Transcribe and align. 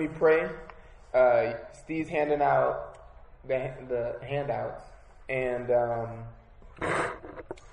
me 0.00 0.08
pray. 0.08 0.48
Uh, 1.12 1.52
Steve's 1.74 2.08
handing 2.08 2.40
out 2.40 2.98
the, 3.46 3.70
the 3.86 4.16
handouts, 4.26 4.82
and 5.28 5.70
um, 5.70 6.08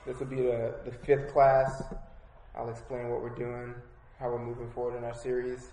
this 0.05 0.19
will 0.19 0.25
be 0.25 0.35
the, 0.35 0.75
the 0.83 0.91
fifth 0.91 1.31
class. 1.31 1.83
I'll 2.53 2.69
explain 2.69 3.09
what 3.09 3.21
we're 3.21 3.29
doing, 3.29 3.73
how 4.19 4.29
we're 4.29 4.43
moving 4.43 4.69
forward 4.71 4.97
in 4.97 5.05
our 5.05 5.15
series. 5.15 5.71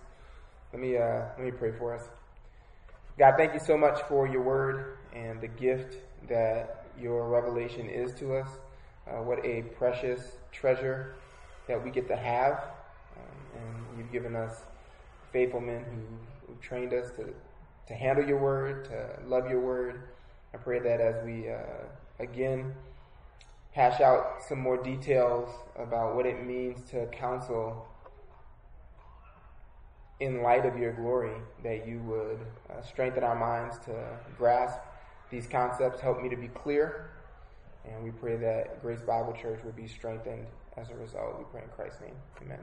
Let 0.73 0.81
me 0.81 0.97
uh, 0.97 1.23
let 1.37 1.41
me 1.41 1.51
pray 1.51 1.73
for 1.73 1.93
us. 1.93 2.03
God, 3.19 3.35
thank 3.37 3.53
you 3.53 3.61
so 3.61 3.77
much 3.77 4.01
for 4.03 4.29
your 4.29 4.43
word 4.43 4.99
and 5.13 5.41
the 5.41 5.49
gift 5.49 5.97
that 6.29 6.87
your 7.01 7.29
revelation 7.29 7.89
is 7.89 8.15
to 8.15 8.37
us. 8.37 8.49
Uh, 9.09 9.23
what 9.23 9.45
a 9.45 9.63
precious 9.77 10.37
treasure 10.53 11.17
that 11.67 11.83
we 11.83 11.91
get 11.91 12.07
to 12.09 12.17
have. 12.17 12.65
Um, 13.17 13.61
and 13.61 13.99
you've 13.99 14.13
given 14.13 14.37
us 14.37 14.63
faithful 15.33 15.61
men 15.61 15.83
who, 15.83 16.01
trained 16.61 16.93
us 16.93 17.11
to, 17.13 17.35
to 17.87 17.95
handle 17.95 18.27
your 18.27 18.39
word, 18.39 18.85
to 18.87 19.29
love 19.29 19.49
your 19.49 19.61
word. 19.61 20.03
I 20.53 20.59
pray 20.59 20.79
that 20.79 21.01
as 21.01 21.25
we, 21.25 21.51
uh, 21.51 21.59
again, 22.19 22.75
hash 23.73 24.01
out 24.01 24.43
some 24.49 24.61
more 24.61 24.83
details 24.83 25.51
about 25.77 26.15
what 26.15 26.27
it 26.27 26.47
means 26.47 26.89
to 26.91 27.07
counsel 27.07 27.89
in 30.21 30.43
light 30.43 30.65
of 30.65 30.79
your 30.79 30.93
glory, 30.93 31.35
that 31.65 31.87
you 31.87 31.99
would 32.01 32.39
uh, 32.71 32.81
strengthen 32.83 33.25
our 33.25 33.35
minds 33.35 33.79
to 33.85 33.93
grasp 34.39 34.79
these 35.31 35.47
concepts, 35.47 36.01
help 36.01 36.23
me 36.23 36.29
to 36.29 36.37
be 36.37 36.49
clear, 36.49 37.11
and 37.85 38.03
we 38.05 38.11
pray 38.11 38.37
that 38.37 38.81
Grace 38.81 39.03
Bible 39.03 39.33
Church 39.33 39.61
would 39.65 39.77
be 39.77 39.89
strengthened 39.89 40.47
as 40.77 40.91
a 40.91 40.95
result. 40.95 41.39
We 41.39 41.45
pray 41.51 41.63
in 41.63 41.69
Christ's 41.71 42.01
name. 42.01 42.15
Amen. 42.43 42.61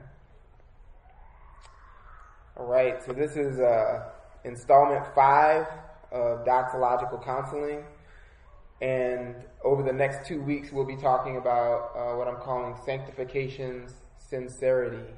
All 2.62 2.68
right, 2.68 3.04
so 3.04 3.12
this 3.12 3.34
is 3.34 3.58
uh, 3.58 4.04
installment 4.44 5.04
five 5.16 5.66
of 6.12 6.44
doxological 6.46 7.20
counseling. 7.24 7.82
And 8.80 9.34
over 9.64 9.82
the 9.82 9.92
next 9.92 10.28
two 10.28 10.40
weeks, 10.40 10.70
we'll 10.70 10.86
be 10.86 10.94
talking 10.94 11.38
about 11.38 11.90
uh, 11.96 12.16
what 12.16 12.28
I'm 12.28 12.36
calling 12.36 12.76
sanctification's 12.86 13.94
sincerity. 14.16 15.12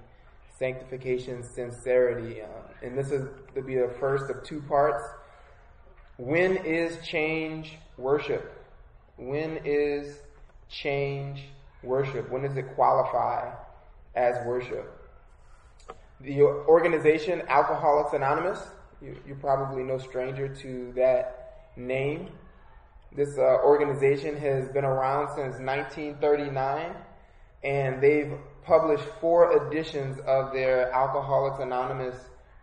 Sanctification, 0.58 1.42
sincerity. 1.42 2.40
Uh, 2.40 2.46
and 2.82 2.96
this 2.96 3.10
is 3.10 3.28
to 3.54 3.60
be 3.60 3.74
the 3.74 3.92
first 4.00 4.30
of 4.30 4.42
two 4.42 4.62
parts. 4.62 5.04
When 6.16 6.56
is 6.56 6.96
change 7.06 7.76
worship? 7.98 8.64
When 9.18 9.60
is 9.66 10.20
change 10.70 11.42
worship? 11.82 12.30
When 12.30 12.40
does 12.40 12.56
it 12.56 12.74
qualify 12.74 13.52
as 14.14 14.34
worship? 14.46 14.93
The 16.24 16.40
organization 16.40 17.42
Alcoholics 17.48 18.14
Anonymous, 18.14 18.58
you, 19.02 19.14
you're 19.26 19.36
probably 19.36 19.82
no 19.82 19.98
stranger 19.98 20.48
to 20.48 20.90
that 20.96 21.68
name. 21.76 22.30
This 23.14 23.36
uh, 23.36 23.42
organization 23.42 24.34
has 24.38 24.66
been 24.70 24.86
around 24.86 25.28
since 25.28 25.60
1939, 25.60 26.94
and 27.62 28.02
they've 28.02 28.32
published 28.64 29.04
four 29.20 29.66
editions 29.66 30.18
of 30.26 30.54
their 30.54 30.90
Alcoholics 30.92 31.60
Anonymous 31.60 32.16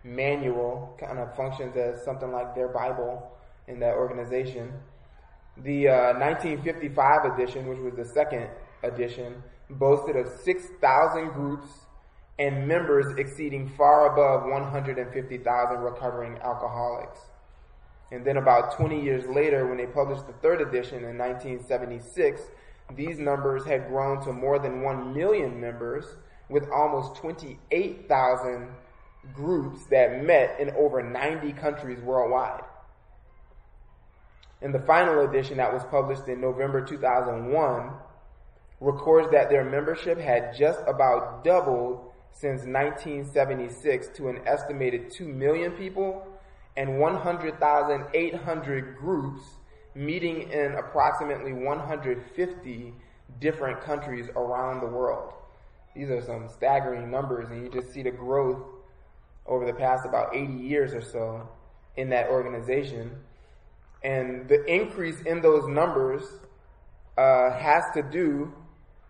manual, 0.03 0.97
kind 0.99 1.19
of 1.19 1.35
functions 1.35 1.77
as 1.77 2.03
something 2.03 2.31
like 2.31 2.55
their 2.55 2.69
Bible 2.69 3.31
in 3.67 3.79
that 3.81 3.93
organization. 3.93 4.73
The 5.57 5.87
uh, 5.87 6.13
1955 6.17 7.37
edition, 7.37 7.67
which 7.67 7.77
was 7.77 7.93
the 7.93 8.11
second 8.11 8.47
edition, 8.81 9.43
boasted 9.69 10.15
of 10.15 10.27
6,000 10.43 11.27
groups 11.33 11.67
and 12.41 12.67
members 12.67 13.15
exceeding 13.19 13.69
far 13.77 14.11
above 14.11 14.49
150,000 14.49 15.79
recovering 15.79 16.39
alcoholics. 16.39 17.19
And 18.11 18.25
then 18.25 18.37
about 18.37 18.75
20 18.75 18.99
years 18.99 19.27
later, 19.27 19.67
when 19.67 19.77
they 19.77 19.85
published 19.85 20.25
the 20.25 20.33
third 20.33 20.59
edition 20.59 21.03
in 21.05 21.19
1976, 21.19 22.41
these 22.95 23.19
numbers 23.19 23.63
had 23.63 23.87
grown 23.87 24.25
to 24.25 24.33
more 24.33 24.57
than 24.57 24.81
1 24.81 25.13
million 25.13 25.61
members 25.61 26.05
with 26.49 26.67
almost 26.71 27.15
28,000 27.17 28.69
groups 29.35 29.85
that 29.91 30.23
met 30.23 30.59
in 30.59 30.71
over 30.71 31.03
90 31.03 31.53
countries 31.53 32.01
worldwide. 32.01 32.63
In 34.63 34.71
the 34.71 34.79
final 34.79 35.29
edition 35.29 35.57
that 35.57 35.71
was 35.71 35.83
published 35.91 36.27
in 36.27 36.41
November 36.41 36.83
2001, 36.83 37.91
records 38.79 39.29
that 39.31 39.51
their 39.51 39.63
membership 39.63 40.17
had 40.17 40.55
just 40.57 40.79
about 40.87 41.43
doubled 41.43 42.10
since 42.31 42.61
1976 42.61 44.07
to 44.15 44.29
an 44.29 44.41
estimated 44.45 45.11
2 45.11 45.27
million 45.27 45.71
people 45.71 46.27
and 46.77 46.99
100,800 46.99 48.97
groups 48.97 49.41
meeting 49.93 50.49
in 50.51 50.73
approximately 50.75 51.53
150 51.53 52.93
different 53.39 53.81
countries 53.81 54.29
around 54.35 54.79
the 54.79 54.87
world. 54.87 55.33
These 55.95 56.09
are 56.09 56.21
some 56.21 56.47
staggering 56.47 57.11
numbers, 57.11 57.49
and 57.49 57.63
you 57.63 57.69
just 57.69 57.91
see 57.93 58.03
the 58.03 58.11
growth 58.11 58.61
over 59.45 59.65
the 59.65 59.73
past 59.73 60.05
about 60.05 60.35
80 60.35 60.53
years 60.53 60.93
or 60.93 61.01
so 61.01 61.49
in 61.97 62.09
that 62.09 62.29
organization. 62.29 63.11
And 64.03 64.47
the 64.47 64.63
increase 64.65 65.21
in 65.21 65.41
those 65.41 65.67
numbers 65.67 66.23
uh, 67.17 67.51
has 67.51 67.83
to 67.93 68.01
do 68.01 68.53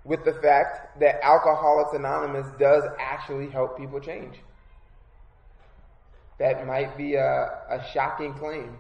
with 0.03 0.25
the 0.25 0.34
fact 0.34 1.00
that 1.00 1.23
Alcoholics 1.23 1.94
Anonymous 1.94 2.47
does 2.57 2.84
actually 3.00 3.50
help 3.50 3.78
people 3.78 4.00
change. 4.00 4.38
That 6.39 6.66
might 6.66 6.97
be 6.97 7.16
a, 7.16 7.59
a 7.69 7.85
shocking 7.94 8.34
claim 8.34 8.78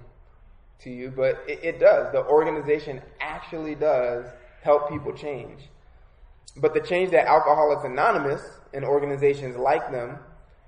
to 0.79 0.89
you, 0.89 1.11
but 1.15 1.43
it, 1.47 1.59
it 1.63 1.79
does. 1.79 2.11
The 2.11 2.25
organization 2.25 3.01
actually 3.19 3.75
does 3.75 4.25
help 4.63 4.89
people 4.89 5.13
change. 5.13 5.69
But 6.57 6.73
the 6.73 6.81
change 6.81 7.11
that 7.11 7.27
Alcoholics 7.27 7.85
Anonymous 7.85 8.41
and 8.73 8.83
organizations 8.83 9.55
like 9.55 9.91
them 9.91 10.17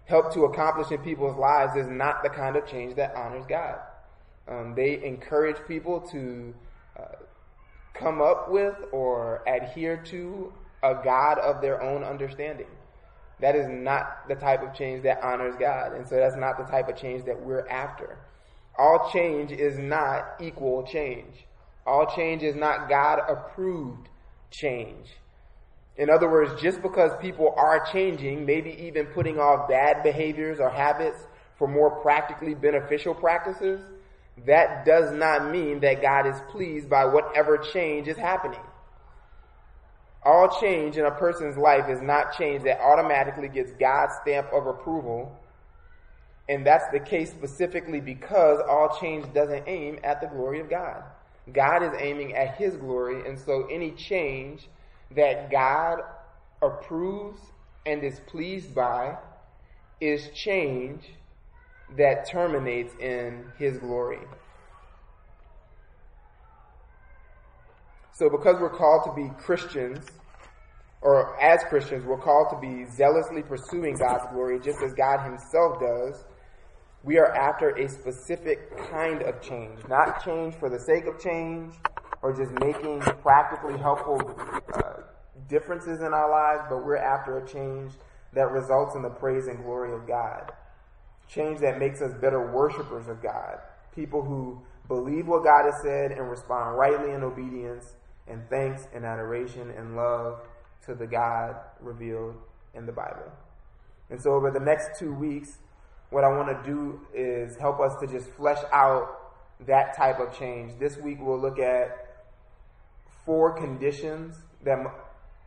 help 0.05 0.33
to 0.33 0.45
accomplish 0.45 0.91
in 0.91 0.99
people's 0.99 1.37
lives 1.37 1.75
is 1.75 1.87
not 1.87 2.23
the 2.23 2.29
kind 2.29 2.55
of 2.55 2.67
change 2.67 2.95
that 2.95 3.15
honors 3.15 3.45
God. 3.47 3.79
Um, 4.47 4.75
they 4.75 5.03
encourage 5.03 5.57
people 5.67 6.01
to 6.11 6.53
uh, 6.99 7.03
come 7.93 8.21
up 8.21 8.49
with 8.49 8.75
or 8.91 9.43
adhere 9.47 9.97
to 9.97 10.53
a 10.81 10.95
God 11.03 11.39
of 11.39 11.61
their 11.61 11.81
own 11.81 12.03
understanding. 12.03 12.67
That 13.39 13.55
is 13.55 13.67
not 13.67 14.27
the 14.27 14.35
type 14.35 14.63
of 14.63 14.73
change 14.73 15.03
that 15.03 15.21
honors 15.23 15.55
God. 15.59 15.93
And 15.93 16.07
so 16.07 16.15
that's 16.15 16.35
not 16.35 16.57
the 16.57 16.65
type 16.65 16.89
of 16.89 16.95
change 16.95 17.25
that 17.25 17.39
we're 17.39 17.67
after. 17.67 18.17
All 18.77 19.09
change 19.11 19.51
is 19.51 19.77
not 19.77 20.35
equal 20.39 20.83
change. 20.83 21.45
All 21.85 22.05
change 22.15 22.43
is 22.43 22.55
not 22.55 22.89
God 22.89 23.19
approved 23.27 24.09
change. 24.49 25.07
In 25.97 26.09
other 26.09 26.29
words, 26.29 26.59
just 26.61 26.81
because 26.81 27.11
people 27.21 27.53
are 27.55 27.85
changing, 27.91 28.45
maybe 28.45 28.71
even 28.87 29.05
putting 29.07 29.39
off 29.39 29.69
bad 29.69 30.01
behaviors 30.01 30.59
or 30.59 30.69
habits 30.69 31.19
for 31.57 31.67
more 31.67 32.01
practically 32.01 32.55
beneficial 32.55 33.13
practices, 33.13 33.79
that 34.45 34.85
does 34.85 35.11
not 35.11 35.51
mean 35.51 35.79
that 35.81 36.01
God 36.01 36.25
is 36.27 36.39
pleased 36.49 36.89
by 36.89 37.05
whatever 37.05 37.57
change 37.57 38.07
is 38.07 38.17
happening. 38.17 38.59
All 40.25 40.59
change 40.59 40.97
in 40.97 41.05
a 41.05 41.11
person's 41.11 41.57
life 41.57 41.89
is 41.89 42.01
not 42.01 42.37
change 42.37 42.63
that 42.63 42.79
automatically 42.79 43.49
gets 43.49 43.71
God's 43.73 44.13
stamp 44.21 44.47
of 44.53 44.67
approval. 44.67 45.37
And 46.49 46.65
that's 46.65 46.89
the 46.91 46.99
case 46.99 47.31
specifically 47.31 47.99
because 47.99 48.59
all 48.67 48.97
change 48.99 49.31
doesn't 49.33 49.63
aim 49.67 49.99
at 50.03 50.21
the 50.21 50.27
glory 50.27 50.59
of 50.59 50.69
God. 50.69 51.03
God 51.51 51.83
is 51.83 51.91
aiming 51.99 52.35
at 52.35 52.55
His 52.55 52.75
glory, 52.77 53.27
and 53.27 53.37
so 53.37 53.67
any 53.67 53.91
change 53.91 54.69
that 55.11 55.51
God 55.51 55.99
approves 56.61 57.39
and 57.85 58.01
is 58.03 58.19
pleased 58.21 58.73
by 58.73 59.17
is 59.99 60.29
change 60.33 61.03
that 61.97 62.29
terminates 62.29 62.93
in 62.99 63.45
His 63.57 63.77
glory. 63.77 64.19
So, 68.13 68.29
because 68.29 68.59
we're 68.59 68.69
called 68.69 69.03
to 69.05 69.13
be 69.15 69.29
Christians, 69.39 70.05
or 71.01 71.39
as 71.41 71.63
Christians, 71.63 72.05
we're 72.05 72.17
called 72.17 72.47
to 72.51 72.59
be 72.59 72.85
zealously 72.85 73.41
pursuing 73.41 73.95
God's 73.95 74.25
glory, 74.31 74.59
just 74.59 74.81
as 74.83 74.93
God 74.93 75.23
Himself 75.23 75.79
does, 75.79 76.23
we 77.03 77.17
are 77.17 77.33
after 77.33 77.71
a 77.71 77.89
specific 77.89 78.77
kind 78.89 79.23
of 79.23 79.41
change. 79.41 79.79
Not 79.89 80.23
change 80.23 80.55
for 80.55 80.69
the 80.69 80.79
sake 80.79 81.05
of 81.05 81.19
change, 81.19 81.73
or 82.21 82.33
just 82.33 82.51
making 82.61 83.01
practically 83.21 83.77
helpful 83.77 84.21
uh, 84.73 85.01
differences 85.49 85.99
in 85.99 86.13
our 86.13 86.29
lives, 86.29 86.63
but 86.69 86.85
we're 86.85 86.95
after 86.95 87.39
a 87.39 87.47
change 87.47 87.91
that 88.33 88.49
results 88.51 88.95
in 88.95 89.01
the 89.01 89.09
praise 89.09 89.47
and 89.47 89.61
glory 89.63 89.93
of 89.93 90.07
God 90.07 90.51
change 91.27 91.59
that 91.61 91.79
makes 91.79 92.01
us 92.01 92.13
better 92.21 92.51
worshipers 92.51 93.07
of 93.07 93.21
God. 93.21 93.57
People 93.95 94.23
who 94.23 94.61
believe 94.87 95.27
what 95.27 95.43
God 95.43 95.65
has 95.65 95.81
said 95.81 96.11
and 96.11 96.29
respond 96.29 96.77
rightly 96.77 97.11
in 97.11 97.23
obedience 97.23 97.95
and 98.27 98.41
thanks 98.49 98.87
and 98.93 99.05
adoration 99.05 99.71
and 99.71 99.95
love 99.95 100.39
to 100.85 100.95
the 100.95 101.07
God 101.07 101.55
revealed 101.79 102.35
in 102.73 102.85
the 102.85 102.91
Bible. 102.91 103.31
And 104.09 104.21
so 104.21 104.33
over 104.33 104.51
the 104.51 104.59
next 104.59 104.99
two 104.99 105.13
weeks, 105.13 105.57
what 106.09 106.23
I 106.23 106.27
want 106.29 106.49
to 106.49 106.69
do 106.69 106.99
is 107.13 107.57
help 107.57 107.79
us 107.79 107.93
to 108.01 108.07
just 108.07 108.29
flesh 108.31 108.63
out 108.71 109.07
that 109.65 109.95
type 109.95 110.19
of 110.19 110.37
change. 110.37 110.77
This 110.79 110.97
week 110.97 111.17
we'll 111.19 111.39
look 111.39 111.59
at 111.59 112.25
four 113.25 113.57
conditions 113.57 114.35
that 114.63 114.79
m- 114.79 114.87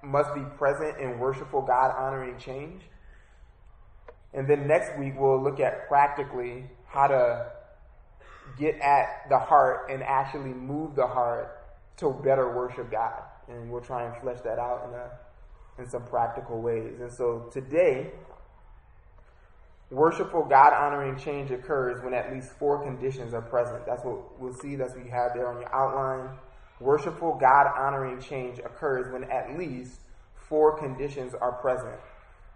must 0.02 0.34
be 0.34 0.40
present 0.56 0.98
in 0.98 1.18
worshipful 1.18 1.62
God 1.62 1.94
honoring 1.96 2.38
change. 2.38 2.82
And 4.36 4.46
then 4.46 4.68
next 4.68 4.96
week 4.98 5.14
we'll 5.18 5.42
look 5.42 5.58
at 5.58 5.88
practically 5.88 6.64
how 6.86 7.08
to 7.08 7.46
get 8.58 8.78
at 8.80 9.28
the 9.28 9.38
heart 9.38 9.90
and 9.90 10.02
actually 10.02 10.52
move 10.52 10.94
the 10.94 11.06
heart 11.06 11.64
to 11.96 12.10
better 12.22 12.54
worship 12.54 12.90
God. 12.90 13.22
And 13.48 13.70
we'll 13.70 13.80
try 13.80 14.04
and 14.04 14.16
flesh 14.22 14.40
that 14.44 14.58
out 14.58 14.88
in 14.88 14.94
a 14.94 15.10
in 15.78 15.88
some 15.88 16.04
practical 16.04 16.60
ways. 16.60 17.00
And 17.00 17.12
so 17.12 17.50
today, 17.52 18.10
worshipful 19.90 20.44
God 20.44 20.72
honoring 20.72 21.18
change 21.18 21.50
occurs 21.50 22.02
when 22.02 22.14
at 22.14 22.32
least 22.32 22.50
four 22.52 22.82
conditions 22.82 23.34
are 23.34 23.42
present. 23.42 23.84
That's 23.86 24.04
what 24.04 24.40
we'll 24.40 24.54
see. 24.54 24.76
That's 24.76 24.94
what 24.94 25.04
you 25.04 25.10
have 25.10 25.32
there 25.34 25.48
on 25.48 25.60
your 25.60 25.74
outline. 25.74 26.36
Worshipful 26.80 27.38
God 27.40 27.66
honoring 27.76 28.20
change 28.20 28.58
occurs 28.58 29.12
when 29.12 29.24
at 29.24 29.58
least 29.58 30.00
four 30.34 30.78
conditions 30.78 31.34
are 31.34 31.52
present. 31.52 31.98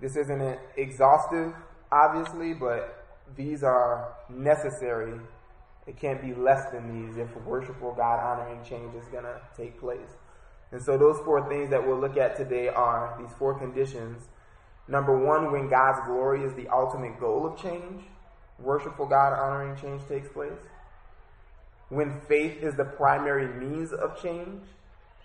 This 0.01 0.17
isn't 0.17 0.41
an 0.41 0.59
exhaustive, 0.77 1.53
obviously, 1.93 2.55
but 2.55 3.07
these 3.37 3.63
are 3.63 4.15
necessary. 4.29 5.19
It 5.87 5.99
can't 5.99 6.21
be 6.21 6.35
less 6.35 6.71
than 6.71 7.07
these 7.07 7.17
if 7.17 7.35
worshipful 7.45 7.95
God 7.95 8.21
honoring 8.21 8.63
change 8.65 8.95
is 8.95 9.07
going 9.09 9.25
to 9.25 9.41
take 9.57 9.81
place. 9.81 10.17
And 10.73 10.83
so 10.83 10.97
those 10.97 11.19
four 11.25 11.49
things 11.49 11.71
that 11.71 11.85
we'll 11.85 11.99
look 11.99 12.17
at 12.17 12.37
today 12.37 12.69
are 12.69 13.17
these 13.21 13.33
four 13.39 13.59
conditions. 13.59 14.29
Number 14.87 15.19
one, 15.19 15.53
when 15.53 15.69
God's 15.69 16.01
glory 16.07 16.45
is 16.45 16.55
the 16.55 16.69
ultimate 16.69 17.19
goal 17.19 17.47
of 17.47 17.61
change, 17.61 18.05
worshipful 18.59 19.07
God 19.07 19.33
honoring 19.33 19.77
change 19.77 20.03
takes 20.09 20.29
place. 20.29 20.61
When 21.89 22.21
faith 22.29 22.63
is 22.63 22.75
the 22.77 22.85
primary 22.85 23.49
means 23.49 23.93
of 23.93 24.21
change, 24.23 24.63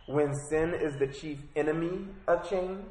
when 0.07 0.33
sin 0.49 0.73
is 0.73 0.97
the 0.97 1.07
chief 1.07 1.39
enemy 1.55 2.07
of 2.27 2.47
change, 2.47 2.85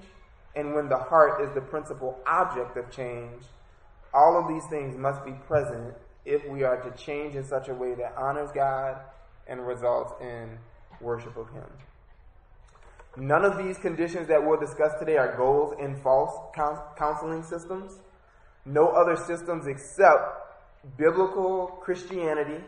and 0.54 0.74
when 0.74 0.88
the 0.88 0.98
heart 0.98 1.42
is 1.42 1.52
the 1.54 1.60
principal 1.60 2.20
object 2.26 2.76
of 2.76 2.90
change, 2.90 3.42
all 4.14 4.38
of 4.38 4.48
these 4.48 4.64
things 4.70 4.96
must 4.96 5.24
be 5.24 5.32
present 5.46 5.94
if 6.24 6.46
we 6.48 6.62
are 6.62 6.80
to 6.80 6.90
change 6.96 7.34
in 7.34 7.44
such 7.44 7.68
a 7.68 7.74
way 7.74 7.94
that 7.94 8.14
honors 8.16 8.50
God 8.52 8.96
and 9.46 9.66
results 9.66 10.14
in 10.20 10.58
worship 11.00 11.36
of 11.36 11.50
Him. 11.50 11.66
None 13.16 13.44
of 13.44 13.58
these 13.58 13.78
conditions 13.78 14.28
that 14.28 14.44
we'll 14.44 14.58
discuss 14.58 14.92
today 14.98 15.16
are 15.16 15.36
goals 15.36 15.74
in 15.78 15.96
false 15.96 16.32
counseling 16.96 17.42
systems. 17.42 18.00
No 18.64 18.88
other 18.88 19.16
systems 19.16 19.66
except 19.66 20.44
biblical 20.96 21.66
Christianity 21.82 22.62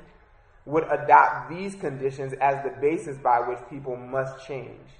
would 0.64 0.84
adopt 0.90 1.48
these 1.50 1.74
conditions 1.74 2.32
as 2.34 2.62
the 2.64 2.70
basis 2.80 3.16
by 3.16 3.40
which 3.40 3.58
people 3.70 3.96
must 3.96 4.46
change. 4.46 4.90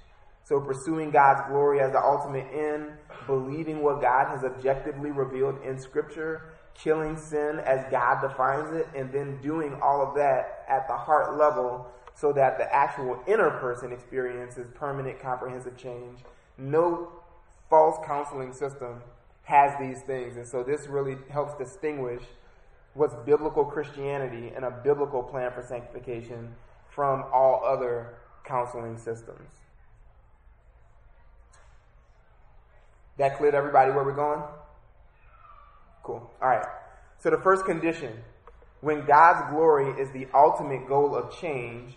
So, 0.47 0.61
pursuing 0.61 1.11
God's 1.11 1.41
glory 1.49 1.81
as 1.81 1.91
the 1.91 2.01
ultimate 2.01 2.47
end, 2.53 2.93
believing 3.25 3.83
what 3.83 3.99
God 3.99 4.29
has 4.29 4.45
objectively 4.45 5.11
revealed 5.11 5.61
in 5.61 5.77
Scripture, 5.77 6.53
killing 6.73 7.17
sin 7.17 7.59
as 7.65 7.83
God 7.91 8.21
defines 8.21 8.73
it, 8.73 8.87
and 8.95 9.11
then 9.11 9.41
doing 9.41 9.77
all 9.81 10.01
of 10.01 10.15
that 10.15 10.63
at 10.69 10.87
the 10.87 10.95
heart 10.95 11.37
level 11.37 11.85
so 12.15 12.31
that 12.31 12.57
the 12.57 12.73
actual 12.73 13.21
inner 13.27 13.49
person 13.59 13.91
experiences 13.91 14.67
permanent 14.73 15.19
comprehensive 15.19 15.75
change. 15.75 16.19
No 16.57 17.11
false 17.69 17.97
counseling 18.07 18.53
system 18.53 19.01
has 19.43 19.77
these 19.81 20.01
things. 20.03 20.37
And 20.37 20.47
so 20.47 20.63
this 20.63 20.87
really 20.87 21.17
helps 21.29 21.57
distinguish 21.57 22.23
what's 22.93 23.15
biblical 23.25 23.65
Christianity 23.65 24.53
and 24.55 24.63
a 24.63 24.71
biblical 24.71 25.23
plan 25.23 25.51
for 25.51 25.61
sanctification 25.61 26.55
from 26.89 27.25
all 27.33 27.65
other 27.65 28.13
counseling 28.45 28.97
systems. 28.97 29.66
That 33.17 33.37
cleared 33.37 33.55
everybody 33.55 33.91
where 33.91 34.03
we're 34.03 34.15
going? 34.15 34.41
Cool. 36.03 36.29
All 36.41 36.49
right. 36.49 36.65
So 37.19 37.29
the 37.29 37.39
first 37.39 37.65
condition 37.65 38.13
when 38.81 39.05
God's 39.05 39.49
glory 39.51 39.99
is 39.99 40.11
the 40.11 40.27
ultimate 40.33 40.87
goal 40.87 41.15
of 41.15 41.35
change, 41.39 41.93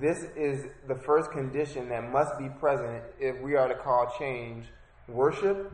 this 0.00 0.24
is 0.36 0.64
the 0.88 0.94
first 0.94 1.30
condition 1.30 1.88
that 1.90 2.10
must 2.10 2.38
be 2.38 2.48
present 2.48 3.02
if 3.20 3.40
we 3.40 3.54
are 3.54 3.68
to 3.68 3.74
call 3.74 4.14
change 4.18 4.64
worship, 5.08 5.70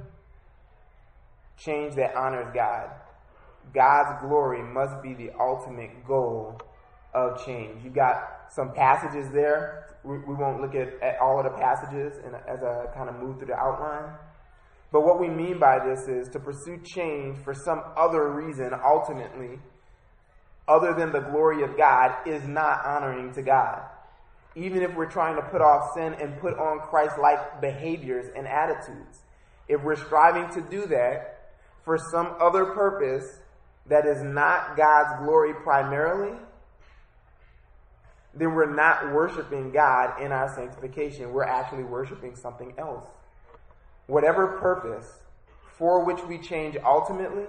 change 1.57 1.95
that 1.95 2.15
honors 2.17 2.49
God. 2.55 2.91
God's 3.75 4.21
glory 4.23 4.63
must 4.63 5.03
be 5.03 5.15
the 5.15 5.31
ultimate 5.39 6.07
goal 6.07 6.61
of 7.15 7.45
change. 7.45 7.85
You 7.85 7.91
got 7.91 8.51
some 8.51 8.73
passages 8.73 9.31
there. 9.31 9.97
We, 10.03 10.19
we 10.19 10.35
won't 10.35 10.61
look 10.61 10.75
at, 10.75 11.01
at 11.03 11.21
all 11.21 11.39
of 11.39 11.45
the 11.45 11.59
passages 11.59 12.15
and 12.25 12.35
as 12.49 12.63
I 12.63 12.87
kind 12.95 13.09
of 13.09 13.17
move 13.17 13.39
through 13.39 13.49
the 13.49 13.57
outline. 13.57 14.11
But 14.91 15.03
what 15.03 15.21
we 15.21 15.29
mean 15.29 15.59
by 15.59 15.79
this 15.85 16.09
is 16.09 16.29
to 16.31 16.41
pursue 16.41 16.81
change 16.83 17.39
for 17.45 17.55
some 17.55 17.83
other 17.97 18.33
reason, 18.33 18.71
ultimately, 18.85 19.59
other 20.67 20.95
than 20.95 21.13
the 21.13 21.21
glory 21.21 21.63
of 21.63 21.77
God, 21.77 22.27
is 22.27 22.47
not 22.47 22.85
honoring 22.85 23.33
to 23.35 23.43
God 23.43 23.83
even 24.59 24.83
if 24.83 24.95
we're 24.95 25.11
trying 25.11 25.37
to 25.37 25.43
put 25.43 25.61
off 25.61 25.95
sin 25.95 26.15
and 26.21 26.39
put 26.41 26.55
on 26.59 26.81
Christ 26.81 27.15
like 27.23 27.61
behaviors 27.61 28.27
and 28.37 28.47
attitudes. 28.47 29.21
If 29.69 29.83
we're 29.83 29.97
striving 29.97 30.51
to 30.55 30.69
do 30.69 30.87
that 30.87 31.51
for 31.85 31.97
some 32.11 32.35
other 32.41 32.67
purpose 32.67 33.41
that 33.87 34.05
is 34.07 34.23
not 34.23 34.77
God's 34.77 35.23
glory 35.25 35.55
primarily, 35.63 36.37
then 38.35 38.55
we're 38.55 38.75
not 38.75 39.13
worshiping 39.13 39.71
God 39.71 40.21
in 40.23 40.33
our 40.33 40.53
sanctification. 40.55 41.33
We're 41.33 41.45
actually 41.45 41.85
worshiping 41.85 42.35
something 42.35 42.75
else. 42.79 43.07
Whatever 44.09 44.59
purpose 44.59 45.21
for 45.79 46.05
which 46.05 46.23
we 46.25 46.39
change 46.39 46.77
ultimately, 46.85 47.45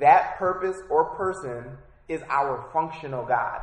that 0.00 0.36
purpose 0.38 0.82
or 0.90 1.14
person 1.14 1.78
is 2.08 2.22
our 2.28 2.68
functional 2.72 3.24
God. 3.24 3.60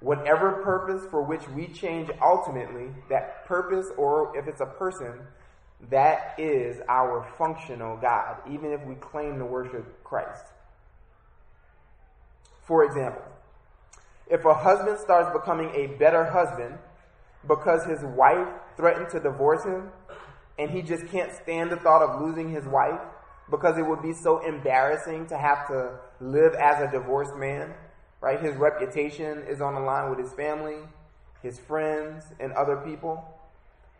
whatever 0.00 0.62
purpose 0.62 1.04
for 1.10 1.22
which 1.22 1.48
we 1.48 1.66
change 1.66 2.10
ultimately, 2.22 2.88
that 3.08 3.44
purpose, 3.46 3.88
or 3.96 4.36
if 4.36 4.46
it's 4.46 4.60
a 4.60 4.66
person, 4.66 5.12
that 5.90 6.34
is 6.38 6.80
our 6.88 7.26
functional 7.36 7.96
God, 7.96 8.36
even 8.48 8.72
if 8.72 8.80
we 8.84 8.94
claim 8.94 9.38
to 9.38 9.44
worship 9.44 10.04
Christ. 10.04 10.44
For 12.62 12.84
example, 12.84 13.22
if 14.28 14.44
a 14.44 14.54
husband 14.54 14.98
starts 14.98 15.30
becoming 15.36 15.70
a 15.74 15.88
better 15.98 16.24
husband 16.24 16.78
because 17.46 17.84
his 17.84 18.02
wife 18.02 18.48
threatened 18.76 19.08
to 19.10 19.20
divorce 19.20 19.64
him 19.64 19.90
and 20.58 20.70
he 20.70 20.82
just 20.82 21.06
can't 21.08 21.32
stand 21.32 21.70
the 21.70 21.76
thought 21.76 22.02
of 22.02 22.20
losing 22.20 22.50
his 22.50 22.64
wife 22.66 23.00
because 23.50 23.78
it 23.78 23.86
would 23.86 24.02
be 24.02 24.12
so 24.12 24.44
embarrassing 24.46 25.26
to 25.28 25.38
have 25.38 25.66
to 25.68 25.98
live 26.20 26.54
as 26.54 26.82
a 26.82 26.90
divorced 26.90 27.36
man, 27.36 27.74
right? 28.20 28.40
His 28.40 28.56
reputation 28.56 29.44
is 29.48 29.60
on 29.60 29.74
the 29.74 29.80
line 29.80 30.10
with 30.10 30.18
his 30.18 30.32
family, 30.32 30.78
his 31.42 31.58
friends, 31.58 32.24
and 32.40 32.52
other 32.52 32.76
people. 32.76 33.22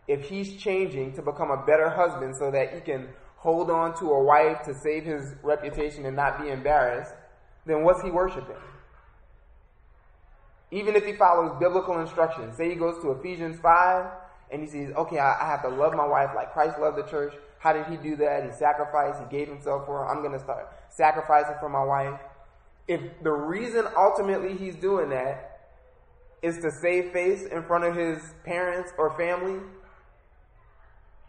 If 0.08 0.28
he's 0.28 0.56
changing 0.56 1.14
to 1.14 1.22
become 1.22 1.50
a 1.50 1.64
better 1.64 1.90
husband 1.90 2.36
so 2.36 2.50
that 2.50 2.74
he 2.74 2.80
can 2.80 3.08
hold 3.36 3.70
on 3.70 3.96
to 3.98 4.06
a 4.10 4.24
wife 4.24 4.62
to 4.64 4.74
save 4.74 5.04
his 5.04 5.34
reputation 5.42 6.06
and 6.06 6.16
not 6.16 6.40
be 6.40 6.48
embarrassed, 6.48 7.12
then 7.66 7.84
what's 7.84 8.02
he 8.02 8.10
worshiping? 8.10 8.56
Even 10.70 10.96
if 10.96 11.04
he 11.04 11.12
follows 11.12 11.56
biblical 11.60 12.00
instructions, 12.00 12.56
say 12.56 12.68
he 12.68 12.74
goes 12.74 13.00
to 13.02 13.12
Ephesians 13.12 13.58
5 13.60 14.06
and 14.50 14.62
he 14.62 14.68
says, 14.68 14.92
okay, 14.96 15.18
I, 15.18 15.42
I 15.42 15.46
have 15.46 15.62
to 15.62 15.68
love 15.68 15.94
my 15.94 16.06
wife 16.06 16.30
like 16.34 16.52
Christ 16.52 16.78
loved 16.78 16.98
the 16.98 17.08
church. 17.08 17.34
How 17.58 17.72
did 17.72 17.86
he 17.86 17.96
do 17.96 18.16
that? 18.16 18.44
He 18.44 18.52
sacrificed, 18.52 19.20
he 19.20 19.36
gave 19.36 19.48
himself 19.48 19.86
for 19.86 19.98
her. 19.98 20.08
I'm 20.08 20.22
going 20.22 20.32
to 20.32 20.42
start 20.42 20.68
sacrificing 20.90 21.54
for 21.60 21.68
my 21.68 21.84
wife 21.84 22.18
if 22.88 23.00
the 23.22 23.32
reason 23.32 23.84
ultimately 23.96 24.56
he's 24.56 24.76
doing 24.76 25.10
that 25.10 25.68
is 26.42 26.58
to 26.58 26.70
save 26.70 27.12
face 27.12 27.44
in 27.44 27.62
front 27.64 27.84
of 27.84 27.96
his 27.96 28.18
parents 28.44 28.92
or 28.96 29.16
family, 29.16 29.60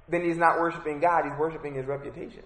then 0.08 0.24
he's 0.24 0.38
not 0.38 0.60
worshiping 0.60 1.00
God, 1.00 1.26
he's 1.26 1.38
worshiping 1.40 1.74
his 1.74 1.86
reputation. 1.86 2.44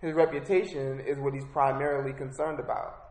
His 0.00 0.14
reputation 0.14 1.00
is 1.00 1.18
what 1.18 1.32
he's 1.32 1.44
primarily 1.52 2.12
concerned 2.12 2.60
about. 2.60 3.01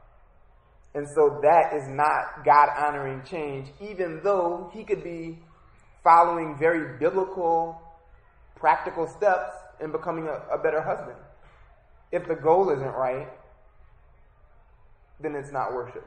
And 0.93 1.07
so 1.15 1.39
that 1.41 1.73
is 1.73 1.87
not 1.87 2.43
God 2.45 2.69
honoring 2.77 3.23
change, 3.23 3.67
even 3.79 4.19
though 4.23 4.69
he 4.73 4.83
could 4.83 5.03
be 5.03 5.39
following 6.03 6.57
very 6.59 6.97
biblical, 6.99 7.81
practical 8.55 9.07
steps 9.07 9.51
in 9.79 9.91
becoming 9.91 10.27
a, 10.27 10.53
a 10.53 10.61
better 10.61 10.81
husband. 10.81 11.17
If 12.11 12.27
the 12.27 12.35
goal 12.35 12.69
isn't 12.71 12.93
right, 12.93 13.27
then 15.21 15.35
it's 15.35 15.51
not 15.51 15.73
worship. 15.73 16.05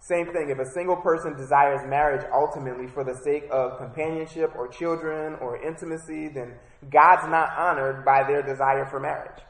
Same 0.00 0.26
thing, 0.26 0.50
if 0.50 0.58
a 0.58 0.70
single 0.72 0.96
person 0.96 1.36
desires 1.36 1.80
marriage 1.88 2.24
ultimately 2.32 2.86
for 2.86 3.02
the 3.02 3.14
sake 3.24 3.44
of 3.50 3.78
companionship 3.78 4.52
or 4.56 4.68
children 4.68 5.36
or 5.40 5.60
intimacy, 5.66 6.28
then 6.28 6.54
God's 6.92 7.28
not 7.28 7.50
honored 7.58 8.04
by 8.04 8.22
their 8.22 8.42
desire 8.42 8.86
for 8.86 9.00
marriage. 9.00 9.42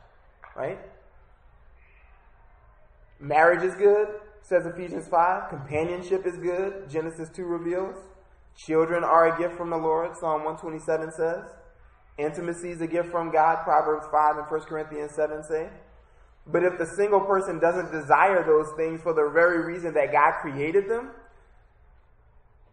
Right? 0.57 0.79
Marriage 3.19 3.63
is 3.63 3.75
good, 3.75 4.09
says 4.43 4.67
Ephesians 4.67 5.09
5. 5.09 5.49
Companionship 5.49 6.27
is 6.27 6.37
good, 6.37 6.89
Genesis 6.89 7.29
2 7.31 7.45
reveals. 7.45 7.97
Children 8.57 9.05
are 9.05 9.35
a 9.35 9.39
gift 9.39 9.57
from 9.57 9.71
the 9.71 9.77
Lord, 9.77 10.17
Psalm 10.17 10.45
127 10.45 11.13
says. 11.13 11.45
Intimacy 12.19 12.71
is 12.71 12.81
a 12.81 12.87
gift 12.87 13.11
from 13.11 13.31
God, 13.31 13.63
Proverbs 13.65 14.07
5 14.11 14.39
and 14.39 14.51
1 14.51 14.61
Corinthians 14.63 15.13
7 15.15 15.43
say. 15.45 15.69
But 16.47 16.63
if 16.63 16.79
the 16.79 16.87
single 16.87 17.21
person 17.21 17.59
doesn't 17.59 17.93
desire 17.93 18.45
those 18.45 18.73
things 18.77 19.03
for 19.03 19.13
the 19.13 19.29
very 19.33 19.65
reason 19.65 19.93
that 19.95 20.13
God 20.13 20.41
created 20.41 20.89
them, 20.89 21.11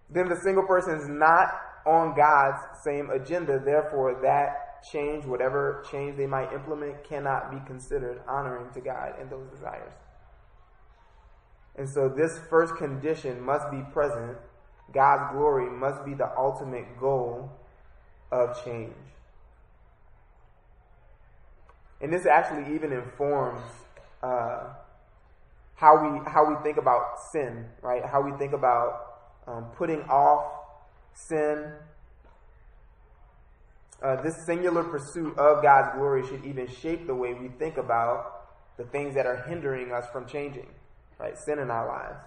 then 0.10 0.30
the 0.30 0.36
single 0.36 0.64
person 0.64 0.96
is 1.00 1.08
not 1.08 1.50
on 1.86 2.16
God's 2.16 2.62
same 2.84 3.10
agenda. 3.10 3.60
Therefore, 3.60 4.20
that 4.22 4.84
change, 4.84 5.26
whatever 5.26 5.84
change 5.90 6.18
they 6.18 6.28
might 6.28 6.54
implement, 6.54 7.04
cannot 7.04 7.52
be 7.52 7.58
considered 7.66 8.22
honoring 8.28 8.72
to 8.74 8.82
God 8.82 9.20
in 9.20 9.30
those 9.30 9.48
desires. 9.50 9.94
And 11.76 11.90
so, 11.90 12.08
this 12.08 12.40
first 12.50 12.76
condition 12.76 13.42
must 13.42 13.70
be 13.72 13.82
present. 13.92 14.38
God's 14.94 15.34
glory 15.34 15.70
must 15.70 16.06
be 16.06 16.14
the 16.14 16.30
ultimate 16.38 17.00
goal 17.00 17.52
of 18.32 18.64
change. 18.64 18.94
And 22.00 22.12
this 22.12 22.26
actually 22.26 22.76
even 22.76 22.92
informs 22.92 23.62
uh, 24.22 24.74
how 25.76 25.98
we 26.02 26.20
how 26.30 26.46
we 26.48 26.62
think 26.64 26.78
about 26.78 27.20
sin, 27.32 27.66
right? 27.82 28.06
How 28.06 28.22
we 28.22 28.38
think 28.38 28.54
about 28.54 29.14
um, 29.48 29.66
putting 29.76 30.02
off 30.04 30.52
sin. 31.14 31.72
Uh, 34.02 34.22
this 34.22 34.36
singular 34.46 34.84
pursuit 34.84 35.38
of 35.38 35.64
God's 35.64 35.96
glory 35.96 36.28
should 36.28 36.44
even 36.44 36.68
shape 36.68 37.08
the 37.08 37.16
way 37.16 37.34
we 37.34 37.48
think 37.48 37.78
about 37.78 38.44
the 38.78 38.84
things 38.84 39.16
that 39.16 39.26
are 39.26 39.46
hindering 39.48 39.94
us 39.94 40.06
from 40.12 40.26
changing, 40.26 40.68
right? 41.20 41.38
Sin 41.38 41.60
in 41.60 41.70
our 41.70 41.88
lives. 41.88 42.20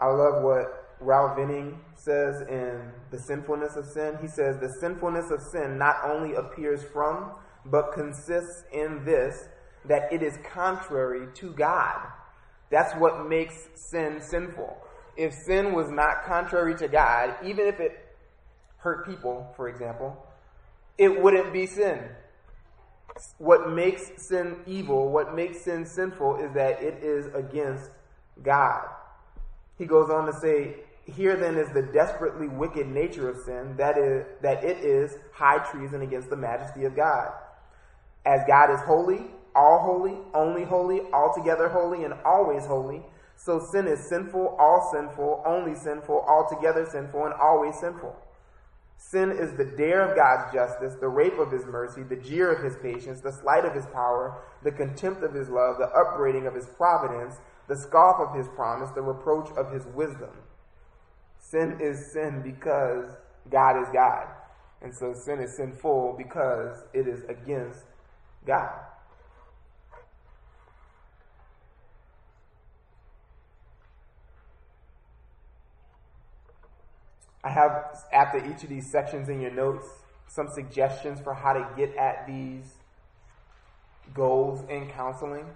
I 0.00 0.06
love 0.06 0.42
what 0.42 0.96
Ralph 1.00 1.36
Venning 1.36 1.78
says 1.94 2.42
in 2.48 2.92
The 3.10 3.18
Sinfulness 3.18 3.76
of 3.76 3.86
Sin. 3.86 4.18
He 4.20 4.28
says, 4.28 4.56
The 4.58 4.72
sinfulness 4.80 5.30
of 5.30 5.40
sin 5.40 5.78
not 5.78 5.96
only 6.04 6.34
appears 6.34 6.82
from 6.92 7.32
but 7.64 7.92
consists 7.92 8.64
in 8.72 9.04
this 9.04 9.48
that 9.84 10.12
it 10.12 10.22
is 10.22 10.38
contrary 10.52 11.28
to 11.34 11.52
God. 11.52 12.06
That's 12.70 12.94
what 12.94 13.28
makes 13.28 13.54
sin 13.74 14.20
sinful. 14.20 14.76
If 15.16 15.34
sin 15.34 15.72
was 15.74 15.90
not 15.90 16.24
contrary 16.24 16.74
to 16.76 16.88
God, 16.88 17.34
even 17.44 17.66
if 17.66 17.80
it 17.80 17.92
hurt 18.78 19.06
people, 19.06 19.52
for 19.56 19.68
example, 19.68 20.26
it 20.96 21.20
wouldn't 21.20 21.52
be 21.52 21.66
sin. 21.66 22.00
What 23.38 23.70
makes 23.70 24.10
sin 24.16 24.56
evil, 24.66 25.10
what 25.10 25.34
makes 25.34 25.60
sin 25.62 25.84
sinful, 25.84 26.36
is 26.36 26.52
that 26.54 26.82
it 26.82 27.02
is 27.02 27.32
against 27.34 27.90
God. 28.42 28.88
He 29.78 29.86
goes 29.86 30.10
on 30.10 30.26
to 30.26 30.32
say, 30.32 30.76
here 31.04 31.36
then 31.36 31.56
is 31.56 31.68
the 31.70 31.82
desperately 31.82 32.48
wicked 32.48 32.86
nature 32.86 33.28
of 33.28 33.38
sin, 33.44 33.76
that 33.76 33.98
is 33.98 34.24
that 34.40 34.62
it 34.62 34.78
is 34.78 35.16
high 35.32 35.58
treason 35.58 36.02
against 36.02 36.30
the 36.30 36.36
majesty 36.36 36.84
of 36.84 36.94
God. 36.94 37.32
As 38.24 38.40
God 38.46 38.72
is 38.72 38.80
holy, 38.80 39.22
all 39.54 39.80
holy, 39.80 40.16
only 40.32 40.64
holy, 40.64 41.00
altogether 41.12 41.68
holy, 41.68 42.04
and 42.04 42.14
always 42.24 42.64
holy, 42.64 43.02
so 43.36 43.58
sin 43.58 43.88
is 43.88 43.98
sinful, 43.98 44.56
all 44.58 44.90
sinful, 44.92 45.42
only 45.44 45.74
sinful, 45.74 46.24
altogether 46.28 46.86
sinful, 46.86 47.24
and 47.24 47.34
always 47.34 47.74
sinful. 47.80 48.16
Sin 49.10 49.30
is 49.30 49.52
the 49.56 49.64
dare 49.64 50.08
of 50.08 50.16
God's 50.16 50.54
justice, 50.54 50.94
the 51.00 51.08
rape 51.08 51.38
of 51.38 51.50
his 51.50 51.66
mercy, 51.66 52.02
the 52.02 52.16
jeer 52.16 52.50
of 52.52 52.64
his 52.64 52.76
patience, 52.76 53.20
the 53.20 53.32
slight 53.32 53.64
of 53.64 53.74
his 53.74 53.84
power, 53.86 54.42
the 54.62 54.70
contempt 54.70 55.22
of 55.22 55.34
his 55.34 55.48
love, 55.50 55.76
the 55.78 55.90
upbraiding 55.90 56.46
of 56.46 56.54
his 56.54 56.66
providence, 56.66 57.34
the 57.68 57.76
scoff 57.76 58.20
of 58.20 58.34
his 58.34 58.48
promise, 58.54 58.90
the 58.94 59.02
reproach 59.02 59.50
of 59.56 59.72
his 59.72 59.84
wisdom. 59.86 60.30
Sin 61.38 61.78
is 61.80 62.12
sin 62.12 62.42
because 62.42 63.10
God 63.50 63.82
is 63.82 63.88
God. 63.92 64.28
And 64.80 64.94
so 64.94 65.12
sin 65.12 65.40
is 65.40 65.56
sinful 65.56 66.14
because 66.16 66.84
it 66.94 67.06
is 67.06 67.24
against 67.28 67.84
God. 68.46 68.70
I 77.44 77.50
have, 77.50 78.04
after 78.12 78.38
each 78.38 78.62
of 78.62 78.68
these 78.68 78.90
sections 78.90 79.28
in 79.28 79.40
your 79.40 79.50
notes, 79.50 79.86
some 80.28 80.48
suggestions 80.48 81.20
for 81.20 81.34
how 81.34 81.52
to 81.52 81.68
get 81.76 81.94
at 81.96 82.26
these 82.26 82.74
goals 84.14 84.62
in 84.68 84.88
counseling. 84.90 85.46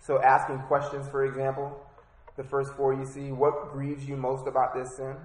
So, 0.00 0.22
asking 0.22 0.58
questions, 0.60 1.08
for 1.08 1.24
example, 1.24 1.80
the 2.36 2.44
first 2.44 2.72
four 2.74 2.94
you 2.94 3.06
see, 3.06 3.32
what 3.32 3.72
grieves 3.72 4.08
you 4.08 4.16
most 4.16 4.46
about 4.46 4.74
this 4.74 4.96
sin? 4.96 5.16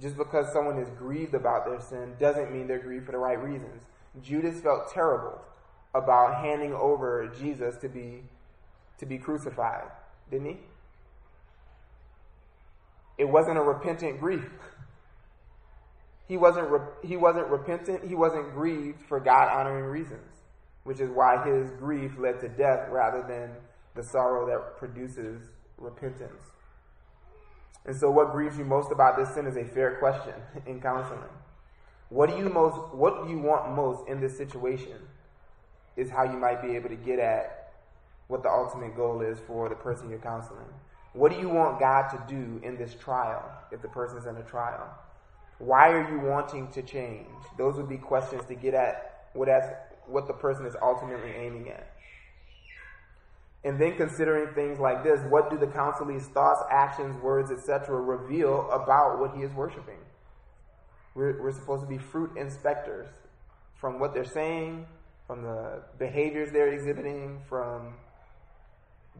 Just 0.00 0.16
because 0.16 0.52
someone 0.52 0.78
is 0.78 0.88
grieved 0.90 1.34
about 1.34 1.66
their 1.66 1.80
sin 1.80 2.14
doesn't 2.18 2.52
mean 2.52 2.66
they're 2.66 2.78
grieved 2.78 3.06
for 3.06 3.12
the 3.12 3.18
right 3.18 3.42
reasons. 3.42 3.82
Judas 4.22 4.60
felt 4.60 4.92
terrible 4.92 5.40
about 5.94 6.42
handing 6.42 6.72
over 6.72 7.30
Jesus 7.38 7.76
to 7.78 7.88
be 7.88 8.22
to 8.98 9.06
be 9.06 9.18
crucified, 9.18 9.84
didn't 10.30 10.46
he? 10.46 10.56
It 13.20 13.28
wasn't 13.28 13.58
a 13.58 13.62
repentant 13.62 14.18
grief. 14.18 14.48
He 16.26 16.38
wasn't 16.38 16.70
re- 16.70 17.06
he 17.06 17.18
wasn't 17.18 17.48
repentant, 17.48 18.08
he 18.08 18.14
wasn't 18.14 18.54
grieved 18.54 19.02
for 19.02 19.20
God 19.20 19.48
honoring 19.48 19.84
reasons, 19.84 20.40
which 20.84 21.00
is 21.00 21.10
why 21.10 21.44
his 21.44 21.70
grief 21.72 22.12
led 22.18 22.40
to 22.40 22.48
death 22.48 22.88
rather 22.90 23.22
than 23.28 23.50
the 23.94 24.02
sorrow 24.02 24.46
that 24.46 24.78
produces 24.78 25.50
repentance. 25.76 26.40
And 27.84 27.94
so 27.94 28.10
what 28.10 28.32
grieves 28.32 28.56
you 28.56 28.64
most 28.64 28.90
about 28.90 29.18
this 29.18 29.34
sin 29.34 29.46
is 29.46 29.58
a 29.58 29.64
fair 29.64 29.96
question 29.98 30.34
in 30.64 30.80
counseling. 30.80 31.20
What 32.08 32.30
do 32.30 32.38
you 32.38 32.48
most 32.48 32.94
what 32.94 33.26
do 33.26 33.30
you 33.30 33.38
want 33.38 33.76
most 33.76 34.08
in 34.08 34.18
this 34.22 34.34
situation? 34.38 34.96
is 35.96 36.08
how 36.08 36.22
you 36.24 36.38
might 36.38 36.62
be 36.62 36.76
able 36.76 36.88
to 36.88 36.96
get 36.96 37.18
at 37.18 37.72
what 38.28 38.42
the 38.42 38.48
ultimate 38.48 38.96
goal 38.96 39.20
is 39.20 39.38
for 39.46 39.68
the 39.68 39.74
person 39.74 40.08
you're 40.08 40.20
counseling. 40.20 40.64
What 41.12 41.32
do 41.32 41.38
you 41.38 41.48
want 41.48 41.80
God 41.80 42.08
to 42.10 42.22
do 42.28 42.60
in 42.62 42.76
this 42.76 42.94
trial 42.94 43.44
if 43.72 43.82
the 43.82 43.88
person's 43.88 44.26
in 44.26 44.36
a 44.36 44.42
trial? 44.42 44.88
Why 45.58 45.90
are 45.90 46.10
you 46.10 46.20
wanting 46.20 46.68
to 46.72 46.82
change? 46.82 47.26
Those 47.58 47.76
would 47.76 47.88
be 47.88 47.98
questions 47.98 48.44
to 48.46 48.54
get 48.54 48.74
at 48.74 49.28
what, 49.34 49.48
as, 49.48 49.64
what 50.06 50.26
the 50.26 50.32
person 50.32 50.66
is 50.66 50.74
ultimately 50.80 51.32
aiming 51.32 51.70
at. 51.70 51.90
And 53.62 53.78
then 53.78 53.96
considering 53.96 54.54
things 54.54 54.78
like 54.78 55.04
this, 55.04 55.20
what 55.28 55.50
do 55.50 55.58
the 55.58 55.66
counselee's 55.66 56.26
thoughts, 56.28 56.62
actions, 56.70 57.20
words, 57.22 57.50
etc. 57.50 58.00
reveal 58.00 58.70
about 58.70 59.18
what 59.18 59.36
he 59.36 59.42
is 59.42 59.52
worshiping? 59.52 59.98
We're, 61.14 61.42
we're 61.42 61.52
supposed 61.52 61.82
to 61.82 61.88
be 61.88 61.98
fruit 61.98 62.36
inspectors 62.36 63.08
from 63.74 63.98
what 63.98 64.14
they're 64.14 64.24
saying, 64.24 64.86
from 65.26 65.42
the 65.42 65.82
behaviors 65.98 66.52
they're 66.52 66.72
exhibiting, 66.72 67.40
from 67.48 67.94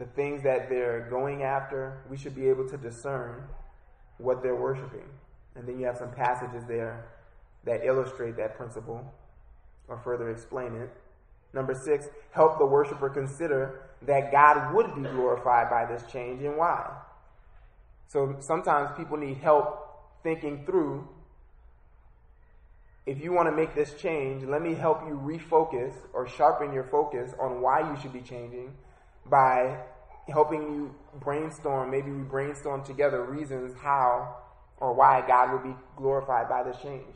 the 0.00 0.06
things 0.06 0.42
that 0.42 0.70
they're 0.70 1.06
going 1.10 1.42
after, 1.42 2.02
we 2.08 2.16
should 2.16 2.34
be 2.34 2.48
able 2.48 2.66
to 2.66 2.78
discern 2.78 3.44
what 4.16 4.42
they're 4.42 4.56
worshiping. 4.56 5.04
And 5.54 5.68
then 5.68 5.78
you 5.78 5.84
have 5.84 5.98
some 5.98 6.10
passages 6.10 6.64
there 6.66 7.04
that 7.64 7.84
illustrate 7.84 8.34
that 8.38 8.56
principle 8.56 9.04
or 9.88 9.98
further 9.98 10.30
explain 10.30 10.74
it. 10.74 10.90
Number 11.52 11.74
six, 11.74 12.08
help 12.30 12.58
the 12.58 12.64
worshiper 12.64 13.10
consider 13.10 13.82
that 14.02 14.32
God 14.32 14.74
would 14.74 14.94
be 14.94 15.02
glorified 15.02 15.68
by 15.68 15.84
this 15.84 16.10
change 16.10 16.42
and 16.42 16.56
why. 16.56 16.90
So 18.08 18.36
sometimes 18.40 18.96
people 18.96 19.18
need 19.18 19.36
help 19.36 19.86
thinking 20.22 20.64
through 20.64 21.06
if 23.04 23.20
you 23.20 23.32
want 23.32 23.48
to 23.48 23.52
make 23.52 23.74
this 23.74 23.94
change, 23.94 24.44
let 24.44 24.62
me 24.62 24.74
help 24.74 25.02
you 25.06 25.14
refocus 25.14 25.92
or 26.12 26.28
sharpen 26.28 26.72
your 26.72 26.84
focus 26.84 27.32
on 27.40 27.60
why 27.60 27.80
you 27.80 28.00
should 28.00 28.12
be 28.12 28.20
changing 28.20 28.72
by 29.28 29.78
helping 30.30 30.62
you 30.62 30.94
brainstorm. 31.20 31.90
Maybe 31.90 32.10
we 32.10 32.22
brainstorm 32.22 32.84
together 32.84 33.24
reasons 33.24 33.74
how 33.80 34.36
or 34.78 34.94
why 34.94 35.24
God 35.26 35.52
would 35.52 35.62
be 35.62 35.76
glorified 35.96 36.48
by 36.48 36.62
this 36.62 36.80
change 36.82 37.14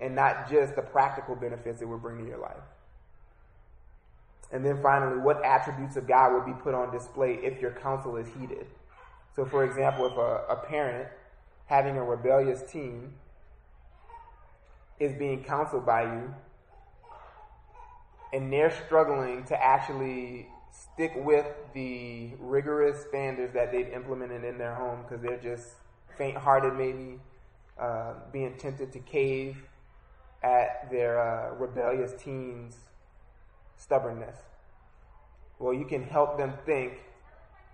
and 0.00 0.14
not 0.14 0.50
just 0.50 0.74
the 0.74 0.82
practical 0.82 1.36
benefits 1.36 1.80
it 1.80 1.84
would 1.86 2.02
bring 2.02 2.18
to 2.18 2.26
your 2.26 2.38
life. 2.38 2.56
And 4.50 4.64
then 4.64 4.82
finally, 4.82 5.18
what 5.18 5.42
attributes 5.44 5.96
of 5.96 6.06
God 6.06 6.34
would 6.34 6.44
be 6.44 6.60
put 6.60 6.74
on 6.74 6.92
display 6.92 7.38
if 7.42 7.60
your 7.60 7.70
counsel 7.70 8.16
is 8.16 8.26
heeded? 8.38 8.66
So, 9.34 9.46
for 9.46 9.64
example, 9.64 10.06
if 10.06 10.12
a, 10.12 10.44
a 10.52 10.56
parent 10.56 11.08
having 11.66 11.96
a 11.96 12.04
rebellious 12.04 12.62
teen 12.70 13.14
is 15.00 15.14
being 15.14 15.42
counseled 15.42 15.86
by 15.86 16.02
you 16.02 16.34
and 18.32 18.52
they're 18.52 18.74
struggling 18.86 19.44
to 19.44 19.62
actually 19.62 20.48
stick 20.72 21.12
with 21.16 21.46
the 21.74 22.30
rigorous 22.38 23.04
standards 23.06 23.52
that 23.54 23.70
they've 23.70 23.88
implemented 23.88 24.42
in 24.42 24.58
their 24.58 24.74
home 24.74 25.02
because 25.02 25.22
they're 25.22 25.38
just 25.38 25.68
faint 26.16 26.36
hearted, 26.36 26.74
maybe, 26.74 27.20
uh, 27.78 28.14
being 28.32 28.56
tempted 28.56 28.92
to 28.92 28.98
cave 28.98 29.56
at 30.42 30.90
their 30.90 31.20
uh, 31.20 31.54
rebellious 31.54 32.12
teens' 32.20 32.76
stubbornness. 33.76 34.36
Well, 35.58 35.74
you 35.74 35.84
can 35.84 36.02
help 36.02 36.38
them 36.38 36.54
think 36.66 36.94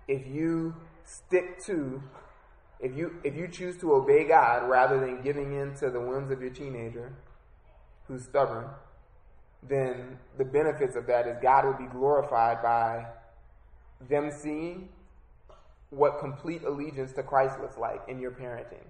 if 0.07 0.27
you 0.27 0.75
stick 1.03 1.59
to 1.63 2.03
if 2.79 2.95
you 2.95 3.15
if 3.23 3.35
you 3.35 3.47
choose 3.47 3.77
to 3.77 3.93
obey 3.93 4.27
God 4.27 4.69
rather 4.69 4.99
than 4.99 5.21
giving 5.21 5.53
in 5.53 5.75
to 5.75 5.89
the 5.89 5.99
whims 5.99 6.31
of 6.31 6.41
your 6.41 6.51
teenager 6.51 7.13
who's 8.07 8.23
stubborn, 8.23 8.67
then 9.67 10.17
the 10.37 10.45
benefits 10.45 10.95
of 10.95 11.07
that 11.07 11.27
is 11.27 11.37
God 11.41 11.65
will 11.65 11.73
be 11.73 11.91
glorified 11.91 12.61
by 12.61 13.05
them 14.07 14.31
seeing 14.31 14.89
what 15.89 16.19
complete 16.19 16.63
allegiance 16.63 17.11
to 17.13 17.23
Christ 17.23 17.59
looks 17.59 17.77
like 17.77 18.01
in 18.07 18.19
your 18.19 18.31
parenting. 18.31 18.85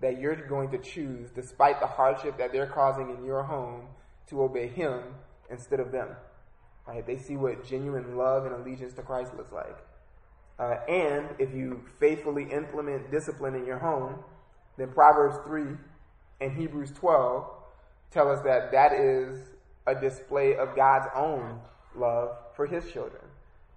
That 0.00 0.18
you're 0.18 0.34
going 0.34 0.70
to 0.70 0.78
choose, 0.78 1.30
despite 1.30 1.80
the 1.80 1.86
hardship 1.86 2.38
that 2.38 2.52
they're 2.52 2.66
causing 2.66 3.10
in 3.10 3.24
your 3.24 3.42
home, 3.42 3.86
to 4.28 4.42
obey 4.42 4.66
Him 4.66 5.00
instead 5.50 5.78
of 5.78 5.92
them. 5.92 6.08
Right? 6.86 7.06
They 7.06 7.18
see 7.18 7.36
what 7.36 7.64
genuine 7.64 8.16
love 8.16 8.44
and 8.44 8.54
allegiance 8.54 8.94
to 8.94 9.02
Christ 9.02 9.36
looks 9.36 9.52
like. 9.52 9.76
Uh, 10.58 10.78
and 10.88 11.28
if 11.38 11.54
you 11.54 11.82
faithfully 12.00 12.44
implement 12.50 13.10
discipline 13.10 13.54
in 13.54 13.64
your 13.64 13.78
home, 13.78 14.16
then 14.76 14.88
Proverbs 14.88 15.36
3 15.46 15.76
and 16.40 16.52
Hebrews 16.56 16.92
12 16.92 17.44
tell 18.10 18.30
us 18.30 18.42
that 18.44 18.72
that 18.72 18.92
is 18.92 19.51
a 19.86 19.94
display 19.94 20.56
of 20.56 20.76
God's 20.76 21.08
own 21.14 21.60
love 21.94 22.36
for 22.54 22.66
his 22.66 22.90
children. 22.90 23.22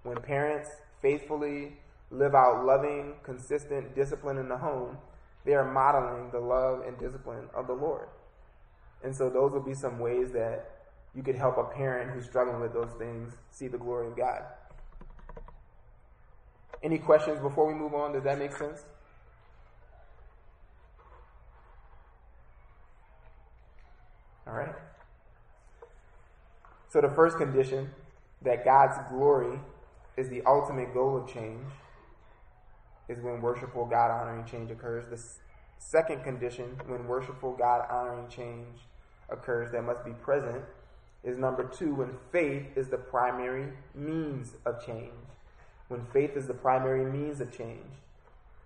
When 0.02 0.20
parents 0.20 0.70
faithfully 1.02 1.72
live 2.10 2.34
out 2.34 2.64
loving, 2.64 3.14
consistent 3.22 3.94
discipline 3.94 4.38
in 4.38 4.48
the 4.48 4.58
home, 4.58 4.98
they 5.44 5.54
are 5.54 5.70
modeling 5.70 6.30
the 6.30 6.40
love 6.40 6.82
and 6.86 6.98
discipline 6.98 7.48
of 7.54 7.66
the 7.66 7.72
Lord. 7.72 8.08
And 9.02 9.14
so 9.14 9.28
those 9.28 9.52
will 9.52 9.60
be 9.60 9.74
some 9.74 9.98
ways 9.98 10.32
that 10.32 10.70
you 11.14 11.22
could 11.22 11.36
help 11.36 11.56
a 11.56 11.64
parent 11.64 12.10
who's 12.10 12.24
struggling 12.24 12.60
with 12.60 12.72
those 12.72 12.92
things 12.98 13.32
see 13.50 13.68
the 13.68 13.78
glory 13.78 14.08
of 14.08 14.16
God. 14.16 14.42
Any 16.82 16.98
questions 16.98 17.40
before 17.40 17.66
we 17.66 17.74
move 17.74 17.94
on? 17.94 18.12
Does 18.12 18.24
that 18.24 18.38
make 18.38 18.54
sense? 18.54 18.84
All 24.46 24.54
right. 24.54 24.74
So, 26.88 27.00
the 27.00 27.10
first 27.10 27.36
condition 27.36 27.90
that 28.42 28.64
God's 28.64 28.96
glory 29.10 29.58
is 30.16 30.28
the 30.28 30.42
ultimate 30.46 30.94
goal 30.94 31.16
of 31.16 31.32
change 31.32 31.66
is 33.08 33.22
when 33.22 33.40
worshipful 33.40 33.86
God 33.86 34.10
honoring 34.10 34.44
change 34.44 34.70
occurs. 34.70 35.06
The 35.08 35.22
second 35.78 36.24
condition, 36.24 36.78
when 36.86 37.06
worshipful 37.06 37.54
God 37.56 37.86
honoring 37.90 38.28
change 38.28 38.78
occurs, 39.28 39.72
that 39.72 39.82
must 39.82 40.04
be 40.04 40.12
present, 40.12 40.62
is 41.22 41.36
number 41.36 41.64
two, 41.64 41.94
when 41.94 42.16
faith 42.30 42.66
is 42.76 42.88
the 42.88 42.98
primary 42.98 43.72
means 43.94 44.52
of 44.64 44.84
change 44.84 45.12
when 45.88 46.04
faith 46.12 46.36
is 46.36 46.46
the 46.46 46.54
primary 46.54 47.10
means 47.10 47.40
of 47.40 47.56
change. 47.56 47.92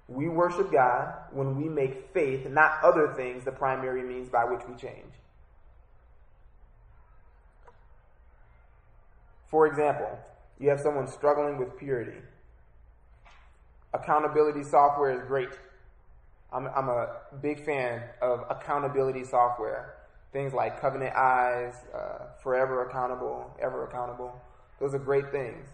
We 0.08 0.28
worship 0.28 0.72
God 0.72 1.14
when 1.30 1.56
we 1.56 1.68
make 1.68 2.12
faith, 2.12 2.48
not 2.48 2.82
other 2.82 3.12
things, 3.14 3.44
the 3.44 3.52
primary 3.52 4.02
means 4.02 4.28
by 4.28 4.44
which 4.44 4.62
we 4.68 4.74
change. 4.74 5.12
For 9.50 9.66
example, 9.66 10.18
you 10.58 10.68
have 10.68 10.80
someone 10.80 11.08
struggling 11.08 11.58
with 11.58 11.76
purity. 11.76 12.18
Accountability 13.92 14.62
software 14.62 15.10
is 15.10 15.22
great. 15.26 15.48
I'm, 16.52 16.68
I'm 16.68 16.88
a 16.88 17.16
big 17.42 17.64
fan 17.64 18.02
of 18.22 18.44
accountability 18.48 19.24
software. 19.24 19.96
Things 20.32 20.52
like 20.52 20.80
Covenant 20.80 21.14
Eyes, 21.16 21.74
uh, 21.92 22.26
Forever 22.42 22.88
Accountable, 22.88 23.52
Ever 23.60 23.84
Accountable. 23.84 24.40
Those 24.78 24.94
are 24.94 24.98
great 24.98 25.32
things. 25.32 25.66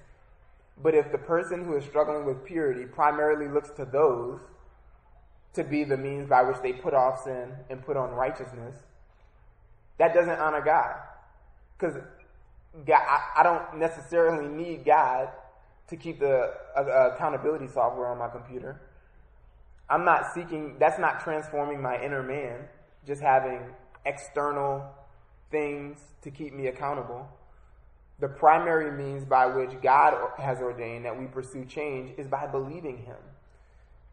But 0.82 0.94
if 0.94 1.12
the 1.12 1.18
person 1.18 1.64
who 1.64 1.76
is 1.76 1.84
struggling 1.84 2.24
with 2.24 2.44
purity 2.44 2.84
primarily 2.86 3.48
looks 3.48 3.70
to 3.70 3.84
those 3.84 4.40
to 5.54 5.64
be 5.64 5.84
the 5.84 5.96
means 5.96 6.28
by 6.28 6.42
which 6.42 6.58
they 6.62 6.72
put 6.72 6.94
off 6.94 7.24
sin 7.24 7.52
and 7.70 7.84
put 7.84 7.96
on 7.96 8.10
righteousness, 8.10 8.76
that 9.98 10.14
doesn't 10.14 10.38
honor 10.38 10.62
God. 10.62 10.96
Because 11.78 11.96
I, 12.88 13.40
I, 13.40 13.42
don't 13.42 13.78
necessarily 13.78 14.48
need 14.48 14.84
God 14.84 15.28
to 15.88 15.96
keep 15.96 16.20
the 16.20 16.52
uh, 16.76 16.80
uh, 16.80 17.10
accountability 17.14 17.68
software 17.68 18.08
on 18.08 18.18
my 18.18 18.28
computer. 18.28 18.80
I'm 19.88 20.04
not 20.04 20.34
seeking, 20.34 20.76
that's 20.78 20.98
not 20.98 21.20
transforming 21.20 21.80
my 21.80 22.02
inner 22.02 22.22
man, 22.22 22.60
just 23.06 23.22
having 23.22 23.60
external 24.04 24.84
things 25.50 25.98
to 26.22 26.30
keep 26.30 26.52
me 26.52 26.66
accountable 26.66 27.28
the 28.18 28.28
primary 28.28 28.90
means 28.90 29.24
by 29.24 29.46
which 29.46 29.70
God 29.82 30.14
has 30.38 30.58
ordained 30.60 31.04
that 31.04 31.18
we 31.18 31.26
pursue 31.26 31.64
change 31.66 32.18
is 32.18 32.26
by 32.26 32.46
believing 32.46 32.98
Him. 32.98 33.16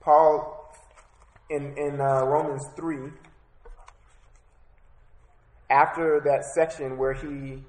Paul, 0.02 0.76
in, 1.50 1.78
in 1.78 2.02
uh, 2.02 2.24
Romans 2.26 2.66
3, 2.76 3.12
after 5.70 6.20
that 6.26 6.44
section 6.54 6.98
where 6.98 7.14
he 7.14 7.64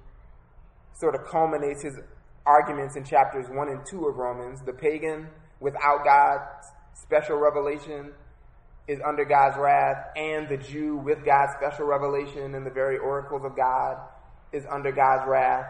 sort 0.94 1.14
of 1.14 1.26
culminates 1.26 1.83
his 1.83 1.98
arguments 2.46 2.96
in 2.96 3.04
chapters 3.04 3.46
1 3.48 3.68
and 3.68 3.80
2 3.87 4.07
of 4.07 4.16
Romans, 4.16 4.61
the 4.64 4.72
pagan 4.72 5.28
without 5.61 6.04
God's 6.04 6.66
special 6.94 7.37
revelation 7.37 8.12
is 8.87 9.00
under 9.07 9.24
God's 9.24 9.57
wrath, 9.57 10.09
and 10.14 10.48
the 10.48 10.59
Jew 10.59 10.96
with 10.96 11.24
God's 11.24 11.52
special 11.59 11.87
revelation 11.87 12.54
and 12.54 12.66
the 12.66 12.70
very 12.70 12.98
oracles 12.98 13.42
of 13.44 13.57
God 13.57 13.96
is 14.52 14.64
under 14.70 14.92
God's 14.92 15.24
wrath 15.26 15.66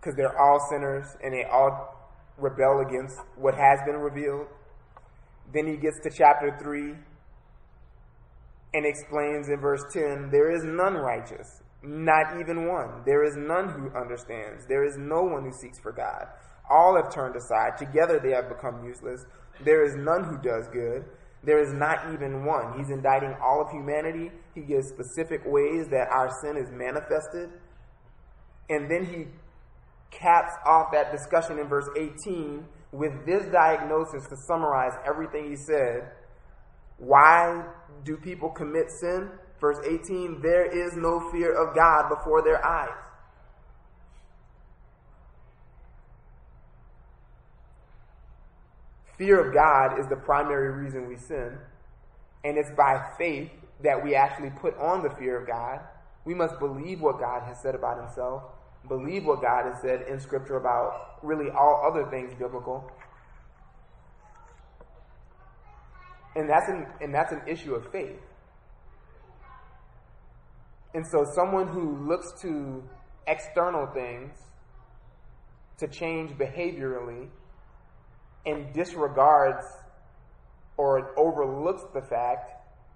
because 0.00 0.16
they're 0.16 0.38
all 0.38 0.60
sinners 0.70 1.06
and 1.22 1.32
they 1.32 1.44
all 1.44 1.96
rebel 2.36 2.84
against 2.86 3.18
what 3.36 3.54
has 3.54 3.80
been 3.84 3.96
revealed. 3.96 4.46
Then 5.52 5.66
he 5.66 5.76
gets 5.76 5.98
to 6.02 6.10
chapter 6.10 6.56
3 6.60 6.94
and 8.74 8.86
explains 8.86 9.48
in 9.48 9.60
verse 9.60 9.82
10 9.92 10.30
there 10.30 10.54
is 10.54 10.62
none 10.64 10.94
righteous, 10.94 11.62
not 11.82 12.40
even 12.40 12.66
one. 12.66 13.02
There 13.06 13.24
is 13.24 13.36
none 13.36 13.68
who 13.68 13.96
understands. 13.96 14.66
There 14.66 14.84
is 14.84 14.96
no 14.96 15.22
one 15.22 15.44
who 15.44 15.52
seeks 15.52 15.78
for 15.78 15.92
God. 15.92 16.26
All 16.70 16.96
have 16.96 17.12
turned 17.12 17.36
aside. 17.36 17.78
Together 17.78 18.18
they 18.22 18.32
have 18.32 18.48
become 18.48 18.84
useless. 18.84 19.24
There 19.64 19.84
is 19.84 19.94
none 19.96 20.24
who 20.24 20.38
does 20.38 20.68
good. 20.68 21.04
There 21.44 21.62
is 21.62 21.72
not 21.72 22.12
even 22.12 22.44
one. 22.44 22.78
He's 22.78 22.90
indicting 22.90 23.34
all 23.42 23.62
of 23.62 23.70
humanity. 23.70 24.32
He 24.54 24.62
gives 24.62 24.88
specific 24.88 25.42
ways 25.46 25.86
that 25.90 26.08
our 26.10 26.30
sin 26.42 26.56
is 26.56 26.70
manifested. 26.72 27.50
And 28.68 28.90
then 28.90 29.04
he 29.06 29.26
caps 30.10 30.52
off 30.66 30.90
that 30.92 31.12
discussion 31.12 31.58
in 31.58 31.68
verse 31.68 31.88
18 31.96 32.64
with 32.92 33.12
this 33.24 33.44
diagnosis 33.52 34.26
to 34.28 34.36
summarize 34.48 34.94
everything 35.06 35.48
he 35.48 35.56
said. 35.56 36.10
Why 36.98 37.64
do 38.04 38.16
people 38.16 38.50
commit 38.50 38.90
sin? 39.00 39.30
Verse 39.60 39.78
18 39.84 40.40
there 40.42 40.64
is 40.64 40.94
no 40.96 41.30
fear 41.30 41.52
of 41.52 41.74
God 41.74 42.08
before 42.08 42.42
their 42.42 42.64
eyes. 42.64 42.96
Fear 49.16 49.48
of 49.48 49.54
God 49.54 49.98
is 49.98 50.06
the 50.06 50.16
primary 50.16 50.70
reason 50.70 51.08
we 51.08 51.16
sin, 51.16 51.58
and 52.44 52.56
it's 52.56 52.70
by 52.76 53.04
faith 53.18 53.50
that 53.82 54.02
we 54.02 54.14
actually 54.14 54.50
put 54.50 54.76
on 54.78 55.02
the 55.02 55.10
fear 55.10 55.40
of 55.40 55.48
God. 55.48 55.80
We 56.24 56.34
must 56.34 56.58
believe 56.60 57.00
what 57.00 57.18
God 57.18 57.42
has 57.48 57.60
said 57.60 57.74
about 57.74 57.98
himself 57.98 58.42
believe 58.88 59.24
what 59.24 59.40
God 59.42 59.66
has 59.66 59.80
said 59.82 60.02
in 60.08 60.20
Scripture 60.20 60.56
about 60.56 61.18
really 61.22 61.50
all 61.50 61.84
other 61.88 62.08
things 62.10 62.32
biblical. 62.38 62.90
And 66.36 66.48
that's 66.48 66.68
an, 66.68 66.86
and 67.00 67.14
that's 67.14 67.32
an 67.32 67.42
issue 67.46 67.74
of 67.74 67.90
faith. 67.90 68.18
And 70.94 71.06
so, 71.06 71.24
someone 71.34 71.68
who 71.68 72.06
looks 72.06 72.32
to 72.42 72.82
external 73.26 73.86
things 73.88 74.32
to 75.78 75.86
change 75.86 76.32
behaviorally 76.32 77.28
and 78.46 78.72
disregards 78.72 79.64
or 80.76 81.12
overlooks 81.18 81.82
the 81.92 82.00
fact 82.00 82.52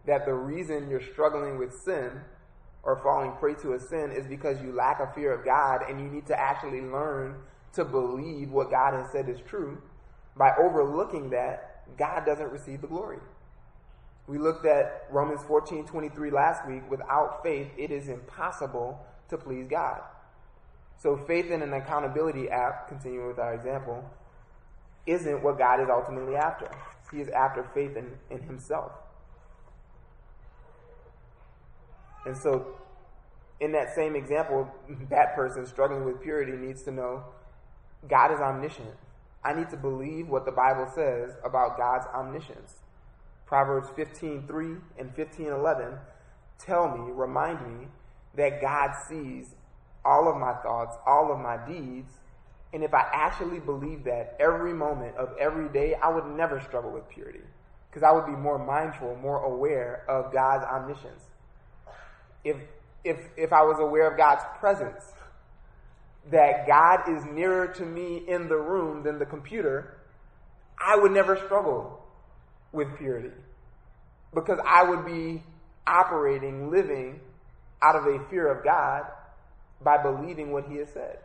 that 0.07 0.24
the 0.24 0.35
reason 0.35 0.88
you're 0.88 1.02
struggling 1.12 1.59
with 1.59 1.72
sin 1.85 2.20
or 2.83 3.00
falling 3.02 3.33
prey 3.38 3.55
to 3.55 3.74
a 3.74 3.81
sin 3.81 4.11
is 4.11 4.26
because 4.26 4.61
you 4.62 4.72
lack 4.72 5.00
a 5.00 5.12
fear 5.14 5.33
of 5.33 5.44
God 5.44 5.83
and 5.88 6.00
you 6.00 6.09
need 6.09 6.26
to 6.26 6.38
actually 6.38 6.81
learn 6.81 7.37
to 7.74 7.85
believe 7.85 8.50
what 8.50 8.70
God 8.70 8.94
has 8.94 9.11
said 9.12 9.28
is 9.28 9.38
true. 9.46 9.81
By 10.37 10.52
overlooking 10.59 11.31
that, 11.31 11.96
God 11.98 12.24
doesn't 12.24 12.50
receive 12.50 12.81
the 12.81 12.87
glory. 12.87 13.18
We 14.26 14.38
looked 14.38 14.64
at 14.66 15.06
Romans 15.11 15.40
14 15.46 15.85
23 15.87 16.30
last 16.30 16.66
week. 16.66 16.88
Without 16.90 17.42
faith, 17.42 17.68
it 17.76 17.90
is 17.90 18.08
impossible 18.08 19.04
to 19.28 19.37
please 19.37 19.66
God. 19.66 20.00
So 20.98 21.16
faith 21.16 21.50
in 21.50 21.62
an 21.62 21.72
accountability 21.72 22.48
app, 22.48 22.88
continuing 22.88 23.26
with 23.26 23.38
our 23.38 23.54
example, 23.54 24.08
isn't 25.06 25.42
what 25.42 25.58
God 25.58 25.80
is 25.80 25.88
ultimately 25.90 26.37
after. 26.37 26.70
He 27.11 27.20
is 27.20 27.28
after 27.28 27.64
faith 27.74 27.96
in, 27.96 28.12
in 28.30 28.42
himself. 28.42 28.92
And 32.24 32.37
so 32.37 32.76
in 33.61 33.72
that 33.72 33.94
same 33.94 34.14
example, 34.14 34.70
that 35.11 35.35
person 35.35 35.66
struggling 35.66 36.04
with 36.04 36.20
purity 36.22 36.52
needs 36.52 36.82
to 36.85 36.92
know 36.92 37.24
God 38.08 38.32
is 38.32 38.40
omniscient. 38.40 38.94
I 39.44 39.54
need 39.54 39.70
to 39.70 39.76
believe 39.76 40.28
what 40.28 40.44
the 40.44 40.52
Bible 40.52 40.90
says 40.94 41.32
about 41.44 41.76
God's 41.76 42.06
omniscience. 42.14 42.74
Proverbs 43.52 43.90
15:3 43.90 44.80
and 44.98 45.14
15:11 45.14 45.98
tell 46.58 46.96
me, 46.96 47.12
remind 47.12 47.60
me 47.60 47.88
that 48.32 48.62
God 48.62 48.94
sees 49.06 49.54
all 50.06 50.26
of 50.26 50.38
my 50.38 50.54
thoughts, 50.62 50.96
all 51.04 51.30
of 51.30 51.38
my 51.38 51.58
deeds, 51.58 52.18
and 52.72 52.82
if 52.82 52.94
I 52.94 53.06
actually 53.12 53.60
believe 53.60 54.04
that 54.04 54.36
every 54.40 54.72
moment 54.72 55.18
of 55.18 55.36
every 55.36 55.68
day, 55.68 55.94
I 55.96 56.08
would 56.08 56.24
never 56.28 56.62
struggle 56.62 56.92
with 56.92 57.06
purity 57.10 57.42
because 57.90 58.02
I 58.02 58.10
would 58.10 58.24
be 58.24 58.32
more 58.32 58.58
mindful, 58.58 59.16
more 59.16 59.44
aware 59.44 60.06
of 60.08 60.32
God's 60.32 60.64
omniscience. 60.64 61.28
If 62.44 62.56
if 63.04 63.18
if 63.36 63.52
I 63.52 63.64
was 63.64 63.78
aware 63.80 64.10
of 64.10 64.16
God's 64.16 64.44
presence, 64.60 65.12
that 66.30 66.66
God 66.66 67.06
is 67.06 67.26
nearer 67.26 67.66
to 67.66 67.84
me 67.84 68.24
in 68.26 68.48
the 68.48 68.56
room 68.56 69.02
than 69.02 69.18
the 69.18 69.26
computer, 69.26 69.98
I 70.78 70.96
would 70.96 71.12
never 71.12 71.36
struggle 71.36 72.01
with 72.72 72.96
purity 72.98 73.32
because 74.35 74.58
I 74.66 74.82
would 74.82 75.04
be 75.04 75.42
operating, 75.87 76.70
living 76.70 77.20
out 77.82 77.96
of 77.96 78.06
a 78.06 78.24
fear 78.30 78.50
of 78.50 78.64
God 78.64 79.02
by 79.82 80.02
believing 80.02 80.52
what 80.52 80.64
He 80.68 80.76
has 80.76 80.88
said. 80.90 81.18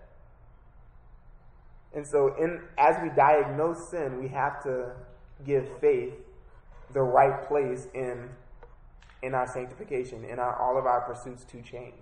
And 1.93 2.05
so, 2.05 2.35
in 2.35 2.61
as 2.77 2.95
we 3.01 3.09
diagnose 3.15 3.89
sin, 3.89 4.19
we 4.19 4.27
have 4.29 4.61
to 4.63 4.91
give 5.45 5.67
faith 5.79 6.13
the 6.93 7.01
right 7.01 7.47
place 7.47 7.87
in 7.93 8.29
in 9.23 9.33
our 9.33 9.47
sanctification, 9.47 10.23
in 10.23 10.39
our 10.39 10.55
all 10.61 10.77
of 10.77 10.85
our 10.85 11.01
pursuits 11.01 11.43
to 11.45 11.61
change. 11.61 11.93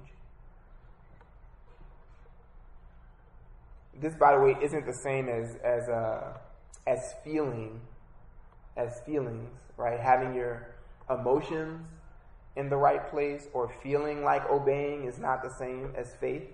This, 4.02 4.14
by 4.16 4.36
the 4.36 4.42
way, 4.42 4.58
isn't 4.62 4.86
the 4.86 5.00
same 5.04 5.30
as 5.30 5.56
as 5.64 5.88
uh, 5.88 6.38
as 6.88 7.14
feeling, 7.24 7.80
as 8.78 9.00
feelings, 9.02 9.52
right? 9.78 10.00
Having 10.00 10.36
your 10.36 10.68
emotions 11.10 11.88
in 12.56 12.70
the 12.70 12.78
right 12.78 13.10
place 13.10 13.48
or 13.54 13.70
feeling 13.84 14.24
like 14.24 14.50
obeying 14.50 15.06
is 15.06 15.20
not 15.20 15.44
the 15.44 15.50
same 15.50 15.92
as 15.96 16.14
faith. 16.16 16.50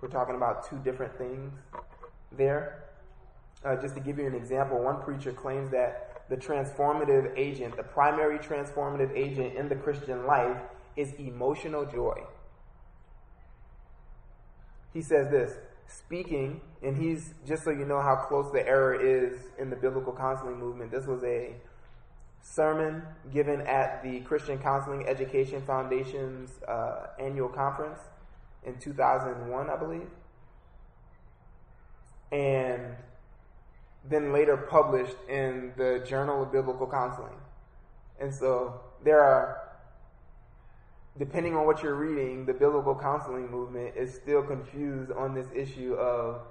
We're 0.00 0.08
talking 0.08 0.34
about 0.34 0.68
two 0.68 0.76
different 0.78 1.16
things 1.16 1.52
there. 2.32 2.84
Uh, 3.64 3.76
just 3.76 3.94
to 3.94 4.00
give 4.00 4.18
you 4.18 4.26
an 4.26 4.34
example, 4.34 4.82
one 4.82 5.00
preacher 5.00 5.32
claims 5.32 5.70
that 5.70 6.22
the 6.28 6.36
transformative 6.36 7.32
agent, 7.36 7.76
the 7.76 7.82
primary 7.82 8.38
transformative 8.38 9.14
agent 9.16 9.54
in 9.54 9.68
the 9.68 9.76
Christian 9.76 10.26
life, 10.26 10.58
is 10.96 11.12
emotional 11.14 11.84
joy. 11.84 12.22
He 14.92 15.02
says 15.02 15.28
this 15.30 15.54
speaking, 15.86 16.60
and 16.84 16.96
he's 16.96 17.34
just 17.46 17.64
so 17.64 17.70
you 17.70 17.86
know 17.86 18.00
how 18.00 18.14
close 18.14 18.52
the 18.52 18.66
error 18.66 18.94
is 18.94 19.38
in 19.58 19.70
the 19.70 19.76
biblical 19.76 20.12
counseling 20.12 20.58
movement, 20.58 20.90
this 20.90 21.06
was 21.06 21.24
a 21.24 21.54
sermon 22.42 23.02
given 23.32 23.62
at 23.62 24.02
the 24.02 24.20
Christian 24.20 24.58
Counseling 24.58 25.06
Education 25.08 25.62
Foundation's 25.62 26.50
uh, 26.68 27.06
annual 27.18 27.48
conference 27.48 27.98
in 28.64 28.78
2001, 28.78 29.70
I 29.70 29.76
believe. 29.76 30.08
And 32.30 32.96
then 34.08 34.32
later 34.32 34.56
published 34.56 35.16
in 35.28 35.72
the 35.78 36.04
Journal 36.06 36.42
of 36.42 36.52
Biblical 36.52 36.86
Counseling. 36.86 37.38
And 38.20 38.34
so 38.34 38.80
there 39.02 39.20
are, 39.20 39.70
depending 41.18 41.56
on 41.56 41.64
what 41.64 41.82
you're 41.82 41.94
reading, 41.94 42.44
the 42.44 42.52
biblical 42.52 42.94
counseling 42.94 43.50
movement 43.50 43.94
is 43.96 44.14
still 44.14 44.42
confused 44.42 45.12
on 45.12 45.34
this 45.34 45.46
issue 45.54 45.94
of 45.94 46.42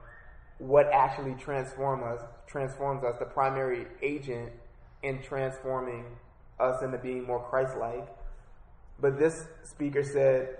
what 0.60 0.88
actually 0.92 1.36
transform 1.36 2.04
us, 2.04 2.22
transforms 2.48 3.04
us, 3.04 3.16
the 3.20 3.26
primary 3.26 3.88
agent 4.02 4.52
in 5.02 5.22
transforming 5.22 6.06
us 6.60 6.82
into 6.82 6.98
being 6.98 7.24
more 7.24 7.40
Christ-like. 7.40 8.08
But 9.00 9.20
this 9.20 9.46
speaker 9.64 10.04
said, 10.04 10.58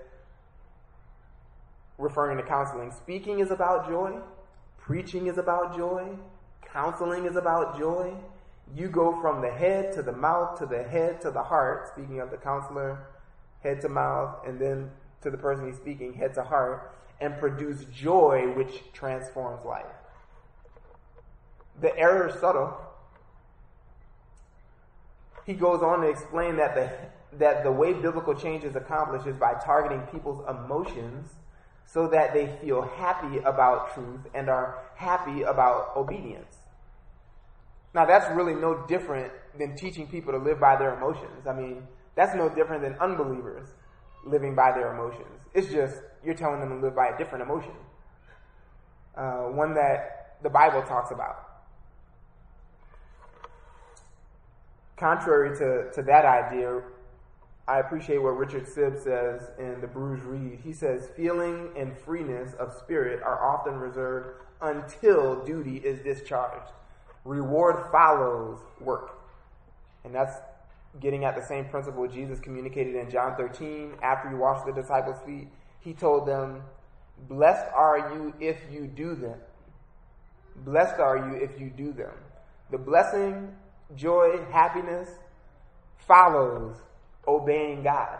referring 1.98 2.36
to 2.38 2.42
counseling, 2.42 2.92
speaking 2.92 3.38
is 3.38 3.50
about 3.50 3.88
joy, 3.88 4.18
preaching 4.78 5.28
is 5.28 5.38
about 5.38 5.76
joy, 5.76 6.08
counseling 6.62 7.24
is 7.24 7.36
about 7.36 7.78
joy. 7.78 8.12
You 8.74 8.88
go 8.88 9.20
from 9.20 9.40
the 9.40 9.50
head 9.50 9.92
to 9.94 10.02
the 10.02 10.12
mouth 10.12 10.58
to 10.58 10.66
the 10.66 10.82
head 10.82 11.20
to 11.22 11.30
the 11.30 11.42
heart, 11.42 11.88
speaking 11.92 12.20
of 12.20 12.30
the 12.30 12.36
counselor, 12.36 13.06
head 13.62 13.80
to 13.82 13.88
mouth, 13.88 14.36
and 14.46 14.58
then 14.58 14.90
to 15.22 15.30
the 15.30 15.38
person 15.38 15.66
he's 15.66 15.76
speaking, 15.76 16.14
head 16.14 16.34
to 16.34 16.42
heart, 16.42 16.94
and 17.20 17.38
produce 17.38 17.84
joy 17.86 18.52
which 18.54 18.82
transforms 18.92 19.64
life. 19.64 19.84
The 21.80 21.96
error 21.98 22.28
is 22.28 22.40
subtle, 22.40 22.76
he 25.44 25.54
goes 25.54 25.82
on 25.82 26.00
to 26.00 26.08
explain 26.08 26.56
that 26.56 26.74
the, 26.74 26.90
that 27.38 27.64
the 27.64 27.72
way 27.72 27.92
biblical 27.92 28.34
change 28.34 28.64
is 28.64 28.76
accomplished 28.76 29.26
is 29.26 29.36
by 29.36 29.54
targeting 29.54 30.00
people's 30.12 30.42
emotions 30.48 31.30
so 31.86 32.08
that 32.08 32.32
they 32.32 32.56
feel 32.62 32.82
happy 32.82 33.38
about 33.38 33.94
truth 33.94 34.20
and 34.32 34.48
are 34.48 34.78
happy 34.96 35.42
about 35.42 35.92
obedience. 35.96 36.56
Now, 37.94 38.06
that's 38.06 38.28
really 38.34 38.54
no 38.54 38.86
different 38.88 39.32
than 39.56 39.76
teaching 39.76 40.08
people 40.08 40.32
to 40.32 40.38
live 40.38 40.58
by 40.58 40.76
their 40.76 40.94
emotions. 40.94 41.46
I 41.46 41.52
mean, 41.52 41.86
that's 42.16 42.34
no 42.34 42.48
different 42.48 42.82
than 42.82 42.94
unbelievers 42.94 43.68
living 44.24 44.54
by 44.54 44.72
their 44.72 44.92
emotions. 44.92 45.40
It's 45.54 45.68
just 45.68 45.96
you're 46.24 46.34
telling 46.34 46.60
them 46.60 46.70
to 46.70 46.76
live 46.76 46.94
by 46.94 47.08
a 47.08 47.18
different 47.18 47.42
emotion, 47.42 47.72
uh, 49.16 49.42
one 49.44 49.74
that 49.74 50.36
the 50.42 50.50
Bible 50.50 50.82
talks 50.82 51.10
about. 51.10 51.44
contrary 54.96 55.56
to, 55.58 55.90
to 55.92 56.02
that 56.02 56.24
idea, 56.24 56.80
I 57.66 57.80
appreciate 57.80 58.18
what 58.18 58.36
Richard 58.36 58.66
Sibbes 58.66 59.02
says 59.04 59.50
in 59.58 59.80
The 59.80 59.86
Bruised 59.86 60.24
Reed. 60.24 60.60
He 60.62 60.72
says, 60.72 61.08
feeling 61.16 61.70
and 61.76 61.96
freeness 61.96 62.54
of 62.54 62.74
spirit 62.74 63.22
are 63.22 63.42
often 63.42 63.74
reserved 63.74 64.40
until 64.60 65.44
duty 65.44 65.76
is 65.78 66.00
discharged. 66.00 66.72
Reward 67.24 67.90
follows 67.90 68.60
work. 68.80 69.18
And 70.04 70.14
that's 70.14 70.36
getting 71.00 71.24
at 71.24 71.36
the 71.36 71.42
same 71.42 71.66
principle 71.66 72.06
Jesus 72.06 72.38
communicated 72.40 72.94
in 72.94 73.10
John 73.10 73.36
13. 73.36 73.94
After 74.02 74.28
he 74.28 74.34
washed 74.34 74.66
the 74.66 74.72
disciples' 74.72 75.20
feet, 75.26 75.48
he 75.80 75.92
told 75.92 76.26
them, 76.26 76.62
Blessed 77.28 77.72
are 77.74 78.14
you 78.14 78.34
if 78.40 78.58
you 78.70 78.86
do 78.86 79.14
them. 79.14 79.38
Blessed 80.56 81.00
are 81.00 81.16
you 81.16 81.36
if 81.36 81.60
you 81.60 81.70
do 81.70 81.92
them. 81.92 82.12
The 82.70 82.78
blessing 82.78 83.54
joy, 83.96 84.40
happiness 84.50 85.08
follows 86.06 86.76
obeying 87.26 87.82
God. 87.82 88.18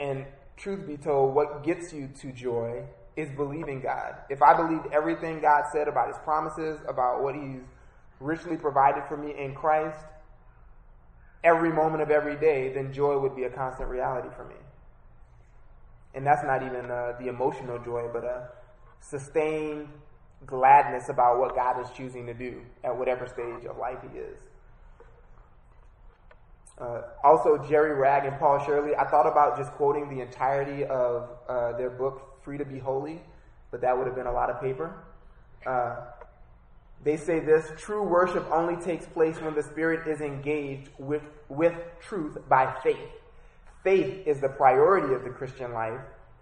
And 0.00 0.24
truth 0.56 0.86
be 0.86 0.96
told, 0.96 1.34
what 1.34 1.64
gets 1.64 1.92
you 1.92 2.08
to 2.20 2.32
joy 2.32 2.84
is 3.16 3.28
believing 3.30 3.80
God. 3.80 4.14
If 4.30 4.42
I 4.42 4.54
believed 4.54 4.92
everything 4.92 5.40
God 5.40 5.64
said 5.72 5.88
about 5.88 6.08
his 6.08 6.18
promises, 6.18 6.78
about 6.86 7.22
what 7.22 7.34
he's 7.34 7.62
richly 8.20 8.56
provided 8.56 9.04
for 9.08 9.16
me 9.16 9.34
in 9.36 9.54
Christ, 9.54 10.04
every 11.44 11.72
moment 11.72 12.02
of 12.02 12.10
every 12.10 12.36
day, 12.36 12.72
then 12.72 12.92
joy 12.92 13.18
would 13.18 13.36
be 13.36 13.44
a 13.44 13.50
constant 13.50 13.88
reality 13.88 14.28
for 14.36 14.44
me. 14.44 14.54
And 16.14 16.26
that's 16.26 16.42
not 16.42 16.62
even 16.62 16.90
uh, 16.90 17.14
the 17.20 17.28
emotional 17.28 17.78
joy, 17.78 18.08
but 18.12 18.24
a 18.24 18.48
sustained 19.00 19.88
gladness 20.46 21.08
about 21.08 21.38
what 21.38 21.54
God 21.54 21.80
is 21.80 21.88
choosing 21.96 22.26
to 22.26 22.34
do 22.34 22.62
at 22.84 22.96
whatever 22.96 23.26
stage 23.26 23.64
of 23.68 23.76
life 23.78 23.98
He 24.12 24.18
is. 24.18 24.38
Uh, 26.80 27.02
also, 27.24 27.58
Jerry 27.68 27.94
Wragg 27.94 28.24
and 28.24 28.38
Paul 28.38 28.64
Shirley. 28.64 28.94
I 28.94 29.04
thought 29.04 29.26
about 29.26 29.56
just 29.56 29.72
quoting 29.72 30.08
the 30.08 30.20
entirety 30.20 30.84
of 30.84 31.28
uh, 31.48 31.76
their 31.76 31.90
book, 31.90 32.40
Free 32.42 32.56
to 32.56 32.64
Be 32.64 32.78
Holy, 32.78 33.20
but 33.70 33.80
that 33.80 33.96
would 33.96 34.06
have 34.06 34.14
been 34.14 34.28
a 34.28 34.32
lot 34.32 34.48
of 34.48 34.60
paper. 34.60 34.94
Uh, 35.66 35.96
they 37.04 37.16
say 37.16 37.38
this 37.40 37.70
true 37.76 38.02
worship 38.02 38.46
only 38.50 38.76
takes 38.82 39.06
place 39.06 39.40
when 39.40 39.54
the 39.54 39.62
Spirit 39.62 40.08
is 40.08 40.20
engaged 40.20 40.88
with, 40.98 41.22
with 41.48 41.74
truth 42.00 42.36
by 42.48 42.74
faith. 42.82 43.10
Faith 43.84 44.26
is 44.26 44.40
the 44.40 44.48
priority 44.48 45.14
of 45.14 45.22
the 45.22 45.30
Christian 45.30 45.72
life 45.72 46.00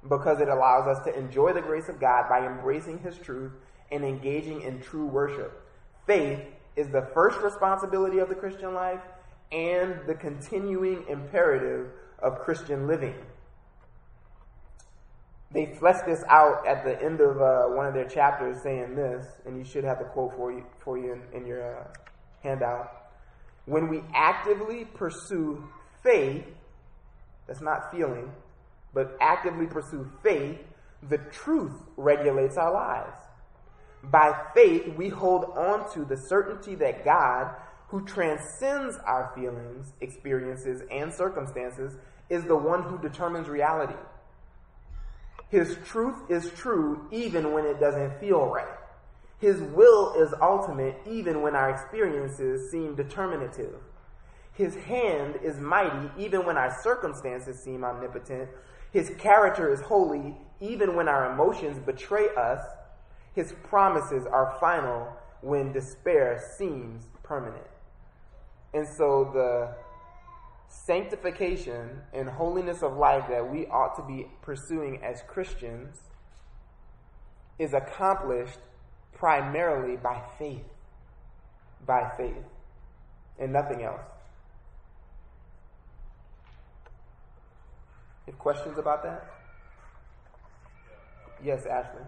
because 0.09 0.41
it 0.41 0.49
allows 0.49 0.87
us 0.87 1.05
to 1.05 1.19
enjoy 1.19 1.53
the 1.53 1.61
grace 1.61 1.89
of 1.89 2.01
God 2.01 2.29
by 2.29 2.47
embracing 2.47 2.99
His 3.01 3.19
truth 3.19 3.53
and 3.93 4.05
engaging 4.05 4.63
in 4.63 4.81
true 4.81 5.07
worship. 5.07 5.63
Faith 6.07 6.41
is 6.75 6.89
the 6.89 7.09
first 7.13 7.41
responsibility 7.41 8.19
of 8.19 8.29
the 8.29 8.35
Christian 8.35 8.75
life 8.75 9.01
and 9.53 10.01
the 10.07 10.15
continuing 10.15 11.05
imperative 11.09 11.89
of 12.19 12.41
Christian 12.41 12.87
living. 12.87 13.15
They 15.53 15.75
flesh 15.79 16.03
this 16.07 16.25
out 16.29 16.67
at 16.67 16.85
the 16.85 17.01
end 17.01 17.21
of 17.21 17.41
uh, 17.41 17.65
one 17.69 17.87
of 17.87 17.95
their 17.95 18.09
chapters, 18.09 18.63
saying 18.63 18.97
this, 18.97 19.27
and 19.45 19.57
you 19.57 19.65
should 19.65 19.85
have 19.85 19.99
the 19.99 20.05
quote 20.05 20.35
for 20.37 20.53
you 20.53 20.65
for 20.81 20.99
you 20.99 21.13
in, 21.13 21.41
in 21.41 21.47
your 21.47 21.79
uh, 21.79 21.85
handout. 22.43 22.91
When 23.67 23.89
we 23.89 24.03
actively 24.15 24.85
pursue 24.85 25.65
faith, 26.03 26.45
that's 27.47 27.61
not 27.61 27.91
feeling, 27.93 28.31
but 28.93 29.17
actively 29.21 29.67
pursue 29.67 30.11
faith, 30.23 30.59
the 31.09 31.19
truth 31.19 31.75
regulates 31.97 32.57
our 32.57 32.73
lives. 32.73 33.17
By 34.05 34.35
faith, 34.55 34.95
we 34.97 35.09
hold 35.09 35.45
on 35.57 35.93
to 35.95 36.05
the 36.05 36.17
certainty 36.17 36.75
that 36.77 37.05
God, 37.05 37.55
who 37.89 38.05
transcends 38.05 38.97
our 39.05 39.33
feelings, 39.35 39.93
experiences, 40.01 40.83
and 40.91 41.13
circumstances, 41.13 41.97
is 42.29 42.45
the 42.45 42.57
one 42.57 42.83
who 42.83 42.99
determines 42.99 43.49
reality. 43.49 43.99
His 45.49 45.77
truth 45.85 46.31
is 46.31 46.51
true 46.51 47.07
even 47.11 47.53
when 47.53 47.65
it 47.65 47.79
doesn't 47.79 48.19
feel 48.19 48.47
right. 48.47 48.67
His 49.39 49.61
will 49.61 50.15
is 50.15 50.35
ultimate 50.41 50.97
even 51.07 51.43
when 51.43 51.55
our 51.55 51.71
experiences 51.71 52.71
seem 52.71 52.95
determinative. 52.95 53.75
His 54.53 54.75
hand 54.75 55.39
is 55.43 55.59
mighty 55.59 56.11
even 56.19 56.47
when 56.47 56.57
our 56.57 56.75
circumstances 56.83 57.63
seem 57.63 57.85
omnipotent. 57.85 58.49
His 58.93 59.11
character 59.19 59.73
is 59.73 59.81
holy 59.83 60.35
even 60.61 60.97
when 60.97 61.09
our 61.09 61.33
emotions 61.33 61.79
betray 61.79 62.29
us. 62.37 62.61
His 63.35 63.53
promises 63.65 64.27
are 64.27 64.57
final 64.59 65.13
when 65.43 65.73
despair 65.73 66.43
seems 66.57 67.07
permanent. 67.23 67.67
And 68.73 68.89
so 68.89 69.31
the 69.35 69.75
sanctification 70.69 72.01
and 72.13 72.29
holiness 72.29 72.83
of 72.83 72.97
life 72.97 73.25
that 73.29 73.51
we 73.51 73.67
ought 73.67 73.97
to 73.97 74.03
be 74.03 74.27
pursuing 74.43 75.03
as 75.03 75.23
Christians 75.27 76.01
is 77.59 77.73
accomplished 77.73 78.59
primarily 79.13 79.97
by 79.97 80.23
faith. 80.39 80.65
By 81.87 82.11
faith. 82.17 82.45
And 83.39 83.53
nothing 83.53 83.83
else. 83.83 84.03
Have 88.27 88.39
questions 88.39 88.79
about 88.79 89.03
that? 89.05 89.31
Yes, 91.45 91.65
Ashley. 91.67 92.03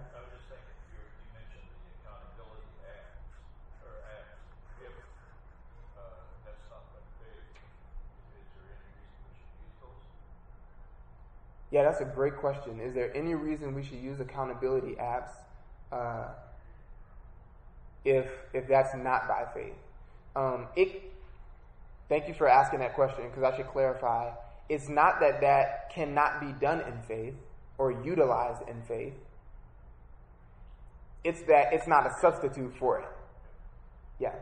Yeah, 11.78 11.84
that's 11.84 12.00
a 12.00 12.06
great 12.06 12.36
question. 12.38 12.80
Is 12.80 12.92
there 12.92 13.16
any 13.16 13.36
reason 13.36 13.72
we 13.72 13.84
should 13.84 14.00
use 14.00 14.18
accountability 14.18 14.96
apps 15.00 15.30
uh, 15.92 16.24
if 18.04 18.26
if 18.52 18.66
that's 18.66 18.96
not 18.96 19.28
by 19.28 19.44
faith? 19.54 19.76
Um, 20.34 20.66
it. 20.74 21.02
Thank 22.08 22.26
you 22.26 22.34
for 22.34 22.48
asking 22.48 22.80
that 22.80 22.96
question 22.96 23.28
because 23.28 23.44
I 23.44 23.56
should 23.56 23.68
clarify. 23.68 24.32
It's 24.68 24.88
not 24.88 25.20
that 25.20 25.40
that 25.40 25.92
cannot 25.94 26.40
be 26.40 26.50
done 26.60 26.80
in 26.80 27.00
faith 27.06 27.34
or 27.78 27.92
utilized 27.92 28.68
in 28.68 28.82
faith. 28.82 29.14
It's 31.22 31.42
that 31.42 31.72
it's 31.72 31.86
not 31.86 32.08
a 32.08 32.14
substitute 32.20 32.74
for 32.76 32.98
it. 32.98 33.08
Yeah. 34.18 34.34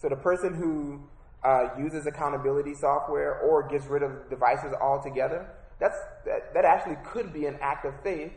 So 0.00 0.08
the 0.08 0.16
person 0.16 0.54
who 0.54 1.02
uh, 1.46 1.68
uses 1.78 2.06
accountability 2.06 2.74
software 2.74 3.40
or 3.40 3.68
gets 3.68 3.84
rid 3.88 4.02
of 4.02 4.30
devices 4.30 4.72
altogether, 4.80 5.50
that's, 5.78 5.98
that, 6.24 6.54
that 6.54 6.64
actually 6.64 6.96
could 7.04 7.32
be 7.32 7.46
an 7.46 7.58
act 7.60 7.84
of 7.84 7.94
faith 8.02 8.32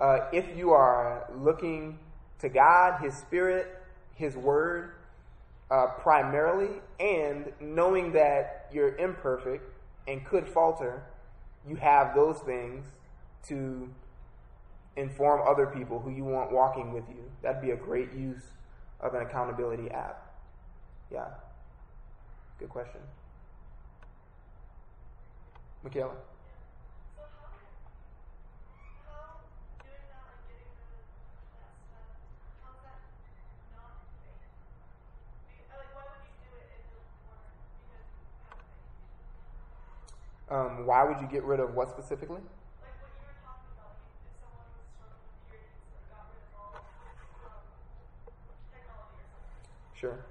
uh, 0.00 0.28
if 0.32 0.56
you 0.56 0.70
are 0.70 1.30
looking 1.36 1.98
to 2.38 2.48
God, 2.48 3.02
His 3.02 3.14
Spirit, 3.14 3.82
His 4.14 4.34
Word 4.34 4.92
uh, 5.70 5.88
primarily, 5.98 6.80
and 6.98 7.52
knowing 7.60 8.12
that 8.12 8.68
you're 8.72 8.96
imperfect 8.96 9.62
and 10.08 10.24
could 10.24 10.48
falter, 10.48 11.02
you 11.68 11.76
have 11.76 12.14
those 12.14 12.38
things 12.38 12.86
to 13.46 13.88
inform 14.96 15.46
other 15.46 15.66
people 15.66 16.00
who 16.00 16.10
you 16.10 16.24
want 16.24 16.50
walking 16.50 16.92
with 16.92 17.04
you. 17.08 17.22
That'd 17.42 17.62
be 17.62 17.70
a 17.70 17.76
great 17.76 18.12
use 18.14 18.42
of 19.00 19.14
an 19.14 19.22
accountability 19.22 19.90
app. 19.90 20.34
Yeah. 21.12 21.26
Good 22.58 22.70
question. 22.70 23.00
Michaela. 25.82 26.12
Um, 40.50 40.84
why 40.86 41.04
would 41.04 41.20
you 41.20 41.28
get 41.28 41.44
rid 41.44 41.60
of 41.60 41.74
what 41.74 41.90
specifically? 41.90 42.40
Sure. 49.94 50.24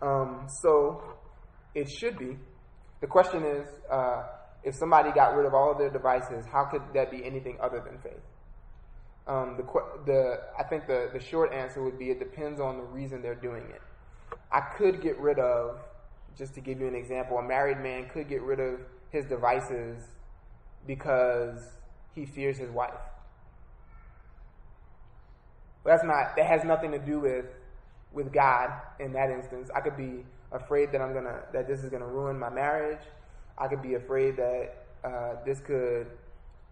Um, 0.00 0.46
so 0.62 1.02
it 1.74 1.88
should 1.88 2.18
be. 2.18 2.36
The 3.00 3.06
question 3.06 3.44
is, 3.44 3.68
uh, 3.90 4.22
if 4.64 4.74
somebody 4.74 5.10
got 5.12 5.34
rid 5.36 5.46
of 5.46 5.54
all 5.54 5.72
of 5.72 5.78
their 5.78 5.90
devices, 5.90 6.44
how 6.50 6.64
could 6.64 6.82
that 6.94 7.10
be 7.10 7.24
anything 7.24 7.58
other 7.62 7.82
than 7.84 7.98
faith? 7.98 8.22
Um, 9.26 9.56
the, 9.56 9.64
the, 10.06 10.38
I 10.58 10.64
think 10.68 10.86
the, 10.86 11.10
the 11.12 11.20
short 11.20 11.52
answer 11.52 11.82
would 11.84 11.98
be 11.98 12.06
it 12.06 12.18
depends 12.18 12.60
on 12.60 12.78
the 12.78 12.84
reason 12.84 13.22
they're 13.22 13.34
doing 13.34 13.64
it. 13.70 13.80
I 14.50 14.60
could 14.76 15.00
get 15.00 15.18
rid 15.18 15.38
of 15.38 15.78
just 16.36 16.54
to 16.54 16.60
give 16.60 16.80
you 16.80 16.88
an 16.88 16.94
example, 16.94 17.38
a 17.38 17.42
married 17.42 17.78
man 17.78 18.08
could 18.08 18.28
get 18.28 18.42
rid 18.42 18.60
of 18.60 18.80
his 19.10 19.24
devices 19.26 20.02
because 20.86 21.60
he 22.14 22.26
fears 22.26 22.56
his 22.56 22.70
wife. 22.70 22.92
But 25.84 25.90
that's 25.90 26.04
not 26.04 26.36
that 26.36 26.46
has 26.46 26.64
nothing 26.64 26.92
to 26.92 26.98
do 26.98 27.20
with 27.20 27.46
with 28.12 28.32
God 28.32 28.70
in 29.00 29.12
that 29.14 29.30
instance. 29.30 29.70
I 29.74 29.80
could 29.80 29.96
be 29.96 30.24
afraid 30.52 30.92
that 30.92 31.00
I'm 31.00 31.12
gonna 31.12 31.40
that 31.52 31.66
this 31.66 31.82
is 31.82 31.90
gonna 31.90 32.06
ruin 32.06 32.38
my 32.38 32.50
marriage. 32.50 33.02
I 33.58 33.68
could 33.68 33.82
be 33.82 33.94
afraid 33.94 34.36
that 34.36 34.86
uh, 35.04 35.34
this 35.44 35.60
could 35.60 36.06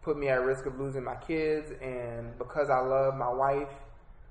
put 0.02 0.16
me 0.16 0.28
at 0.28 0.42
risk 0.42 0.66
of 0.66 0.78
losing 0.78 1.04
my 1.04 1.16
kids, 1.16 1.72
and 1.82 2.36
because 2.38 2.70
I 2.70 2.78
love 2.78 3.16
my 3.16 3.28
wife, 3.28 3.68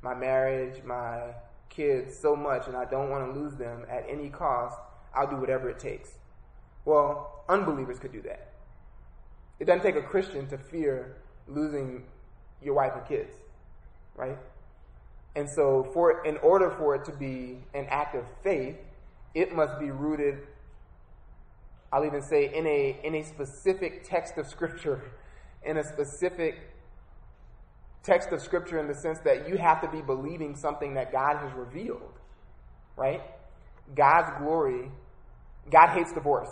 my 0.01 0.15
marriage, 0.15 0.81
my 0.83 1.21
kids 1.69 2.17
so 2.17 2.35
much, 2.35 2.67
and 2.67 2.75
I 2.75 2.85
don't 2.85 3.09
want 3.09 3.33
to 3.33 3.39
lose 3.39 3.55
them 3.55 3.85
at 3.89 4.05
any 4.09 4.29
cost, 4.29 4.79
I'll 5.13 5.29
do 5.29 5.37
whatever 5.37 5.69
it 5.69 5.79
takes. 5.79 6.11
Well, 6.85 7.43
unbelievers 7.49 7.99
could 7.99 8.11
do 8.11 8.21
that. 8.23 8.53
It 9.59 9.65
doesn't 9.65 9.83
take 9.83 9.95
a 9.95 10.01
Christian 10.01 10.47
to 10.47 10.57
fear 10.57 11.17
losing 11.47 12.03
your 12.61 12.73
wife 12.73 12.93
and 12.95 13.05
kids, 13.07 13.35
right? 14.15 14.37
And 15.35 15.49
so, 15.49 15.89
for 15.93 16.25
in 16.25 16.37
order 16.37 16.71
for 16.71 16.95
it 16.95 17.05
to 17.05 17.11
be 17.11 17.57
an 17.73 17.85
act 17.89 18.15
of 18.15 18.25
faith, 18.43 18.77
it 19.33 19.53
must 19.53 19.79
be 19.79 19.91
rooted. 19.91 20.47
I'll 21.91 22.05
even 22.05 22.21
say 22.21 22.53
in 22.53 22.65
a 22.65 22.99
in 23.03 23.15
a 23.15 23.23
specific 23.23 24.03
text 24.03 24.37
of 24.37 24.47
Scripture, 24.47 25.01
in 25.63 25.77
a 25.77 25.83
specific 25.83 26.59
text 28.03 28.29
of 28.29 28.41
Scripture, 28.41 28.79
in 28.79 28.87
the 28.87 28.95
sense 28.95 29.19
that 29.19 29.47
you 29.47 29.57
have 29.57 29.81
to 29.81 29.87
be 29.87 30.01
believing 30.01 30.55
something 30.55 30.93
that 30.95 31.11
God 31.11 31.37
has 31.37 31.53
revealed, 31.53 32.13
right? 32.95 33.21
God's 33.95 34.31
glory, 34.37 34.91
God 35.71 35.89
hates 35.89 36.13
divorce. 36.13 36.49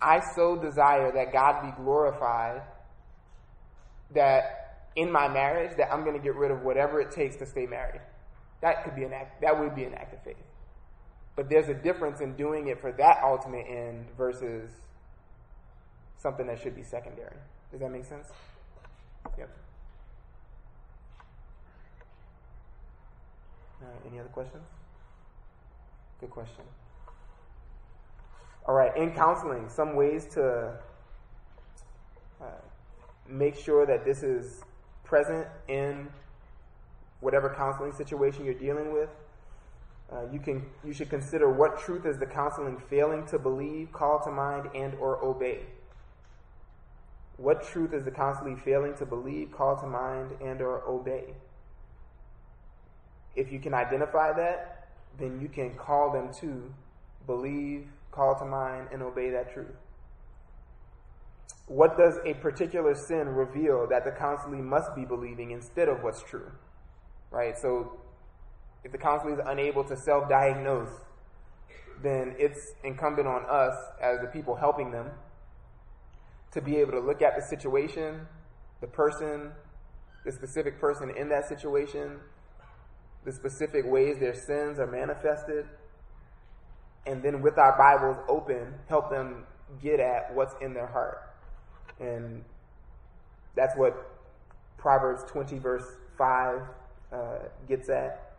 I 0.00 0.20
so 0.34 0.56
desire 0.56 1.12
that 1.12 1.32
God 1.32 1.62
be 1.62 1.82
glorified 1.82 2.62
that 4.14 4.88
in 4.96 5.10
my 5.10 5.28
marriage 5.28 5.76
that 5.76 5.92
I'm 5.92 6.04
going 6.04 6.16
to 6.16 6.22
get 6.22 6.36
rid 6.36 6.50
of 6.50 6.62
whatever 6.62 7.00
it 7.00 7.10
takes 7.10 7.36
to 7.36 7.46
stay 7.46 7.66
married. 7.66 8.00
That 8.60 8.84
could 8.84 8.94
be 8.94 9.04
an 9.04 9.12
act, 9.12 9.40
that 9.40 9.58
would 9.58 9.74
be 9.74 9.84
an 9.84 9.94
act 9.94 10.14
of 10.14 10.22
faith. 10.22 10.36
But 11.36 11.50
there's 11.50 11.68
a 11.68 11.74
difference 11.74 12.20
in 12.20 12.36
doing 12.36 12.68
it 12.68 12.80
for 12.80 12.92
that 12.92 13.20
ultimate 13.24 13.66
end 13.68 14.06
versus 14.16 14.70
something 16.18 16.46
that 16.46 16.60
should 16.60 16.76
be 16.76 16.84
secondary. 16.84 17.36
Does 17.72 17.80
that 17.80 17.90
make 17.90 18.04
sense? 18.04 18.28
Yep. 19.36 19.50
any 24.06 24.18
other 24.18 24.28
questions? 24.30 24.62
Good 26.20 26.30
question. 26.30 26.64
All 28.66 28.74
right, 28.74 28.96
in 28.96 29.12
counseling, 29.12 29.68
some 29.68 29.94
ways 29.94 30.24
to 30.34 30.72
uh, 32.40 32.46
make 33.28 33.56
sure 33.56 33.84
that 33.84 34.04
this 34.04 34.22
is 34.22 34.62
present 35.04 35.46
in 35.68 36.08
whatever 37.20 37.54
counseling 37.54 37.92
situation 37.92 38.44
you're 38.44 38.54
dealing 38.54 38.92
with. 38.92 39.10
Uh, 40.12 40.22
you 40.32 40.38
can 40.38 40.64
you 40.84 40.92
should 40.92 41.10
consider 41.10 41.50
what 41.50 41.78
truth 41.78 42.06
is 42.06 42.18
the 42.18 42.26
counseling 42.26 42.78
failing 42.90 43.26
to 43.26 43.38
believe, 43.38 43.92
call 43.92 44.20
to 44.20 44.30
mind, 44.30 44.68
and 44.74 44.94
or 44.94 45.22
obey. 45.24 45.60
What 47.36 47.66
truth 47.66 47.92
is 47.92 48.04
the 48.04 48.10
counseling 48.10 48.56
failing 48.56 48.94
to 48.96 49.06
believe, 49.06 49.50
call 49.50 49.76
to 49.76 49.86
mind, 49.86 50.30
and 50.40 50.60
or 50.60 50.82
obey? 50.86 51.34
If 53.34 53.50
you 53.50 53.58
can 53.58 53.74
identify 53.74 54.32
that, 54.34 54.73
then 55.18 55.40
you 55.40 55.48
can 55.48 55.74
call 55.74 56.12
them 56.12 56.30
to 56.40 56.72
believe, 57.26 57.86
call 58.10 58.38
to 58.38 58.44
mind, 58.44 58.88
and 58.92 59.02
obey 59.02 59.30
that 59.30 59.52
truth. 59.52 59.76
What 61.66 61.96
does 61.96 62.18
a 62.26 62.34
particular 62.34 62.94
sin 62.94 63.28
reveal 63.28 63.86
that 63.88 64.04
the 64.04 64.10
counselee 64.10 64.62
must 64.62 64.94
be 64.94 65.04
believing 65.04 65.50
instead 65.50 65.88
of 65.88 66.02
what's 66.02 66.22
true? 66.22 66.50
Right? 67.30 67.56
So, 67.56 68.00
if 68.84 68.92
the 68.92 68.98
counselee 68.98 69.34
is 69.34 69.40
unable 69.46 69.82
to 69.84 69.96
self 69.96 70.28
diagnose, 70.28 70.90
then 72.02 72.34
it's 72.38 72.74
incumbent 72.82 73.26
on 73.26 73.44
us 73.48 73.74
as 74.02 74.20
the 74.20 74.26
people 74.26 74.54
helping 74.54 74.90
them 74.90 75.10
to 76.52 76.60
be 76.60 76.76
able 76.76 76.92
to 76.92 77.00
look 77.00 77.22
at 77.22 77.34
the 77.34 77.42
situation, 77.42 78.26
the 78.80 78.86
person, 78.86 79.50
the 80.24 80.32
specific 80.32 80.78
person 80.78 81.10
in 81.16 81.28
that 81.30 81.48
situation, 81.48 82.20
the 83.24 83.32
specific 83.32 83.84
ways 83.86 84.18
their 84.18 84.34
sins 84.34 84.78
are 84.78 84.86
manifested, 84.86 85.66
and 87.06 87.22
then 87.22 87.42
with 87.42 87.58
our 87.58 87.76
Bibles 87.76 88.16
open, 88.28 88.74
help 88.88 89.10
them 89.10 89.44
get 89.82 90.00
at 90.00 90.34
what's 90.34 90.54
in 90.60 90.74
their 90.74 90.86
heart. 90.86 91.34
And 92.00 92.44
that's 93.54 93.76
what 93.76 93.94
Proverbs 94.78 95.22
20, 95.30 95.58
verse 95.58 95.84
5 96.18 96.60
uh, 97.12 97.16
gets 97.68 97.88
at. 97.88 98.32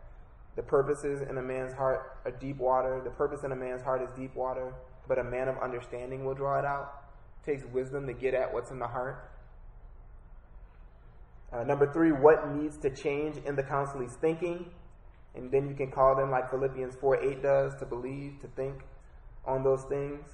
The 0.56 0.62
purposes 0.62 1.22
in 1.28 1.36
a 1.36 1.42
man's 1.42 1.74
heart 1.74 2.18
are 2.24 2.30
deep 2.30 2.56
water. 2.58 3.00
The 3.04 3.10
purpose 3.10 3.44
in 3.44 3.52
a 3.52 3.56
man's 3.56 3.82
heart 3.82 4.02
is 4.02 4.08
deep 4.16 4.34
water, 4.34 4.72
but 5.06 5.18
a 5.18 5.24
man 5.24 5.48
of 5.48 5.58
understanding 5.58 6.24
will 6.24 6.34
draw 6.34 6.58
it 6.58 6.64
out. 6.64 7.02
It 7.42 7.50
takes 7.50 7.64
wisdom 7.72 8.06
to 8.06 8.12
get 8.12 8.34
at 8.34 8.52
what's 8.52 8.70
in 8.70 8.78
the 8.78 8.86
heart. 8.86 9.30
Uh, 11.52 11.62
number 11.62 11.92
three, 11.92 12.12
what 12.12 12.50
needs 12.54 12.76
to 12.78 12.90
change 12.90 13.36
in 13.44 13.56
the 13.56 13.62
counselee's 13.62 14.16
thinking? 14.16 14.70
And 15.34 15.50
then 15.50 15.68
you 15.68 15.74
can 15.74 15.90
call 15.90 16.16
them 16.16 16.30
like 16.30 16.50
Philippians 16.50 16.96
4 16.96 17.22
8 17.22 17.42
does 17.42 17.74
to 17.76 17.86
believe, 17.86 18.40
to 18.40 18.48
think 18.48 18.82
on 19.44 19.62
those 19.62 19.84
things. 19.84 20.26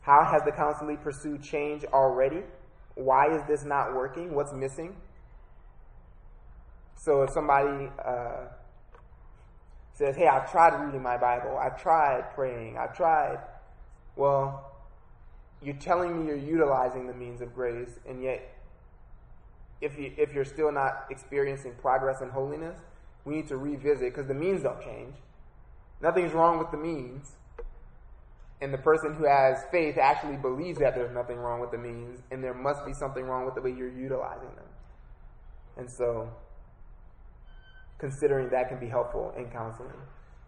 How 0.00 0.24
has 0.24 0.42
the 0.44 0.52
counselee 0.52 1.02
pursued 1.02 1.42
change 1.42 1.84
already? 1.86 2.42
Why 2.94 3.34
is 3.34 3.42
this 3.48 3.64
not 3.64 3.94
working? 3.94 4.34
What's 4.34 4.52
missing? 4.52 4.96
So 6.94 7.22
if 7.22 7.30
somebody 7.30 7.90
uh, 8.04 8.46
says, 9.94 10.16
Hey, 10.16 10.26
I've 10.26 10.50
tried 10.50 10.74
reading 10.84 11.02
my 11.02 11.16
Bible, 11.16 11.58
I've 11.58 11.80
tried 11.80 12.32
praying, 12.34 12.78
I've 12.78 12.96
tried, 12.96 13.38
well, 14.16 14.72
you're 15.60 15.74
telling 15.76 16.20
me 16.20 16.28
you're 16.28 16.36
utilizing 16.36 17.06
the 17.06 17.14
means 17.14 17.40
of 17.40 17.54
grace, 17.54 17.98
and 18.08 18.22
yet 18.22 18.53
if, 19.80 19.98
you, 19.98 20.12
if 20.16 20.32
you're 20.32 20.44
still 20.44 20.72
not 20.72 21.06
experiencing 21.10 21.74
progress 21.80 22.20
in 22.20 22.30
holiness, 22.30 22.78
we 23.24 23.36
need 23.36 23.48
to 23.48 23.56
revisit 23.56 24.14
because 24.14 24.26
the 24.26 24.34
means 24.34 24.62
don't 24.62 24.80
change. 24.82 25.14
Nothing's 26.00 26.32
wrong 26.32 26.58
with 26.58 26.70
the 26.70 26.76
means. 26.76 27.32
And 28.60 28.72
the 28.72 28.78
person 28.78 29.14
who 29.14 29.24
has 29.24 29.64
faith 29.70 29.98
actually 29.98 30.36
believes 30.36 30.78
that 30.78 30.94
there's 30.94 31.12
nothing 31.12 31.36
wrong 31.36 31.60
with 31.60 31.70
the 31.70 31.78
means, 31.78 32.20
and 32.30 32.42
there 32.42 32.54
must 32.54 32.86
be 32.86 32.92
something 32.94 33.24
wrong 33.24 33.44
with 33.44 33.54
the 33.54 33.60
way 33.60 33.70
you're 33.70 33.92
utilizing 33.92 34.54
them. 34.54 34.66
And 35.76 35.90
so, 35.90 36.30
considering 37.98 38.48
that 38.50 38.68
can 38.68 38.78
be 38.78 38.88
helpful 38.88 39.34
in 39.36 39.50
counseling. 39.50 39.96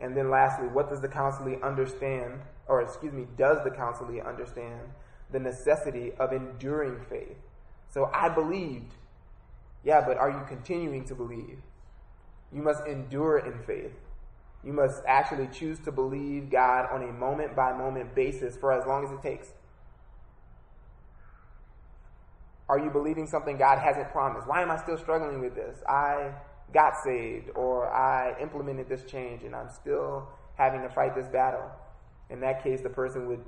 And 0.00 0.16
then, 0.16 0.30
lastly, 0.30 0.68
what 0.68 0.88
does 0.88 1.00
the 1.00 1.08
counselee 1.08 1.62
understand, 1.62 2.40
or 2.68 2.82
excuse 2.82 3.12
me, 3.12 3.26
does 3.36 3.58
the 3.64 3.70
counselee 3.70 4.26
understand 4.26 4.80
the 5.32 5.40
necessity 5.40 6.12
of 6.18 6.32
enduring 6.32 7.00
faith? 7.08 7.36
So, 7.88 8.10
I 8.14 8.28
believed. 8.28 8.92
Yeah, 9.86 10.04
but 10.04 10.18
are 10.18 10.30
you 10.30 10.42
continuing 10.48 11.04
to 11.04 11.14
believe? 11.14 11.58
You 12.52 12.60
must 12.60 12.84
endure 12.86 13.38
in 13.38 13.62
faith. 13.62 13.92
You 14.64 14.72
must 14.72 15.00
actually 15.06 15.46
choose 15.46 15.78
to 15.84 15.92
believe 15.92 16.50
God 16.50 16.88
on 16.90 17.08
a 17.08 17.12
moment 17.12 17.54
by 17.54 17.72
moment 17.72 18.12
basis 18.12 18.56
for 18.56 18.72
as 18.72 18.84
long 18.84 19.04
as 19.04 19.12
it 19.12 19.22
takes. 19.22 19.52
Are 22.68 22.80
you 22.80 22.90
believing 22.90 23.28
something 23.28 23.58
God 23.58 23.78
hasn't 23.78 24.10
promised? 24.10 24.48
Why 24.48 24.60
am 24.60 24.72
I 24.72 24.76
still 24.76 24.98
struggling 24.98 25.40
with 25.40 25.54
this? 25.54 25.78
I 25.88 26.32
got 26.74 26.94
saved 27.04 27.50
or 27.54 27.88
I 27.88 28.34
implemented 28.42 28.88
this 28.88 29.04
change 29.04 29.44
and 29.44 29.54
I'm 29.54 29.70
still 29.70 30.28
having 30.56 30.82
to 30.82 30.88
fight 30.88 31.14
this 31.14 31.28
battle. 31.28 31.70
In 32.28 32.40
that 32.40 32.64
case, 32.64 32.80
the 32.80 32.90
person 32.90 33.28
would 33.28 33.44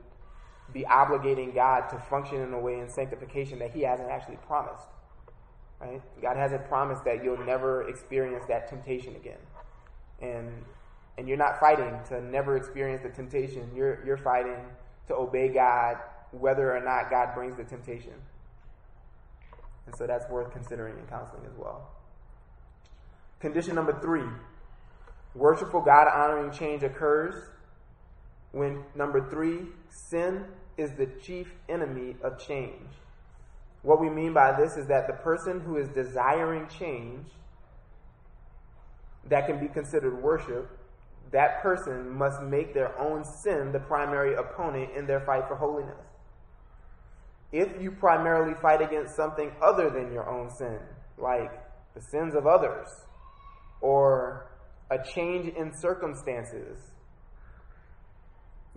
be 0.73 0.85
obligating 0.85 1.53
God 1.53 1.89
to 1.89 1.99
function 1.99 2.41
in 2.41 2.53
a 2.53 2.61
way 2.61 2.79
in 2.79 2.89
sanctification 2.89 3.59
that 3.59 3.73
he 3.73 3.83
hasn't 3.83 4.09
actually 4.09 4.39
promised. 4.47 4.87
Right? 5.81 6.03
God 6.21 6.37
hasn't 6.37 6.67
promised 6.69 7.05
that 7.05 7.23
you'll 7.23 7.45
never 7.45 7.89
experience 7.89 8.45
that 8.49 8.69
temptation 8.69 9.15
again. 9.17 9.39
And 10.21 10.65
and 11.17 11.29
you're 11.29 11.37
not 11.37 11.59
fighting 11.59 11.99
to 12.09 12.21
never 12.21 12.57
experience 12.57 13.03
the 13.03 13.11
temptation. 13.11 13.71
You're 13.75 14.05
you're 14.05 14.19
fighting 14.19 14.59
to 15.09 15.15
obey 15.15 15.49
God 15.49 15.97
whether 16.33 16.77
or 16.77 16.81
not 16.81 17.11
God 17.11 17.35
brings 17.35 17.57
the 17.57 17.65
temptation. 17.65 18.15
And 19.87 19.97
so 19.97 20.07
that's 20.07 20.29
worth 20.29 20.53
considering 20.53 20.99
in 20.99 21.07
counseling 21.07 21.45
as 21.47 21.57
well. 21.57 21.91
Condition 23.41 23.75
number 23.75 23.99
three 24.01 24.29
worshipful 25.35 25.81
God 25.81 26.09
honoring 26.09 26.51
change 26.51 26.83
occurs 26.83 27.35
when, 28.53 28.85
number 28.95 29.29
three, 29.31 29.61
sin 29.89 30.45
is 30.77 30.93
the 30.93 31.07
chief 31.23 31.55
enemy 31.69 32.17
of 32.23 32.39
change. 32.39 32.89
What 33.83 34.01
we 34.01 34.11
mean 34.11 34.33
by 34.33 34.59
this 34.59 34.77
is 34.77 34.87
that 34.89 35.07
the 35.07 35.13
person 35.15 35.61
who 35.61 35.77
is 35.77 35.89
desiring 35.89 36.67
change 36.69 37.27
that 39.29 39.47
can 39.47 39.61
be 39.61 39.69
considered 39.69 40.23
worship, 40.23 40.71
that 41.31 41.63
person 41.63 42.11
must 42.11 42.43
make 42.43 42.75
their 42.75 42.99
own 42.99 43.25
sin 43.25 43.73
the 43.73 43.79
primary 43.81 44.35
opponent 44.35 44.91
in 44.97 45.07
their 45.07 45.21
fight 45.21 45.47
for 45.47 45.57
holiness. 45.57 45.95
If 47.53 47.81
you 47.81 47.93
primarily 47.93 48.55
fight 48.61 48.83
against 48.83 49.15
something 49.17 49.53
other 49.63 49.91
than 49.91 50.13
your 50.13 50.29
own 50.29 50.51
sin, 50.51 50.79
like 51.17 51.53
the 51.95 52.01
sins 52.01 52.35
of 52.35 52.47
others, 52.47 52.89
or 53.81 54.51
a 54.91 54.99
change 55.15 55.55
in 55.55 55.73
circumstances, 55.79 56.79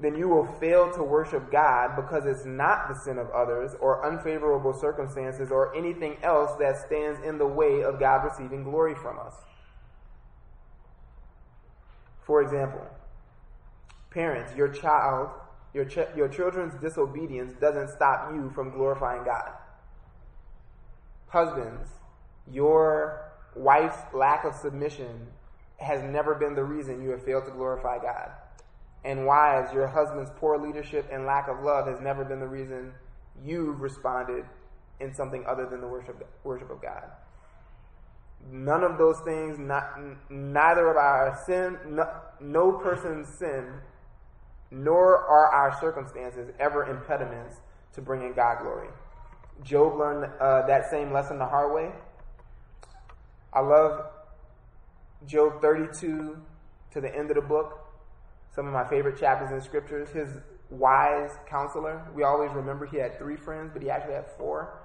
then 0.01 0.15
you 0.15 0.27
will 0.27 0.45
fail 0.45 0.91
to 0.93 1.03
worship 1.03 1.51
God 1.51 1.95
because 1.95 2.25
it's 2.25 2.45
not 2.45 2.87
the 2.87 2.95
sin 2.95 3.19
of 3.19 3.29
others 3.29 3.75
or 3.79 4.05
unfavorable 4.05 4.73
circumstances 4.73 5.51
or 5.51 5.75
anything 5.75 6.17
else 6.23 6.51
that 6.59 6.77
stands 6.77 7.19
in 7.23 7.37
the 7.37 7.45
way 7.45 7.83
of 7.83 7.99
God 7.99 8.23
receiving 8.23 8.63
glory 8.63 8.95
from 8.95 9.19
us. 9.19 9.35
For 12.23 12.41
example, 12.41 12.85
parents, 14.09 14.55
your 14.55 14.69
child, 14.69 15.29
your, 15.73 15.85
ch- 15.85 16.15
your 16.15 16.27
children's 16.27 16.73
disobedience 16.81 17.53
doesn't 17.59 17.89
stop 17.89 18.33
you 18.33 18.51
from 18.55 18.71
glorifying 18.71 19.23
God. 19.23 19.51
Husbands, 21.27 21.89
your 22.51 23.31
wife's 23.55 24.01
lack 24.13 24.45
of 24.45 24.55
submission 24.55 25.27
has 25.77 26.03
never 26.03 26.35
been 26.35 26.55
the 26.55 26.63
reason 26.63 27.03
you 27.03 27.11
have 27.11 27.23
failed 27.23 27.45
to 27.45 27.51
glorify 27.51 27.97
God. 27.99 28.31
And 29.03 29.25
wives, 29.25 29.73
your 29.73 29.87
husband's 29.87 30.29
poor 30.37 30.57
leadership 30.59 31.09
and 31.11 31.25
lack 31.25 31.47
of 31.47 31.63
love 31.63 31.87
has 31.87 31.99
never 31.99 32.23
been 32.23 32.39
the 32.39 32.47
reason 32.47 32.93
you've 33.43 33.81
responded 33.81 34.45
in 34.99 35.13
something 35.13 35.43
other 35.47 35.65
than 35.65 35.81
the 35.81 35.87
worship, 35.87 36.27
worship 36.43 36.69
of 36.69 36.81
God. 36.81 37.03
None 38.51 38.83
of 38.83 38.97
those 38.97 39.19
things, 39.21 39.57
not, 39.59 39.99
neither 40.29 40.89
of 40.89 40.97
our 40.97 41.39
sin, 41.45 41.77
no, 41.89 42.07
no 42.39 42.71
person's 42.73 43.27
sin, 43.27 43.73
nor 44.69 45.17
are 45.17 45.51
our 45.51 45.79
circumstances 45.79 46.49
ever 46.59 46.85
impediments 46.85 47.57
to 47.93 48.01
bringing 48.01 48.33
God 48.33 48.61
glory. 48.61 48.87
Job 49.63 49.97
learned 49.97 50.31
uh, 50.39 50.65
that 50.67 50.89
same 50.89 51.11
lesson 51.11 51.37
the 51.37 51.45
hard 51.45 51.73
way. 51.73 51.91
I 53.53 53.59
love 53.59 54.05
Job 55.27 55.61
32 55.61 56.37
to 56.91 57.01
the 57.01 57.15
end 57.15 57.29
of 57.29 57.35
the 57.35 57.41
book 57.41 57.80
some 58.53 58.67
of 58.67 58.73
my 58.73 58.83
favorite 58.87 59.19
chapters 59.19 59.51
in 59.51 59.61
scriptures. 59.61 60.09
His 60.09 60.29
wise 60.69 61.31
counselor, 61.47 62.05
we 62.15 62.23
always 62.23 62.51
remember 62.51 62.85
he 62.85 62.97
had 62.97 63.17
three 63.17 63.35
friends, 63.35 63.71
but 63.73 63.81
he 63.81 63.89
actually 63.89 64.13
had 64.13 64.27
four. 64.37 64.81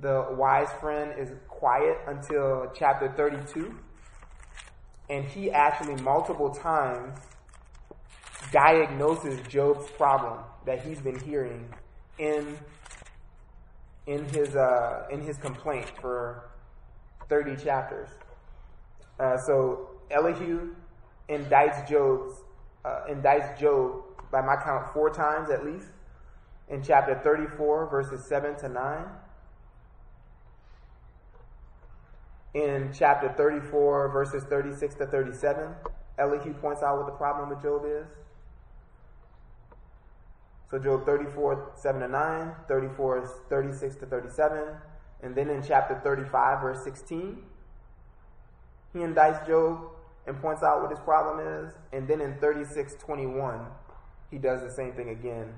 The 0.00 0.26
wise 0.30 0.68
friend 0.80 1.12
is 1.18 1.30
quiet 1.48 1.98
until 2.06 2.70
chapter 2.74 3.08
32. 3.08 3.78
And 5.10 5.24
he 5.24 5.50
actually 5.50 5.96
multiple 6.02 6.50
times 6.50 7.18
diagnoses 8.52 9.40
Job's 9.48 9.90
problem 9.92 10.40
that 10.66 10.82
he's 10.82 11.00
been 11.00 11.18
hearing 11.20 11.68
in 12.18 12.56
in 14.06 14.24
his 14.28 14.54
uh, 14.54 15.06
in 15.10 15.20
his 15.20 15.36
complaint 15.38 15.90
for 16.00 16.50
30 17.28 17.56
chapters. 17.62 18.08
Uh, 19.18 19.36
so 19.38 19.90
Elihu 20.10 20.74
indicts 21.28 21.88
Job's 21.88 22.34
uh, 22.84 23.00
indicts 23.08 23.58
Job, 23.58 24.02
by 24.30 24.40
my 24.40 24.56
count, 24.56 24.92
four 24.92 25.10
times 25.10 25.50
at 25.50 25.64
least. 25.64 25.88
in 26.68 26.82
chapter 26.82 27.14
34, 27.22 27.86
verses 27.86 28.24
7 28.26 28.56
to 28.56 28.68
9. 28.68 29.04
In 32.54 32.90
chapter 32.96 33.28
34, 33.36 34.08
verses 34.08 34.44
36 34.44 34.94
to 34.96 35.06
37, 35.06 35.70
Elihu 36.18 36.54
points 36.54 36.82
out 36.82 36.98
what 36.98 37.06
the 37.06 37.12
problem 37.12 37.50
with 37.50 37.60
Job 37.62 37.82
is. 37.84 38.06
So 40.70 40.78
Job 40.78 41.04
34, 41.04 41.72
7 41.76 42.00
to 42.00 42.08
9, 42.08 42.52
34, 42.68 43.28
36 43.50 43.96
to 43.96 44.06
37. 44.06 44.62
And 45.22 45.34
then 45.34 45.50
in 45.50 45.62
chapter 45.62 46.00
35, 46.02 46.60
verse 46.62 46.84
16, 46.84 47.42
he 48.92 48.98
indicts 49.00 49.46
Job 49.46 49.93
and 50.26 50.40
points 50.40 50.62
out 50.62 50.80
what 50.80 50.90
his 50.90 51.00
problem 51.00 51.64
is. 51.64 51.74
And 51.92 52.08
then 52.08 52.20
in 52.20 52.34
36, 52.38 52.94
21, 52.96 53.60
he 54.30 54.38
does 54.38 54.62
the 54.62 54.70
same 54.70 54.92
thing 54.92 55.10
again. 55.10 55.54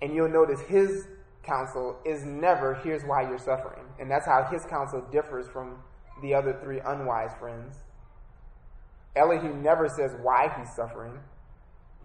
And 0.00 0.14
you'll 0.14 0.28
notice 0.28 0.60
his 0.60 1.06
counsel 1.42 1.98
is 2.04 2.24
never, 2.24 2.74
here's 2.74 3.02
why 3.02 3.22
you're 3.22 3.38
suffering. 3.38 3.84
And 3.98 4.10
that's 4.10 4.26
how 4.26 4.44
his 4.44 4.64
counsel 4.64 5.04
differs 5.10 5.48
from 5.48 5.78
the 6.22 6.34
other 6.34 6.58
three 6.62 6.80
unwise 6.80 7.32
friends. 7.38 7.76
Elihu 9.16 9.54
never 9.54 9.88
says 9.88 10.14
why 10.22 10.52
he's 10.58 10.72
suffering, 10.74 11.18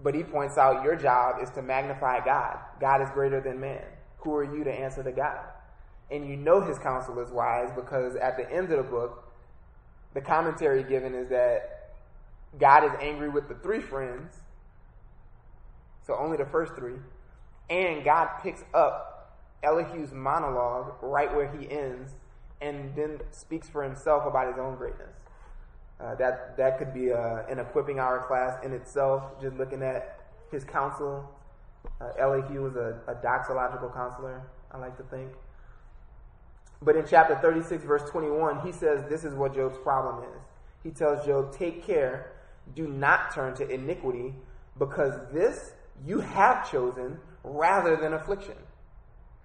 but 0.01 0.16
he 0.16 0.24
points 0.24 0.57
out 0.57 0.84
your 0.84 0.95
job 0.95 1.36
is 1.41 1.49
to 1.51 1.61
magnify 1.61 2.24
God. 2.26 2.57
God 2.80 3.01
is 3.01 3.09
greater 3.11 3.39
than 3.39 3.59
man. 3.59 3.84
Who 4.20 4.34
are 4.36 4.43
you 4.43 4.64
to 4.64 4.72
answer 4.72 5.03
to 5.03 5.11
God? 5.11 5.45
And 6.09 6.28
you 6.28 6.36
know 6.36 6.61
his 6.61 6.80
counsel 6.80 7.20
is 7.20 7.32
wise 7.32 7.70
because 7.76 8.16
at 8.16 8.38
the 8.38 8.51
end 8.51 8.72
of 8.72 8.78
the 8.78 8.89
book, 8.89 9.22
the 10.14 10.22
commentary 10.22 10.84
given 10.84 11.14
is 11.14 11.30
that 11.30 11.93
God 12.59 12.84
is 12.84 12.91
angry 13.01 13.30
with 13.30 13.47
the 13.47 13.55
three 13.55 13.82
friends, 13.82 14.41
so 16.05 16.16
only 16.16 16.38
the 16.38 16.45
first 16.45 16.74
three, 16.76 16.95
and 17.70 18.03
God 18.03 18.30
picks 18.43 18.64
up 18.74 19.14
Elihu's 19.64 20.11
monologue 20.11 20.93
right 21.01 21.34
where 21.34 21.49
he 21.57 21.70
ends 21.72 22.11
and 22.61 22.95
then 22.95 23.20
speaks 23.32 23.70
for 23.70 23.84
himself 23.84 24.26
about 24.26 24.47
his 24.47 24.57
own 24.57 24.76
greatness. 24.76 25.16
Uh, 25.99 26.16
that 26.16 26.57
that 26.57 26.78
could 26.78 26.93
be 26.93 27.11
uh, 27.11 27.43
an 27.49 27.59
equipping 27.59 27.99
hour 27.99 28.24
class 28.28 28.57
in 28.64 28.74
itself, 28.74 29.24
just 29.41 29.55
looking 29.57 29.82
at 29.82 30.20
his 30.51 30.64
counsel. 30.64 31.30
Uh, 32.01 32.09
Elihu 32.20 32.61
was 32.61 32.76
a, 32.76 32.99
a 33.07 33.16
doxological 33.16 33.93
counselor, 33.93 34.41
I 34.72 34.78
like 34.78 34.97
to 34.97 35.03
think. 35.03 35.30
But 36.84 36.97
in 36.97 37.05
chapter 37.07 37.36
36, 37.36 37.84
verse 37.86 38.09
21, 38.09 38.65
he 38.65 38.71
says 38.71 39.03
this 39.09 39.23
is 39.23 39.34
what 39.34 39.55
Job's 39.55 39.77
problem 39.77 40.23
is. 40.23 40.41
He 40.84 40.91
tells 40.91 41.25
Job, 41.25 41.55
Take 41.55 41.86
care, 41.86 42.34
do 42.75 42.88
not 42.88 43.34
turn 43.34 43.55
to 43.55 43.67
iniquity, 43.67 44.34
because 44.77 45.13
this 45.31 45.73
you 46.05 46.19
have 46.19 46.69
chosen 46.69 47.19
rather 47.43 47.95
than 47.95 48.13
affliction. 48.13 48.55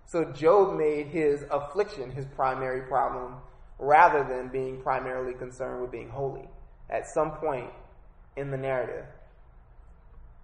So 0.07 0.25
Job 0.25 0.77
made 0.77 1.09
his 1.09 1.45
affliction 1.51 2.11
his 2.11 2.27
primary 2.27 2.83
problem 2.83 3.37
rather 3.79 4.25
than 4.25 4.49
being 4.49 4.81
primarily 4.81 5.35
concerned 5.35 5.83
with 5.83 5.93
being 5.93 6.09
holy 6.09 6.49
at 6.91 7.07
some 7.07 7.33
point 7.33 7.71
in 8.37 8.51
the 8.51 8.57
narrative. 8.57 9.05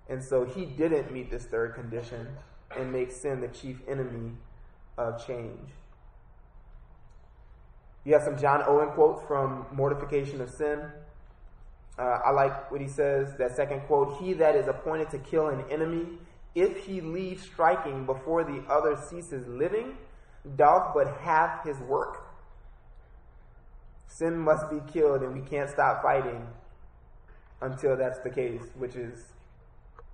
And 0.08 0.22
so 0.22 0.44
he 0.44 0.66
didn't 0.66 1.10
meet 1.10 1.30
this 1.30 1.44
third 1.46 1.74
condition 1.74 2.28
and 2.76 2.92
make 2.92 3.10
sin 3.10 3.40
the 3.40 3.48
chief 3.48 3.80
enemy 3.88 4.32
of 4.98 5.26
change. 5.26 5.70
You 8.04 8.12
have 8.12 8.22
some 8.22 8.38
John 8.38 8.62
Owen 8.66 8.90
quotes 8.90 9.26
from 9.26 9.66
Mortification 9.72 10.40
of 10.40 10.50
Sin. 10.50 10.80
Uh, 11.98 12.02
I 12.02 12.30
like 12.30 12.70
what 12.70 12.80
he 12.80 12.88
says, 12.88 13.34
that 13.38 13.56
second 13.56 13.80
quote 13.82 14.20
He 14.20 14.32
that 14.34 14.56
is 14.56 14.68
appointed 14.68 15.10
to 15.10 15.18
kill 15.18 15.48
an 15.48 15.64
enemy, 15.70 16.06
if 16.54 16.84
he 16.84 17.00
leave 17.00 17.40
striking 17.40 18.04
before 18.04 18.44
the 18.44 18.62
other 18.68 18.96
ceases 18.96 19.46
living, 19.46 19.96
doth 20.56 20.92
but 20.94 21.16
half 21.20 21.64
his 21.64 21.78
work. 21.78 22.26
Sin 24.06 24.36
must 24.38 24.68
be 24.70 24.80
killed, 24.92 25.22
and 25.22 25.34
we 25.34 25.40
can't 25.48 25.70
stop 25.70 26.02
fighting 26.02 26.46
until 27.60 27.96
that's 27.96 28.18
the 28.20 28.30
case, 28.30 28.62
which 28.76 28.94
is 28.96 29.32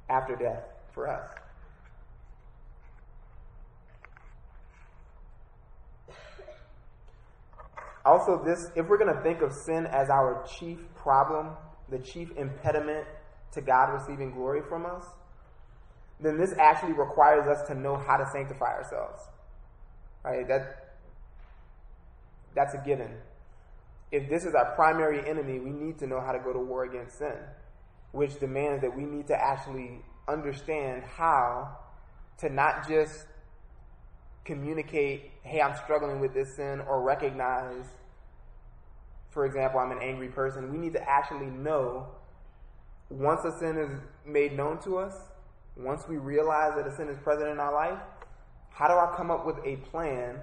after 0.09 0.37
death 0.37 0.63
for 0.93 1.09
us. 1.09 1.40
Also, 8.05 8.43
this 8.45 8.71
if 8.75 8.89
we're 8.89 8.99
going 8.99 9.15
to 9.15 9.23
think 9.23 9.43
of 9.43 9.53
sin 9.53 9.87
as 9.87 10.09
our 10.09 10.45
chief 10.59 10.79
problem, 10.95 11.51
the 11.91 11.99
chief 11.99 12.31
impediment 12.37 13.07
to 13.53 13.61
God 13.61 13.93
receiving 13.93 14.33
glory 14.33 14.63
from 14.69 14.87
us, 14.87 15.05
then 16.21 16.39
this 16.39 16.55
actually 16.59 16.93
requires 16.93 17.47
us 17.47 17.67
to 17.69 17.75
know 17.75 17.97
how 17.97 18.17
to 18.17 18.27
sanctify 18.31 18.67
ourselves. 18.67 19.23
Right? 20.25 20.47
That 20.49 20.95
that's 22.55 22.75
a 22.75 22.83
given. 22.85 23.11
If 24.13 24.29
this 24.29 24.45
is 24.45 24.55
our 24.55 24.75
primary 24.75 25.29
enemy, 25.29 25.61
we 25.61 25.71
need 25.71 25.99
to 25.99 26.07
know 26.07 26.21
how 26.21 26.33
to 26.33 26.39
go 26.39 26.53
to 26.53 26.59
war 26.59 26.85
against 26.85 27.19
sin, 27.19 27.37
which 28.13 28.41
demands 28.41 28.83
that 28.83 28.97
we 28.97 29.05
need 29.05 29.29
to 29.29 29.37
actually 29.37 30.01
understand 30.27 31.05
how 31.05 31.77
to 32.39 32.49
not 32.49 32.89
just 32.89 33.27
communicate, 34.45 35.31
hey, 35.43 35.61
I'm 35.61 35.77
struggling 35.77 36.21
with 36.21 36.35
this 36.35 36.57
sin, 36.57 36.81
or 36.81 37.03
recognize, 37.03 37.85
for 39.31 39.47
example, 39.47 39.81
I'm 39.81 39.93
an 39.93 40.03
angry 40.03 40.29
person. 40.29 40.73
We 40.73 40.79
need 40.79 40.93
to 40.95 41.09
actually 41.09 41.47
know 41.47 42.09
once 43.11 43.45
a 43.45 43.57
sin 43.59 43.77
is 43.77 43.91
made 44.25 44.57
known 44.57 44.81
to 44.81 44.99
us, 44.99 45.15
once 45.77 46.07
we 46.09 46.17
realize 46.17 46.75
that 46.77 46.87
a 46.87 46.95
sin 46.95 47.09
is 47.09 47.19
present 47.19 47.49
in 47.49 47.59
our 47.59 47.73
life, 47.73 47.99
how 48.71 48.87
do 48.87 48.95
I 48.95 49.15
come 49.17 49.31
up 49.31 49.45
with 49.45 49.57
a 49.65 49.77
plan 49.77 50.37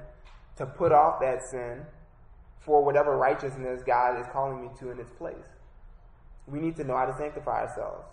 to 0.57 0.65
put 0.65 0.91
off 0.91 1.19
that 1.21 1.43
sin 1.43 1.85
for 2.59 2.83
whatever 2.83 3.15
righteousness 3.17 3.81
God 3.85 4.19
is 4.19 4.27
calling 4.31 4.61
me 4.61 4.69
to 4.79 4.91
in 4.91 4.99
its 4.99 5.11
place? 5.11 5.35
We 6.45 6.59
need 6.59 6.75
to 6.77 6.83
know 6.83 6.97
how 6.97 7.05
to 7.05 7.17
sanctify 7.17 7.67
ourselves. 7.67 8.05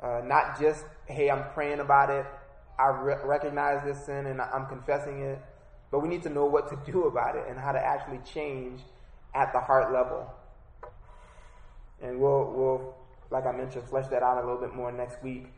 Uh, 0.00 0.20
not 0.24 0.60
just, 0.60 0.84
hey, 1.06 1.28
I'm 1.30 1.50
praying 1.52 1.80
about 1.80 2.10
it, 2.10 2.26
I 2.78 2.88
re- 2.88 3.16
recognize 3.24 3.84
this 3.84 4.06
sin 4.06 4.26
and 4.26 4.40
I'm 4.40 4.66
confessing 4.66 5.20
it, 5.20 5.38
but 5.90 6.00
we 6.00 6.08
need 6.08 6.22
to 6.22 6.30
know 6.30 6.44
what 6.44 6.68
to 6.68 6.90
do 6.90 7.04
about 7.04 7.36
it 7.36 7.44
and 7.48 7.58
how 7.58 7.72
to 7.72 7.78
actually 7.78 8.20
change 8.24 8.80
at 9.34 9.52
the 9.52 9.60
heart 9.60 9.92
level. 9.92 10.30
And 12.00 12.20
we'll, 12.20 12.52
we'll, 12.54 12.94
like 13.30 13.46
I 13.46 13.52
mentioned, 13.52 13.88
flesh 13.88 14.06
that 14.08 14.22
out 14.22 14.42
a 14.42 14.46
little 14.46 14.60
bit 14.60 14.74
more 14.74 14.92
next 14.92 15.22
week 15.22 15.48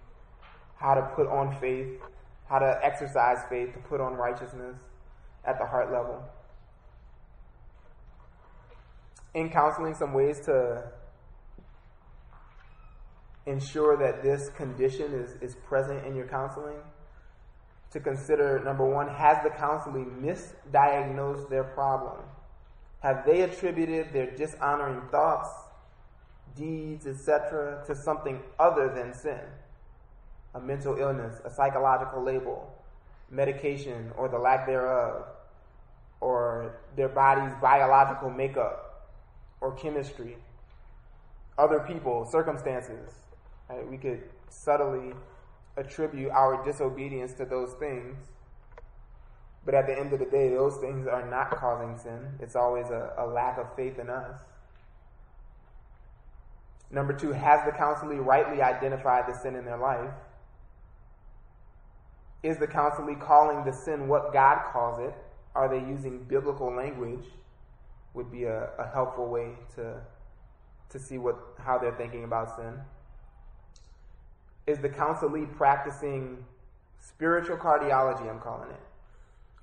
how 0.81 0.95
to 0.95 1.03
put 1.15 1.27
on 1.27 1.55
faith, 1.61 2.01
how 2.49 2.59
to 2.59 2.81
exercise 2.83 3.39
faith 3.51 3.73
to 3.75 3.79
put 3.81 4.01
on 4.01 4.15
righteousness 4.15 4.77
at 5.45 5.59
the 5.59 5.67
heart 5.67 5.93
level. 5.93 6.23
In 9.35 9.51
counseling, 9.51 9.95
some 9.95 10.15
ways 10.15 10.41
to 10.47 10.83
ensure 13.47 13.97
that 13.99 14.23
this 14.23 14.49
condition 14.57 15.13
is, 15.13 15.37
is 15.43 15.55
present 15.55 16.05
in 16.07 16.17
your 16.17 16.27
counseling. 16.27 16.79
To 17.93 18.01
consider 18.01 18.63
number 18.65 18.85
one, 18.85 19.09
has 19.09 19.43
the 19.43 19.51
counselee 19.51 20.07
misdiagnosed 20.21 21.49
their 21.49 21.65
problem? 21.65 22.21
Have 23.01 23.25
they 23.27 23.43
attributed 23.43 24.13
their 24.13 24.31
dishonoring 24.31 25.03
thoughts, 25.11 25.49
deeds, 26.57 27.07
etc., 27.07 27.83
to 27.87 27.95
something 27.95 28.41
other 28.59 28.89
than 28.95 29.15
sin? 29.15 29.41
a 30.55 30.61
mental 30.61 30.97
illness, 30.97 31.41
a 31.45 31.51
psychological 31.51 32.23
label, 32.23 32.73
medication 33.31 34.11
or 34.17 34.29
the 34.29 34.39
lack 34.39 34.67
thereof, 34.67 35.25
or 36.21 36.75
their 36.97 37.09
body's 37.09 37.53
biological 37.61 38.31
makeup 38.31 39.09
or 39.61 39.73
chemistry, 39.75 40.37
other 41.59 41.81
people, 41.81 42.25
circumstances. 42.25 43.15
Right? 43.69 43.89
We 43.89 43.97
could 43.97 44.23
subtly 44.49 45.13
attribute 45.77 46.31
our 46.31 46.65
disobedience 46.65 47.33
to 47.35 47.45
those 47.45 47.73
things. 47.75 48.17
But 49.65 49.75
at 49.75 49.87
the 49.87 49.99
end 49.99 50.13
of 50.13 50.19
the 50.19 50.27
day, 50.27 50.49
those 50.49 50.77
things 50.79 51.07
are 51.07 51.29
not 51.29 51.51
causing 51.51 51.99
sin. 51.99 52.39
It's 52.41 52.57
always 52.57 52.87
a, 52.87 53.13
a 53.19 53.27
lack 53.27 53.59
of 53.59 53.75
faith 53.77 53.99
in 53.99 54.09
us. 54.09 54.41
Number 56.91 57.13
two, 57.13 57.33
has 57.33 57.61
the 57.65 57.73
counselee 57.73 58.25
rightly 58.25 58.63
identified 58.63 59.25
the 59.29 59.39
sin 59.39 59.55
in 59.55 59.65
their 59.65 59.79
life? 59.79 60.11
Is 62.43 62.57
the 62.57 62.67
counselee 62.67 63.21
calling 63.21 63.65
the 63.65 63.73
sin 63.73 64.09
what 64.09 64.33
God 64.33 64.65
calls 64.73 64.99
it? 64.99 65.15
Are 65.55 65.69
they 65.69 65.87
using 65.87 66.25
biblical 66.25 66.75
language? 66.75 67.25
Would 68.15 68.33
be 68.33 68.45
a, 68.45 68.71
a 68.79 68.91
helpful 68.93 69.29
way 69.29 69.53
to 69.77 70.01
to 70.89 70.99
see 70.99 71.19
what 71.19 71.37
how 71.59 71.79
they're 71.79 71.95
thinking 71.95 72.25
about 72.25 72.57
sin. 72.57 72.75
Is 74.67 74.79
the 74.79 74.89
counselee 74.89 75.55
practicing 75.57 76.45
spiritual 76.99 77.57
cardiology? 77.57 78.29
I'm 78.29 78.41
calling 78.41 78.71
it. 78.71 78.81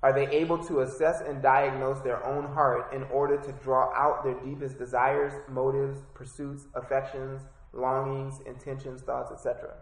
Are 0.02 0.12
they 0.12 0.28
able 0.28 0.58
to 0.66 0.80
assess 0.80 1.20
and 1.20 1.42
diagnose 1.42 2.00
their 2.00 2.24
own 2.24 2.44
heart 2.44 2.92
in 2.92 3.02
order 3.04 3.36
to 3.36 3.52
draw 3.52 3.92
out 3.94 4.22
their 4.22 4.34
deepest 4.34 4.78
desires, 4.78 5.32
motives, 5.48 6.02
pursuits, 6.14 6.66
affections, 6.74 7.42
longings, 7.72 8.40
intentions, 8.46 9.02
thoughts, 9.02 9.32
etc.? 9.32 9.74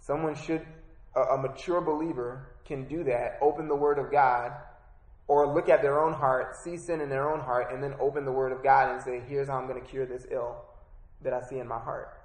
Someone 0.00 0.34
should 0.34 0.66
a, 1.14 1.20
a 1.20 1.38
mature 1.38 1.80
believer 1.80 2.48
can 2.64 2.86
do 2.88 3.04
that, 3.04 3.38
open 3.40 3.68
the 3.68 3.76
Word 3.76 3.98
of 3.98 4.10
God, 4.10 4.52
or 5.28 5.52
look 5.52 5.68
at 5.68 5.82
their 5.82 6.00
own 6.00 6.12
heart, 6.12 6.56
see 6.56 6.76
sin 6.76 7.00
in 7.00 7.08
their 7.08 7.30
own 7.30 7.40
heart, 7.40 7.72
and 7.72 7.82
then 7.82 7.94
open 8.00 8.24
the 8.24 8.32
Word 8.32 8.52
of 8.52 8.62
God 8.62 8.90
and 8.90 9.02
say, 9.02 9.22
here's 9.28 9.48
how 9.48 9.56
I'm 9.56 9.66
going 9.66 9.80
to 9.80 9.86
cure 9.86 10.06
this 10.06 10.26
ill 10.30 10.56
that 11.22 11.32
I 11.32 11.42
see 11.42 11.58
in 11.58 11.68
my 11.68 11.78
heart. 11.78 12.21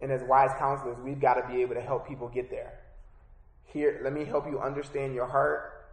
And 0.00 0.12
as 0.12 0.22
wise 0.22 0.50
counselors, 0.58 0.98
we've 1.00 1.20
got 1.20 1.34
to 1.34 1.52
be 1.52 1.62
able 1.62 1.74
to 1.74 1.80
help 1.80 2.06
people 2.06 2.28
get 2.28 2.50
there. 2.50 2.80
Here, 3.64 4.00
let 4.02 4.12
me 4.12 4.24
help 4.24 4.46
you 4.46 4.60
understand 4.60 5.14
your 5.14 5.26
heart. 5.26 5.86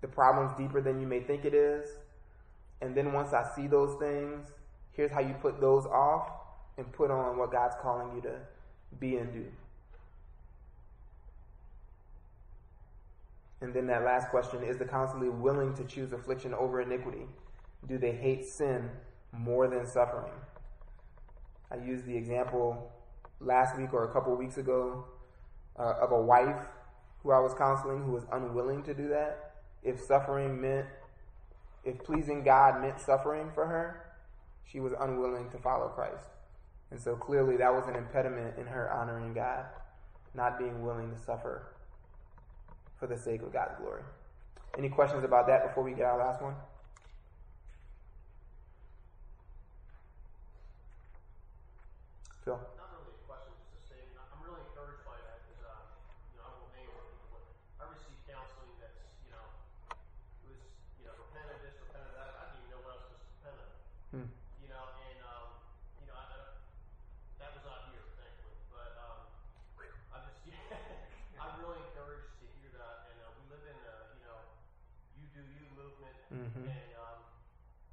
The 0.00 0.08
problem's 0.08 0.56
deeper 0.58 0.80
than 0.80 1.00
you 1.00 1.06
may 1.06 1.20
think 1.20 1.44
it 1.44 1.54
is. 1.54 1.88
And 2.80 2.94
then 2.94 3.12
once 3.12 3.32
I 3.32 3.44
see 3.56 3.66
those 3.66 3.98
things, 3.98 4.48
here's 4.92 5.10
how 5.10 5.20
you 5.20 5.34
put 5.40 5.60
those 5.60 5.86
off 5.86 6.28
and 6.76 6.90
put 6.92 7.10
on 7.10 7.38
what 7.38 7.50
God's 7.50 7.76
calling 7.80 8.14
you 8.14 8.22
to 8.22 8.36
be 9.00 9.16
and 9.16 9.32
do. 9.32 9.46
And 13.60 13.72
then 13.72 13.86
that 13.86 14.04
last 14.04 14.28
question 14.28 14.62
is 14.62 14.76
the 14.76 14.84
counselor 14.84 15.30
willing 15.30 15.74
to 15.76 15.84
choose 15.84 16.12
affliction 16.12 16.52
over 16.52 16.82
iniquity? 16.82 17.26
Do 17.88 17.96
they 17.96 18.12
hate 18.12 18.46
sin 18.46 18.90
more 19.32 19.68
than 19.68 19.86
suffering? 19.86 20.32
I 21.70 21.76
used 21.76 22.04
the 22.04 22.14
example 22.14 22.92
last 23.40 23.76
week 23.78 23.92
or 23.92 24.04
a 24.04 24.12
couple 24.12 24.34
weeks 24.36 24.56
ago 24.58 25.04
uh, 25.78 25.94
of 26.00 26.12
a 26.12 26.20
wife 26.20 26.66
who 27.22 27.30
I 27.30 27.40
was 27.40 27.54
counseling 27.54 28.02
who 28.04 28.12
was 28.12 28.24
unwilling 28.32 28.82
to 28.84 28.94
do 28.94 29.08
that. 29.08 29.54
If 29.82 30.00
suffering 30.00 30.60
meant, 30.60 30.86
if 31.84 31.98
pleasing 32.02 32.42
God 32.42 32.80
meant 32.80 33.00
suffering 33.00 33.50
for 33.54 33.66
her, 33.66 34.04
she 34.70 34.80
was 34.80 34.92
unwilling 34.98 35.50
to 35.50 35.58
follow 35.58 35.88
Christ. 35.88 36.24
And 36.90 37.00
so 37.00 37.16
clearly 37.16 37.56
that 37.56 37.72
was 37.72 37.86
an 37.88 37.96
impediment 37.96 38.58
in 38.58 38.66
her 38.66 38.90
honoring 38.92 39.34
God, 39.34 39.64
not 40.34 40.58
being 40.58 40.84
willing 40.84 41.10
to 41.10 41.18
suffer 41.18 41.66
for 42.98 43.06
the 43.06 43.16
sake 43.18 43.42
of 43.42 43.52
God's 43.52 43.74
glory. 43.78 44.02
Any 44.78 44.88
questions 44.88 45.24
about 45.24 45.46
that 45.48 45.66
before 45.66 45.82
we 45.84 45.92
get 45.92 46.04
our 46.04 46.18
last 46.18 46.42
one? 46.42 46.54
Phil? 52.44 52.60
Not 52.76 52.88
really 52.92 53.16
a 53.16 53.24
question, 53.24 53.52
just 53.56 53.72
a 53.72 53.80
statement. 53.88 54.20
I'm 54.20 54.40
really 54.44 54.60
encouraged 54.68 55.00
by 55.08 55.16
that 55.16 55.40
because, 55.48 55.64
uh, 55.64 55.80
you 56.32 56.36
know, 56.36 56.44
I 56.44 56.52
won't 56.60 56.72
name 56.76 56.88
other 56.92 57.08
people, 57.08 57.40
but 57.40 57.44
I 57.80 57.84
received 57.88 58.20
counseling 58.28 58.68
that's, 58.76 59.00
you 59.24 59.32
know, 59.32 59.44
it 60.44 60.46
was, 60.52 60.60
you 61.00 61.04
know, 61.08 61.14
repent 61.16 61.48
of 61.48 61.58
this, 61.64 61.72
repent 61.80 62.04
of 62.04 62.12
that. 62.20 62.30
I 62.36 62.42
didn't 62.52 62.68
even 62.68 62.70
know 62.76 62.80
what 62.84 63.00
else 63.00 63.08
was 63.08 63.22
repent 63.40 63.56
of. 63.64 63.68
Hmm. 64.12 64.28
You 64.60 64.68
know, 64.68 64.84
and, 65.08 65.18
um, 65.24 65.46
you 66.04 66.06
know, 66.12 66.16
I, 66.20 66.24
I, 66.28 66.36
that 67.40 67.50
was 67.56 67.64
not 67.64 67.88
here, 67.96 68.04
thankfully. 68.20 68.60
But, 68.68 68.92
um, 69.00 69.24
I'm 70.12 70.22
just, 70.28 70.44
yeah, 70.44 71.40
I'm 71.40 71.56
really 71.64 71.80
encouraged 71.80 72.28
to 72.28 72.46
hear 72.60 72.76
that. 72.76 73.08
And, 73.08 73.16
uh, 73.24 73.32
we 73.40 73.42
live 73.56 73.64
in 73.64 73.78
a, 73.88 73.96
you 74.20 74.24
know, 74.28 74.38
you 75.16 75.24
do 75.32 75.40
you 75.40 75.64
movement. 75.72 76.12
Mhm. 76.28 76.68
And, 76.68 76.92
um, 77.00 77.24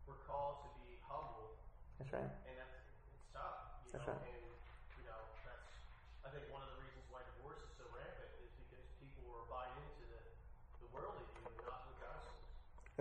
we're 0.04 0.20
called 0.28 0.68
to 0.68 0.70
be 0.84 1.00
humble 1.08 1.56
That's 2.04 2.12
right. 2.12 2.28
and 2.52 2.56
that's 2.60 2.76
it's 3.16 3.32
tough, 3.32 3.80
you 3.88 3.96
That's 3.96 4.04
know. 4.12 4.18
right. 4.20 4.28
And 4.28 4.44
you 4.98 5.06
know, 5.08 5.22
that's 5.46 5.70
I 6.26 6.30
think 6.34 6.50
one 6.50 6.66
of 6.66 6.70
the 6.74 6.80
reasons 6.82 7.06
why 7.14 7.22
divorce 7.38 7.62
is 7.62 7.72
so 7.78 7.86
rampant 7.94 8.32
is 8.42 8.50
because 8.66 8.82
people 8.98 9.30
are 9.38 9.46
buying 9.48 9.76
into 9.78 10.04
the 10.10 10.20
the 10.82 10.88
worldly 10.90 11.22
view, 11.38 11.48
not 11.64 11.86
the 11.86 11.96
gospel. 12.02 12.34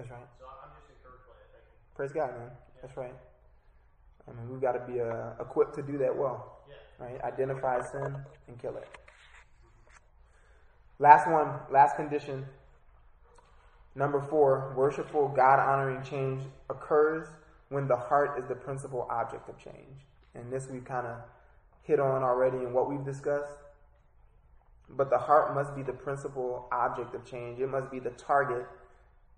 That's 0.00 0.12
right. 0.12 0.20
So 0.38 0.46
I'm 0.46 0.70
just 0.78 0.88
encouraged 0.96 1.26
by 1.28 1.34
you. 1.52 1.60
Praise 1.94 2.12
God, 2.12 2.30
man. 2.38 2.50
That's 2.80 2.96
right. 2.96 3.12
I 4.26 4.32
mean, 4.32 4.50
we've 4.50 4.60
got 4.62 4.72
to 4.72 4.90
be 4.90 4.98
uh, 5.00 5.32
equipped 5.38 5.74
to 5.74 5.82
do 5.82 5.98
that 5.98 6.16
well. 6.16 6.62
Yeah. 6.68 7.06
Right? 7.06 7.22
Identify 7.22 7.82
sin 7.82 8.16
and 8.48 8.58
kill 8.58 8.76
it. 8.78 8.88
Last 10.98 11.28
one, 11.28 11.50
last 11.70 11.96
condition. 11.96 12.46
Number 13.94 14.22
four, 14.22 14.72
worshipful, 14.74 15.28
God 15.28 15.58
honoring 15.58 16.02
change 16.02 16.40
occurs 16.70 17.26
when 17.68 17.86
the 17.86 17.96
heart 17.96 18.38
is 18.38 18.48
the 18.48 18.54
principal 18.54 19.06
object 19.10 19.50
of 19.50 19.58
change. 19.58 20.06
And 20.34 20.50
this 20.50 20.68
we've 20.68 20.84
kind 20.84 21.06
of 21.06 21.16
hit 21.82 22.00
on 22.00 22.22
already 22.22 22.58
in 22.58 22.72
what 22.72 22.88
we've 22.88 23.04
discussed. 23.04 23.52
But 24.88 25.10
the 25.10 25.18
heart 25.18 25.54
must 25.54 25.76
be 25.76 25.82
the 25.82 25.92
principal 25.92 26.68
object 26.72 27.14
of 27.14 27.26
change. 27.26 27.60
It 27.60 27.68
must 27.68 27.90
be 27.90 27.98
the 27.98 28.10
target, 28.10 28.66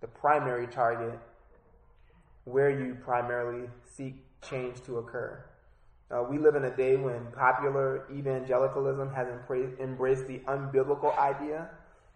the 0.02 0.08
primary 0.08 0.66
target, 0.66 1.18
where 2.44 2.68
you 2.68 2.96
primarily 3.02 3.68
seek 3.96 4.16
change 4.42 4.82
to 4.84 4.98
occur. 4.98 5.42
Uh, 6.10 6.24
we 6.28 6.36
live 6.36 6.56
in 6.56 6.64
a 6.64 6.76
day 6.76 6.96
when 6.96 7.24
popular 7.32 8.06
evangelicalism 8.12 9.14
has 9.14 9.28
embra- 9.28 9.80
embraced 9.80 10.26
the 10.26 10.40
unbiblical 10.40 11.16
idea 11.16 11.70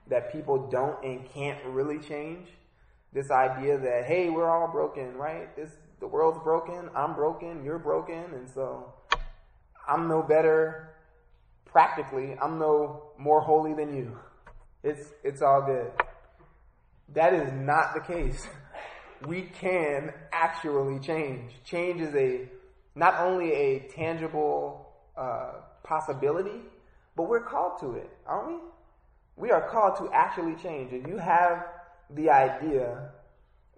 that 0.09 0.31
people 0.31 0.69
don't 0.69 1.03
and 1.03 1.27
can't 1.31 1.65
really 1.67 1.99
change. 1.99 2.49
This 3.13 3.31
idea 3.31 3.79
that 3.79 4.05
hey, 4.05 4.29
we're 4.29 4.51
all 4.51 4.69
broken, 4.69 5.17
right? 5.17 5.55
This 5.57 5.71
the 6.01 6.07
world's 6.07 6.43
broken, 6.43 6.91
I'm 6.95 7.15
broken, 7.15 7.65
you're 7.65 7.79
broken, 7.79 8.25
and 8.35 8.51
so 8.51 8.93
I'm 9.89 10.09
no 10.09 10.23
better 10.23 10.91
practically, 11.65 12.37
I'm 12.43 12.59
no 12.59 13.13
more 13.17 13.41
holy 13.41 13.73
than 13.73 13.97
you. 13.97 14.19
It's 14.83 15.13
it's 15.23 15.41
all 15.41 15.63
good. 15.63 15.91
That 17.15 17.35
is 17.35 17.53
not 17.53 17.95
the 17.95 18.01
case. 18.01 18.47
We 19.27 19.43
can 19.43 20.13
actually 20.33 20.99
change. 21.01 21.53
Change 21.65 22.01
is 22.01 22.15
a 22.15 22.49
not 22.95 23.21
only 23.21 23.53
a 23.53 23.79
tangible 23.95 24.89
uh, 25.17 25.53
possibility, 25.85 26.61
but 27.15 27.25
we're 27.29 27.41
called 27.41 27.79
to 27.81 27.95
it, 27.95 28.11
aren't 28.27 28.49
we? 28.49 28.59
We 29.37 29.51
are 29.51 29.69
called 29.69 29.97
to 29.99 30.11
actually 30.13 30.57
change. 30.57 30.93
If 30.93 31.07
you 31.07 31.19
have 31.19 31.67
the 32.11 32.31
idea, 32.31 33.11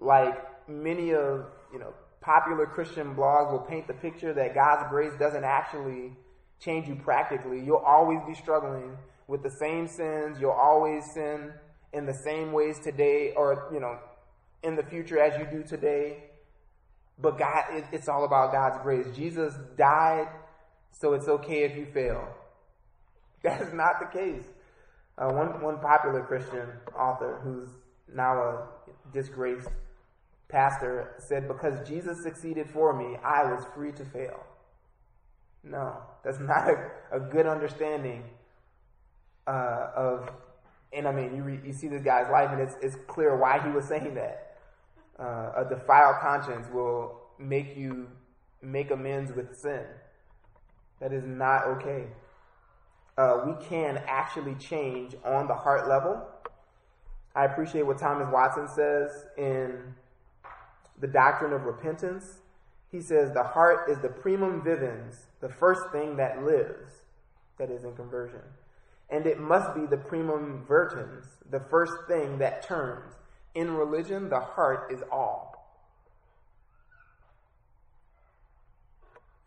like 0.00 0.68
many 0.68 1.12
of 1.14 1.46
you 1.72 1.78
know 1.78 1.92
popular 2.20 2.66
Christian 2.66 3.14
blogs 3.14 3.52
will 3.52 3.60
paint 3.60 3.86
the 3.86 3.94
picture 3.94 4.32
that 4.34 4.54
God's 4.54 4.88
grace 4.90 5.12
doesn't 5.18 5.44
actually 5.44 6.12
change 6.60 6.88
you 6.88 6.96
practically, 6.96 7.60
you'll 7.60 7.76
always 7.78 8.20
be 8.26 8.34
struggling 8.34 8.96
with 9.26 9.42
the 9.42 9.50
same 9.50 9.86
sins. 9.86 10.38
You'll 10.40 10.50
always 10.50 11.04
sin 11.12 11.52
in 11.92 12.06
the 12.06 12.14
same 12.14 12.52
ways 12.52 12.78
today, 12.78 13.32
or 13.36 13.68
you 13.72 13.80
know, 13.80 13.98
in 14.62 14.76
the 14.76 14.82
future 14.82 15.18
as 15.18 15.38
you 15.38 15.46
do 15.46 15.66
today. 15.66 16.24
But 17.20 17.38
God, 17.38 17.64
it, 17.70 17.84
it's 17.92 18.08
all 18.08 18.24
about 18.24 18.52
God's 18.52 18.78
grace. 18.82 19.06
Jesus 19.14 19.54
died, 19.76 20.28
so 20.92 21.14
it's 21.14 21.28
okay 21.28 21.64
if 21.64 21.76
you 21.76 21.86
fail. 21.86 22.28
That 23.44 23.60
is 23.60 23.72
not 23.72 24.00
the 24.00 24.06
case. 24.06 24.42
Uh, 25.16 25.30
one 25.30 25.60
one 25.62 25.78
popular 25.78 26.22
Christian 26.22 26.68
author 26.96 27.38
who's 27.44 27.68
now 28.12 28.32
a 28.32 28.68
disgraced 29.12 29.68
pastor 30.48 31.14
said, 31.18 31.46
"Because 31.46 31.86
Jesus 31.88 32.20
succeeded 32.22 32.68
for 32.68 32.92
me, 32.92 33.16
I 33.24 33.44
was 33.44 33.64
free 33.76 33.92
to 33.92 34.04
fail." 34.04 34.44
No, 35.62 35.98
that's 36.24 36.40
not 36.52 36.68
a, 36.68 36.90
a 37.12 37.20
good 37.20 37.46
understanding 37.46 38.24
uh, 39.46 39.90
of. 39.94 40.30
And 40.92 41.06
I 41.06 41.12
mean, 41.12 41.36
you 41.36 41.42
re, 41.42 41.60
you 41.64 41.72
see 41.72 41.88
this 41.88 42.02
guy's 42.02 42.30
life, 42.30 42.50
and 42.50 42.60
it's 42.60 42.76
it's 42.80 42.96
clear 43.06 43.36
why 43.36 43.60
he 43.60 43.70
was 43.70 43.84
saying 43.84 44.14
that. 44.14 44.44
Uh, 45.18 45.52
a 45.56 45.66
defiled 45.68 46.16
conscience 46.20 46.66
will 46.72 47.20
make 47.38 47.76
you 47.76 48.08
make 48.62 48.90
amends 48.90 49.32
with 49.32 49.56
sin. 49.56 49.84
That 51.00 51.12
is 51.12 51.24
not 51.24 51.64
okay. 51.66 52.06
Uh, 53.16 53.42
we 53.46 53.64
can 53.66 54.00
actually 54.06 54.54
change 54.54 55.14
on 55.24 55.48
the 55.48 55.54
heart 55.54 55.88
level. 55.88 56.22
I 57.34 57.44
appreciate 57.44 57.82
what 57.82 57.98
Thomas 57.98 58.28
Watson 58.32 58.68
says 58.68 59.26
in 59.36 59.94
the 61.00 61.06
doctrine 61.06 61.52
of 61.52 61.64
repentance. 61.64 62.38
He 62.90 63.00
says 63.00 63.32
the 63.32 63.42
heart 63.42 63.90
is 63.90 63.98
the 63.98 64.08
primum 64.08 64.62
vivens, 64.62 65.26
the 65.40 65.48
first 65.48 65.90
thing 65.92 66.16
that 66.16 66.42
lives, 66.42 67.02
that 67.58 67.70
is 67.70 67.84
in 67.84 67.94
conversion. 67.94 68.40
And 69.10 69.26
it 69.26 69.40
must 69.40 69.74
be 69.74 69.86
the 69.86 69.96
primum 69.96 70.64
vertens, 70.68 71.24
the 71.50 71.60
first 71.70 71.92
thing 72.08 72.38
that 72.38 72.62
turns. 72.62 73.14
In 73.54 73.72
religion, 73.74 74.28
the 74.28 74.40
heart 74.40 74.92
is 74.92 75.02
all. 75.10 75.54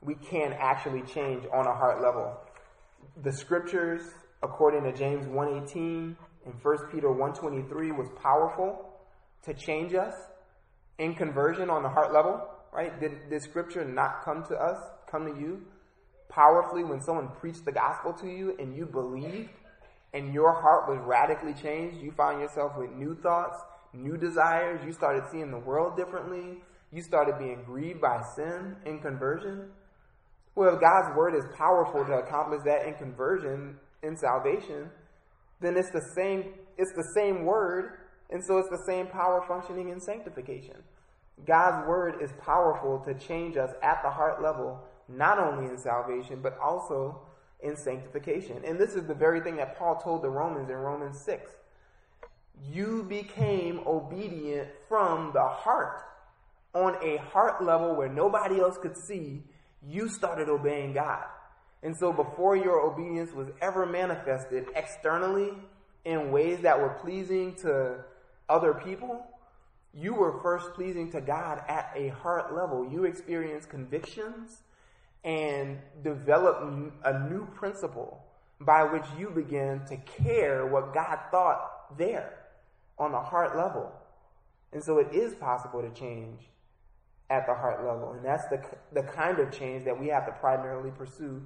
We 0.01 0.16
can 0.16 0.53
actually 0.53 1.03
change 1.03 1.43
on 1.53 1.68
a 1.68 1.74
heart 1.76 2.01
level. 2.01 2.36
The 3.24 3.32
scriptures, 3.32 4.01
according 4.41 4.84
to 4.84 4.93
James 4.93 5.28
1:18 5.28 6.16
and 6.45 6.53
1 6.64 6.91
Peter 6.91 7.09
1:23 7.09 7.91
was 7.95 8.09
powerful 8.22 8.97
to 9.43 9.53
change 9.53 9.93
us 9.93 10.16
in 10.97 11.14
conversion 11.14 11.70
on 11.70 11.84
the 11.84 11.89
heart 11.89 12.12
level, 12.12 12.47
right? 12.74 12.99
Did, 12.99 13.30
did 13.30 13.41
scripture 13.43 13.86
not 13.86 14.24
come 14.24 14.43
to 14.45 14.55
us, 14.55 14.78
come 15.07 15.26
to 15.32 15.39
you 15.39 15.66
powerfully 16.32 16.84
when 16.84 17.01
someone 17.01 17.29
preached 17.39 17.65
the 17.65 17.71
gospel 17.71 18.13
to 18.13 18.27
you 18.27 18.55
and 18.57 18.75
you 18.75 18.86
believed 18.86 19.49
and 20.13 20.34
your 20.34 20.53
heart 20.53 20.89
was 20.89 20.99
radically 21.05 21.53
changed? 21.53 22.01
You 22.01 22.11
found 22.11 22.41
yourself 22.41 22.73
with 22.77 22.91
new 22.91 23.15
thoughts, 23.21 23.57
new 23.93 24.17
desires. 24.17 24.82
You 24.86 24.93
started 24.93 25.23
seeing 25.32 25.51
the 25.51 25.59
world 25.59 25.97
differently. 25.97 26.63
You 26.91 27.01
started 27.03 27.38
being 27.38 27.63
grieved 27.65 28.01
by 28.01 28.21
sin 28.36 28.75
in 28.86 28.99
conversion. 28.99 29.69
Well, 30.55 30.73
if 30.75 30.82
God's 30.82 31.15
word 31.15 31.36
is 31.36 31.45
powerful 31.57 32.03
to 32.05 32.13
accomplish 32.13 32.61
that 32.65 32.86
in 32.86 32.95
conversion, 32.95 33.77
in 34.03 34.17
salvation, 34.17 34.89
then 35.61 35.77
it's 35.77 35.91
the 35.91 36.01
same 36.15 36.53
it's 36.77 36.93
the 36.95 37.11
same 37.13 37.45
word, 37.45 37.99
and 38.32 38.43
so 38.43 38.57
it's 38.57 38.69
the 38.69 38.84
same 38.88 39.07
power 39.07 39.43
functioning 39.47 39.89
in 39.89 39.99
sanctification. 39.99 40.77
God's 41.45 41.88
word 41.88 42.15
is 42.21 42.32
powerful 42.43 42.99
to 43.05 43.13
change 43.13 43.57
us 43.57 43.69
at 43.84 44.01
the 44.03 44.09
heart 44.09 44.41
level, 44.41 44.79
not 45.16 45.39
only 45.39 45.70
in 45.70 45.78
salvation, 45.78 46.39
but 46.41 46.57
also 46.59 47.22
in 47.62 47.76
sanctification. 47.76 48.64
And 48.66 48.80
this 48.80 48.93
is 48.93 49.05
the 49.05 49.14
very 49.14 49.41
thing 49.41 49.57
that 49.57 49.78
Paul 49.78 49.95
told 49.97 50.24
the 50.24 50.30
Romans 50.30 50.70
in 50.70 50.76
Romans 50.76 51.20
6. 51.22 51.51
You 52.72 53.03
became 53.03 53.82
obedient 53.86 54.70
from 54.88 55.32
the 55.34 55.43
heart. 55.43 56.03
On 56.74 56.95
a 57.03 57.18
heart 57.18 57.64
level 57.64 57.95
where 57.95 58.09
nobody 58.09 58.59
else 58.59 58.78
could 58.78 58.97
see, 58.97 59.43
you 59.88 60.07
started 60.09 60.47
obeying 60.47 60.93
God. 60.93 61.26
And 61.84 61.97
so 61.97 62.14
before 62.14 62.55
your 62.55 62.80
obedience 62.80 63.34
was 63.34 63.47
ever 63.62 63.86
manifested 63.86 64.68
externally 64.76 65.49
in 66.05 66.32
ways 66.32 66.62
that 66.62 66.80
were 66.80 66.97
pleasing 67.01 67.55
to 67.62 68.03
other 68.47 68.74
people, 68.74 69.26
you 69.93 70.14
were 70.14 70.39
first 70.41 70.74
pleasing 70.74 71.12
to 71.12 71.22
God 71.22 71.64
at 71.68 71.91
a 71.95 72.09
heart 72.09 72.55
level. 72.55 72.89
You 72.89 73.05
experienced 73.05 73.70
convictions 73.70 74.62
and 75.24 75.78
develop 76.03 76.61
a 77.03 77.30
new 77.30 77.45
principle 77.53 78.24
by 78.59 78.84
which 78.84 79.05
you 79.17 79.30
begin 79.30 79.82
to 79.88 79.97
care 79.97 80.65
what 80.65 80.93
God 80.93 81.19
thought 81.30 81.97
there 81.97 82.38
on 82.97 83.13
a 83.13 83.22
heart 83.22 83.55
level. 83.55 83.91
And 84.74 84.84
so 84.84 84.97
it 84.99 85.13
is 85.13 85.36
possible 85.36 85.82
to 85.82 85.89
change 85.91 86.41
at 87.30 87.45
the 87.45 87.53
heart 87.53 87.86
level. 87.86 88.13
And 88.13 88.26
that's 88.26 88.47
the, 88.49 88.61
the 88.93 89.03
kind 89.03 89.39
of 89.39 89.51
change 89.51 89.86
that 89.86 89.99
we 89.99 90.07
have 90.07 90.26
to 90.26 90.32
primarily 90.34 90.91
pursue 90.91 91.41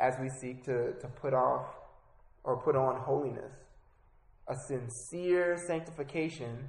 as 0.00 0.14
we 0.20 0.28
seek 0.28 0.64
to, 0.64 0.92
to 0.94 1.08
put 1.08 1.34
off 1.34 1.66
or 2.44 2.56
put 2.56 2.76
on 2.76 3.00
holiness. 3.00 3.52
A 4.48 4.56
sincere 4.56 5.56
sanctification, 5.56 6.68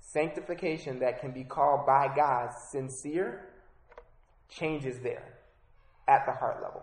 sanctification 0.00 1.00
that 1.00 1.20
can 1.20 1.32
be 1.32 1.42
called 1.42 1.84
by 1.86 2.12
God 2.14 2.50
sincere, 2.70 3.48
changes 4.48 5.00
there 5.00 5.34
at 6.08 6.26
the 6.26 6.32
heart 6.32 6.62
level. 6.62 6.82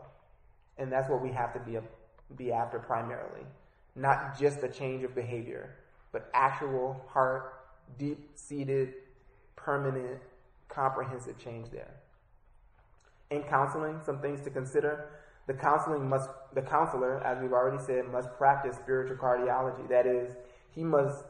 And 0.77 0.91
that's 0.91 1.09
what 1.09 1.21
we 1.21 1.31
have 1.31 1.53
to 1.53 1.59
be, 1.59 1.77
be 2.35 2.51
after 2.51 2.79
primarily. 2.79 3.45
Not 3.95 4.39
just 4.39 4.63
a 4.63 4.69
change 4.69 5.03
of 5.03 5.13
behavior, 5.13 5.75
but 6.11 6.29
actual 6.33 7.03
heart, 7.09 7.53
deep 7.97 8.29
seated, 8.35 8.93
permanent, 9.55 10.19
comprehensive 10.69 11.37
change 11.37 11.69
there. 11.71 11.93
In 13.29 13.43
counseling, 13.43 13.99
some 14.05 14.19
things 14.19 14.41
to 14.41 14.49
consider. 14.49 15.09
The 15.47 15.53
counseling 15.53 16.07
must 16.07 16.29
the 16.53 16.61
counselor, 16.61 17.23
as 17.23 17.41
we've 17.41 17.53
already 17.53 17.81
said, 17.83 18.11
must 18.11 18.29
practice 18.37 18.75
spiritual 18.75 19.17
cardiology. 19.17 19.87
That 19.89 20.05
is, 20.05 20.31
he 20.69 20.83
must 20.83 21.23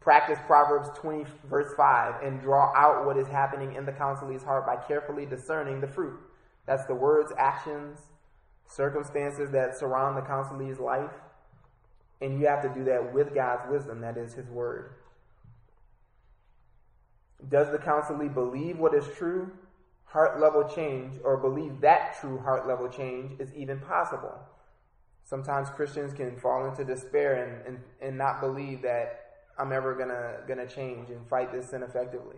practice 0.00 0.38
Proverbs 0.46 0.90
20 0.98 1.24
verse 1.48 1.72
5 1.76 2.22
and 2.22 2.40
draw 2.40 2.72
out 2.76 3.06
what 3.06 3.16
is 3.16 3.26
happening 3.26 3.74
in 3.74 3.86
the 3.86 3.92
counselee's 3.92 4.42
heart 4.42 4.66
by 4.66 4.76
carefully 4.76 5.24
discerning 5.24 5.80
the 5.80 5.88
fruit. 5.88 6.18
That's 6.66 6.86
the 6.86 6.94
words, 6.94 7.32
actions, 7.36 7.98
circumstances 8.66 9.50
that 9.50 9.76
surround 9.76 10.16
the 10.16 10.22
counselee's 10.22 10.78
life. 10.78 11.12
And 12.20 12.40
you 12.40 12.46
have 12.46 12.62
to 12.62 12.68
do 12.68 12.84
that 12.84 13.12
with 13.12 13.34
God's 13.34 13.70
wisdom, 13.70 14.00
that 14.00 14.16
is 14.16 14.34
his 14.34 14.48
word. 14.48 14.94
Does 17.48 17.70
the 17.70 17.78
counselee 17.78 18.32
believe 18.32 18.78
what 18.78 18.94
is 18.94 19.04
true? 19.16 19.50
Heart 20.06 20.40
level 20.40 20.64
change, 20.64 21.20
or 21.24 21.36
believe 21.36 21.80
that 21.80 22.16
true 22.20 22.38
heart 22.38 22.66
level 22.66 22.88
change 22.88 23.38
is 23.40 23.52
even 23.54 23.80
possible. 23.80 24.38
Sometimes 25.24 25.70
Christians 25.70 26.14
can 26.14 26.36
fall 26.36 26.66
into 26.68 26.84
despair 26.84 27.44
and, 27.44 27.66
and, 27.66 27.84
and 28.00 28.16
not 28.16 28.40
believe 28.40 28.82
that 28.82 29.24
I'm 29.58 29.72
ever 29.72 29.94
gonna 29.94 30.38
gonna 30.46 30.66
change 30.66 31.10
and 31.10 31.26
fight 31.28 31.52
this 31.52 31.70
sin 31.70 31.82
effectively. 31.82 32.36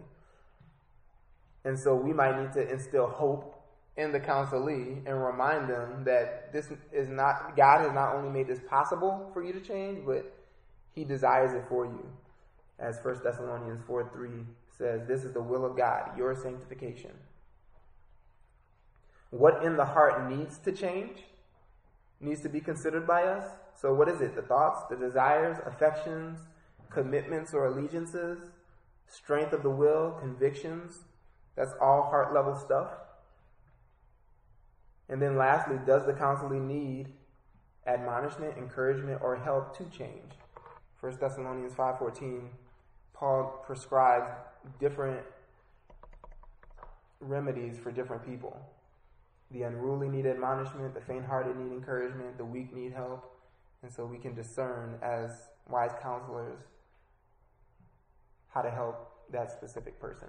And 1.65 1.79
so 1.79 1.95
we 1.95 2.13
might 2.13 2.41
need 2.41 2.53
to 2.53 2.69
instill 2.69 3.09
hope 3.09 3.56
in 3.97 4.13
the 4.13 4.21
counselee 4.21 5.03
and 5.07 5.25
remind 5.25 5.69
them 5.69 6.05
that 6.05 6.53
this 6.53 6.69
is 6.93 7.09
not 7.09 7.57
God 7.57 7.81
has 7.81 7.93
not 7.93 8.15
only 8.15 8.31
made 8.31 8.47
this 8.47 8.61
possible 8.69 9.31
for 9.33 9.43
you 9.43 9.53
to 9.53 9.61
change, 9.61 10.05
but 10.05 10.33
He 10.95 11.05
desires 11.05 11.53
it 11.55 11.65
for 11.69 11.87
you. 11.87 12.07
As 12.79 12.99
1 13.03 13.21
Thessalonians 13.25 13.81
4 13.87 14.11
3 14.13 14.31
says, 14.77 15.01
This 15.09 15.25
is 15.25 15.33
the 15.33 15.43
will 15.43 15.65
of 15.65 15.77
God, 15.77 16.17
your 16.17 16.35
sanctification. 16.35 17.13
What 19.31 19.65
in 19.65 19.77
the 19.77 19.85
heart 19.85 20.31
needs 20.31 20.59
to 20.59 20.73
change 20.73 21.25
needs 22.21 22.41
to 22.43 22.49
be 22.49 22.61
considered 22.61 23.07
by 23.07 23.25
us. 23.25 23.51
So, 23.75 23.93
what 23.95 24.09
is 24.09 24.21
it? 24.21 24.35
The 24.35 24.43
thoughts, 24.43 24.83
the 24.89 24.97
desires, 24.97 25.59
affections, 25.67 26.39
commitments 26.91 27.53
or 27.53 27.67
allegiances, 27.67 28.39
strength 29.07 29.53
of 29.53 29.63
the 29.63 29.71
will, 29.71 30.17
convictions. 30.21 31.01
That's 31.57 31.73
all 31.81 32.05
heart 32.05 32.35
level 32.35 32.57
stuff. 32.57 32.89
And 35.09 35.23
then 35.23 35.37
lastly, 35.37 35.79
does 35.87 36.05
the 36.05 36.13
counselee 36.13 36.61
need 36.61 37.13
admonishment, 37.87 38.57
encouragement, 38.59 39.21
or 39.23 39.37
help 39.37 39.77
to 39.79 39.85
change? 39.85 40.33
1 41.01 41.19
Thessalonians 41.21 41.73
5.14, 41.75 42.49
Paul 43.15 43.63
prescribes 43.65 44.31
different 44.81 45.21
remedies 47.21 47.79
for 47.79 47.93
different 47.93 48.27
people. 48.27 48.59
The 49.53 49.63
unruly 49.63 50.09
need 50.09 50.27
admonishment, 50.27 50.95
the 50.95 51.01
faint-hearted 51.01 51.57
need 51.57 51.73
encouragement, 51.73 52.37
the 52.37 52.45
weak 52.45 52.75
need 52.75 52.93
help. 52.93 53.33
And 53.83 53.93
so 53.93 54.05
we 54.05 54.19
can 54.19 54.35
discern 54.35 54.99
as 55.03 55.31
wise 55.69 55.93
counselors 56.03 56.59
how 58.49 58.63
to 58.63 58.71
help 58.71 59.13
that 59.31 59.53
specific 59.53 60.01
person. 60.01 60.29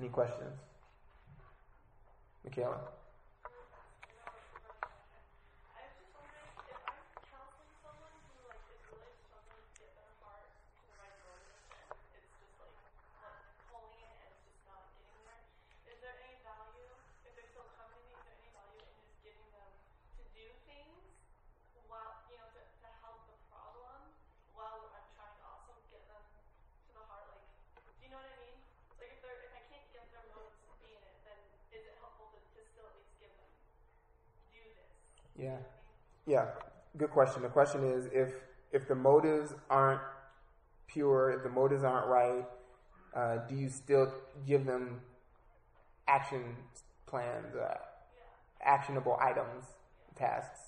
Any 0.00 0.08
questions? 0.08 0.58
Michaela. 2.44 3.01
Yeah. 35.42 35.56
Yeah. 36.26 36.46
Good 36.96 37.10
question. 37.10 37.42
The 37.42 37.48
question 37.48 37.84
is 37.84 38.06
if 38.12 38.30
if 38.70 38.86
the 38.86 38.94
motives 38.94 39.54
aren't 39.68 40.00
pure, 40.86 41.30
if 41.30 41.42
the 41.42 41.48
motives 41.48 41.82
aren't 41.82 42.06
right, 42.06 42.44
uh, 43.14 43.38
do 43.48 43.56
you 43.56 43.68
still 43.68 44.12
give 44.46 44.64
them 44.64 45.00
action 46.06 46.56
plans, 47.06 47.54
uh, 47.56 47.74
actionable 48.64 49.18
items, 49.20 49.64
tasks? 50.16 50.60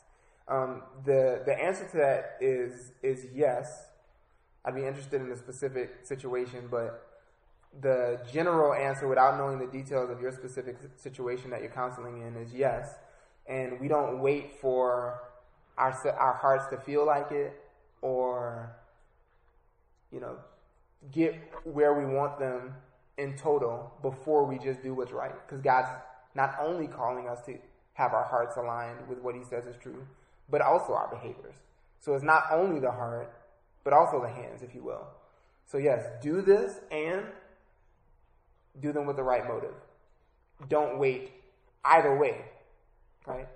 Um, 0.48 0.82
the 1.04 1.42
the 1.46 1.54
answer 1.54 1.86
to 1.92 1.96
that 1.98 2.36
is 2.40 2.92
is 3.02 3.26
yes. 3.32 3.86
I'd 4.64 4.74
be 4.74 4.84
interested 4.86 5.20
in 5.20 5.30
a 5.30 5.36
specific 5.36 5.98
situation, 6.04 6.68
but 6.70 7.06
the 7.82 8.18
general 8.32 8.72
answer, 8.72 9.06
without 9.06 9.36
knowing 9.36 9.58
the 9.58 9.66
details 9.66 10.08
of 10.08 10.22
your 10.22 10.32
specific 10.32 10.78
situation 10.96 11.50
that 11.50 11.60
you're 11.60 11.70
counseling 11.70 12.22
in, 12.22 12.34
is 12.36 12.52
yes 12.54 12.94
and 13.46 13.78
we 13.80 13.88
don't 13.88 14.20
wait 14.20 14.58
for 14.60 15.20
our 15.76 15.92
our 16.18 16.34
hearts 16.34 16.66
to 16.68 16.76
feel 16.78 17.04
like 17.06 17.30
it 17.30 17.60
or 18.00 18.74
you 20.12 20.20
know 20.20 20.36
get 21.12 21.34
where 21.64 21.94
we 21.94 22.06
want 22.06 22.38
them 22.38 22.74
in 23.18 23.36
total 23.36 23.92
before 24.02 24.44
we 24.44 24.58
just 24.58 24.82
do 24.82 24.94
what's 24.94 25.12
right. 25.12 25.34
Because 25.46 25.60
God's 25.60 25.88
not 26.34 26.56
only 26.60 26.86
calling 26.86 27.28
us 27.28 27.40
to 27.42 27.56
have 27.94 28.12
our 28.12 28.24
hearts 28.24 28.56
aligned 28.56 29.06
with 29.08 29.18
what 29.18 29.34
he 29.34 29.44
says 29.44 29.66
is 29.66 29.76
true 29.80 30.06
but 30.50 30.60
also 30.60 30.92
our 30.92 31.08
behaviors. 31.08 31.56
So 32.00 32.14
it's 32.14 32.24
not 32.24 32.44
only 32.50 32.80
the 32.80 32.90
heart 32.90 33.32
but 33.82 33.92
also 33.92 34.20
the 34.20 34.28
hands 34.28 34.62
if 34.62 34.74
you 34.74 34.82
will. 34.82 35.06
So 35.66 35.78
yes 35.78 36.04
do 36.22 36.40
this 36.40 36.80
and 36.90 37.24
do 38.80 38.92
them 38.92 39.06
with 39.06 39.16
the 39.16 39.22
right 39.22 39.46
motive. 39.46 39.74
Don't 40.68 40.98
wait 40.98 41.32
either 41.84 42.16
way 42.16 42.44
Right? 43.26 43.48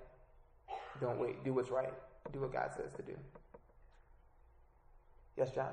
Don't 0.99 1.19
wait. 1.19 1.43
Do 1.43 1.53
what's 1.53 1.69
right. 1.69 1.93
Do 2.33 2.41
what 2.41 2.51
God 2.53 2.73
says 2.75 2.91
to 2.97 3.03
do. 3.05 3.13
Yes, 5.37 5.53
John. 5.53 5.71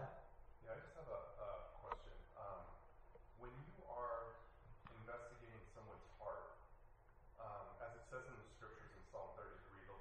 Yeah, 0.63 0.77
I 0.77 0.79
just 0.85 0.93
have 1.01 1.09
a, 1.09 1.21
a 1.41 1.49
question. 1.81 2.13
Um, 2.37 2.61
when 3.41 3.51
you 3.57 3.73
are 3.89 4.37
investigating 5.01 5.65
someone's 5.73 6.05
heart, 6.21 6.61
um, 7.41 7.65
as 7.83 7.91
it 7.97 8.05
says 8.13 8.23
in 8.29 8.37
the 8.37 8.47
scriptures 8.53 8.93
in 8.93 9.03
Psalm 9.09 9.33
33, 9.35 9.89
the 9.89 9.97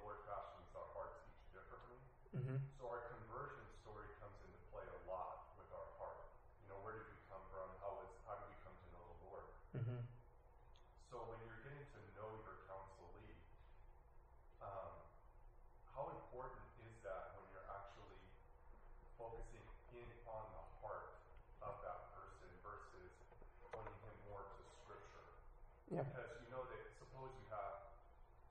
Yeah. 25.96 26.02
Because 26.02 26.28
you 26.44 26.50
know 26.52 26.60
that 26.66 26.82
suppose 27.00 27.32
you 27.40 27.46
have 27.48 27.88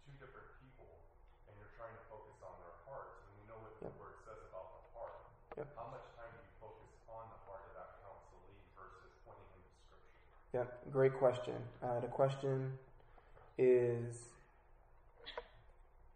two 0.02 0.16
different 0.24 0.50
people 0.64 0.88
and 1.46 1.54
you're 1.62 1.70
trying 1.78 1.94
to 1.94 2.04
focus 2.10 2.42
on 2.42 2.58
their 2.64 2.74
hearts, 2.90 3.22
and 3.22 3.38
you 3.38 3.46
know 3.46 3.60
what 3.62 3.76
Yep. 3.84 3.92
the 3.92 4.02
word 4.02 4.18
says 4.26 4.42
about 4.50 4.74
the 4.74 4.82
heart. 4.96 5.20
Yep. 5.54 5.68
How 5.78 5.94
much 5.94 6.02
time 6.18 6.32
do 6.34 6.42
you 6.42 6.56
focus 6.58 6.90
on 7.06 7.28
the 7.30 7.40
heart 7.46 7.62
of 7.70 7.78
that 7.78 8.02
counselee 8.02 8.56
versus 8.74 9.14
pointing 9.28 9.46
him 9.52 9.62
to 9.62 9.96
Yep, 10.56 10.94
great 10.94 11.14
question. 11.14 11.56
Uh, 11.84 12.00
the 12.00 12.08
question 12.08 12.72
is 13.58 14.16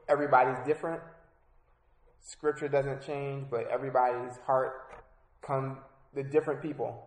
everybody's 0.08 0.66
different. 0.66 1.02
Scripture 2.22 2.70
doesn't 2.70 3.06
change, 3.06 3.48
but 3.52 3.68
everybody's 3.68 4.38
heart 4.46 4.94
come 5.42 5.80
the 6.14 6.24
different 6.24 6.62
people. 6.62 7.06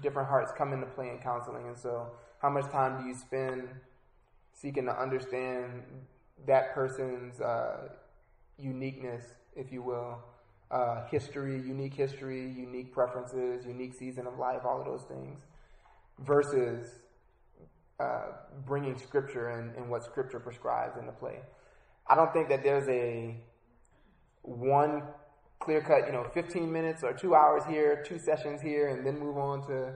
Different 0.00 0.30
hearts 0.30 0.50
come 0.56 0.72
into 0.72 0.86
play 0.86 1.10
in 1.10 1.18
counseling, 1.18 1.66
and 1.66 1.76
so 1.76 2.06
how 2.40 2.48
much 2.48 2.70
time 2.70 3.02
do 3.02 3.06
you 3.06 3.14
spend 3.14 3.68
seeking 4.54 4.86
to 4.86 4.98
understand 4.98 5.82
that 6.46 6.72
person's 6.74 7.38
uh, 7.42 7.88
uniqueness, 8.58 9.24
if 9.54 9.70
you 9.70 9.82
will, 9.82 10.20
uh, 10.70 11.06
history, 11.10 11.56
unique 11.56 11.92
history, 11.92 12.50
unique 12.56 12.94
preferences, 12.94 13.66
unique 13.66 13.92
season 13.92 14.26
of 14.26 14.38
life, 14.38 14.62
all 14.64 14.80
of 14.80 14.86
those 14.86 15.02
things, 15.02 15.38
versus 16.20 16.88
uh, 18.00 18.26
bringing 18.66 18.98
scripture 18.98 19.50
and, 19.50 19.74
and 19.76 19.88
what 19.88 20.04
scripture 20.04 20.40
prescribes 20.40 20.98
into 20.98 21.12
play. 21.12 21.38
I 22.06 22.14
don't 22.14 22.32
think 22.32 22.48
that 22.48 22.62
there's 22.62 22.88
a 22.88 23.36
one 24.42 25.02
clear 25.58 25.80
cut, 25.80 26.06
you 26.06 26.12
know, 26.12 26.24
15 26.32 26.70
minutes 26.70 27.02
or 27.02 27.12
two 27.12 27.34
hours 27.34 27.62
here, 27.68 28.02
two 28.06 28.18
sessions 28.18 28.60
here, 28.60 28.88
and 28.88 29.06
then 29.06 29.18
move 29.18 29.36
on 29.36 29.66
to. 29.66 29.94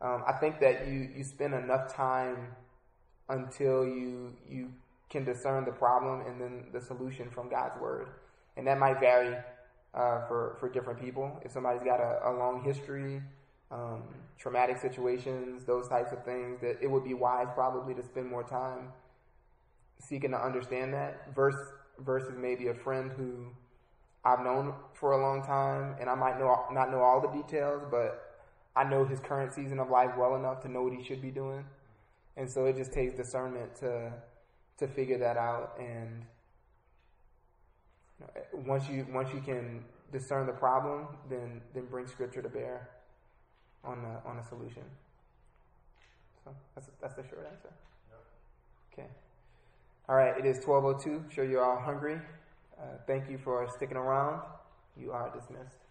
Um, 0.00 0.22
I 0.26 0.32
think 0.32 0.60
that 0.60 0.86
you, 0.86 1.08
you 1.16 1.24
spend 1.24 1.54
enough 1.54 1.92
time 1.92 2.48
until 3.28 3.84
you 3.84 4.34
you 4.48 4.70
can 5.10 5.24
discern 5.24 5.64
the 5.64 5.72
problem 5.72 6.20
and 6.26 6.40
then 6.40 6.66
the 6.72 6.80
solution 6.80 7.30
from 7.30 7.48
God's 7.48 7.80
word, 7.80 8.08
and 8.56 8.66
that 8.66 8.78
might 8.78 9.00
vary 9.00 9.34
uh, 9.94 10.26
for 10.28 10.56
for 10.60 10.68
different 10.68 11.00
people. 11.00 11.40
If 11.44 11.50
somebody's 11.50 11.82
got 11.82 12.00
a, 12.00 12.20
a 12.28 12.32
long 12.32 12.62
history, 12.62 13.20
um, 13.70 14.02
traumatic 14.38 14.78
situations, 14.78 15.64
those 15.64 15.88
types 15.88 16.12
of 16.12 16.24
things, 16.24 16.60
that 16.60 16.78
it 16.80 16.90
would 16.90 17.04
be 17.04 17.14
wise 17.14 17.48
probably 17.54 17.94
to 17.94 18.02
spend 18.02 18.28
more 18.28 18.42
time 18.42 18.92
seeking 20.00 20.30
to 20.30 20.42
understand 20.42 20.94
that 20.94 21.34
versus 21.34 21.72
versus 22.00 22.34
maybe 22.38 22.68
a 22.68 22.74
friend 22.74 23.10
who 23.16 23.48
I've 24.24 24.40
known 24.40 24.72
for 24.94 25.12
a 25.12 25.20
long 25.20 25.42
time, 25.44 25.96
and 26.00 26.08
I 26.08 26.14
might 26.14 26.38
know 26.38 26.64
not 26.70 26.90
know 26.90 27.00
all 27.00 27.20
the 27.20 27.28
details, 27.28 27.82
but 27.90 28.44
I 28.76 28.84
know 28.84 29.04
his 29.04 29.20
current 29.20 29.52
season 29.52 29.80
of 29.80 29.90
life 29.90 30.12
well 30.16 30.36
enough 30.36 30.60
to 30.62 30.68
know 30.68 30.82
what 30.82 30.92
he 30.92 31.02
should 31.02 31.20
be 31.20 31.30
doing, 31.30 31.64
and 32.36 32.48
so 32.48 32.66
it 32.66 32.76
just 32.76 32.92
takes 32.92 33.14
discernment 33.14 33.74
to 33.76 34.12
to 34.78 34.86
figure 34.86 35.18
that 35.18 35.36
out. 35.36 35.78
And 35.78 36.24
once 38.52 38.88
you 38.88 39.06
once 39.12 39.30
you 39.34 39.40
can 39.40 39.84
discern 40.12 40.46
the 40.46 40.52
problem, 40.52 41.08
then 41.28 41.60
then 41.74 41.86
bring 41.86 42.06
scripture 42.06 42.42
to 42.42 42.48
bear 42.48 42.88
on 43.84 44.02
the, 44.02 44.28
on 44.28 44.38
a 44.38 44.44
solution. 44.48 44.82
So 46.44 46.54
that's 46.74 46.88
that's 47.00 47.14
the 47.14 47.22
short 47.22 47.46
answer. 47.50 47.72
Okay. 48.92 49.08
All 50.08 50.16
right. 50.16 50.38
It 50.38 50.46
is 50.46 50.58
twelve 50.58 50.84
oh 50.84 50.94
two. 50.94 51.24
Sure, 51.32 51.44
you're 51.44 51.64
all 51.64 51.78
hungry. 51.78 52.18
Uh, 52.78 52.82
thank 53.06 53.28
you 53.28 53.38
for 53.38 53.68
sticking 53.74 53.96
around. 53.96 54.40
You 54.96 55.12
are 55.12 55.30
dismissed. 55.30 55.87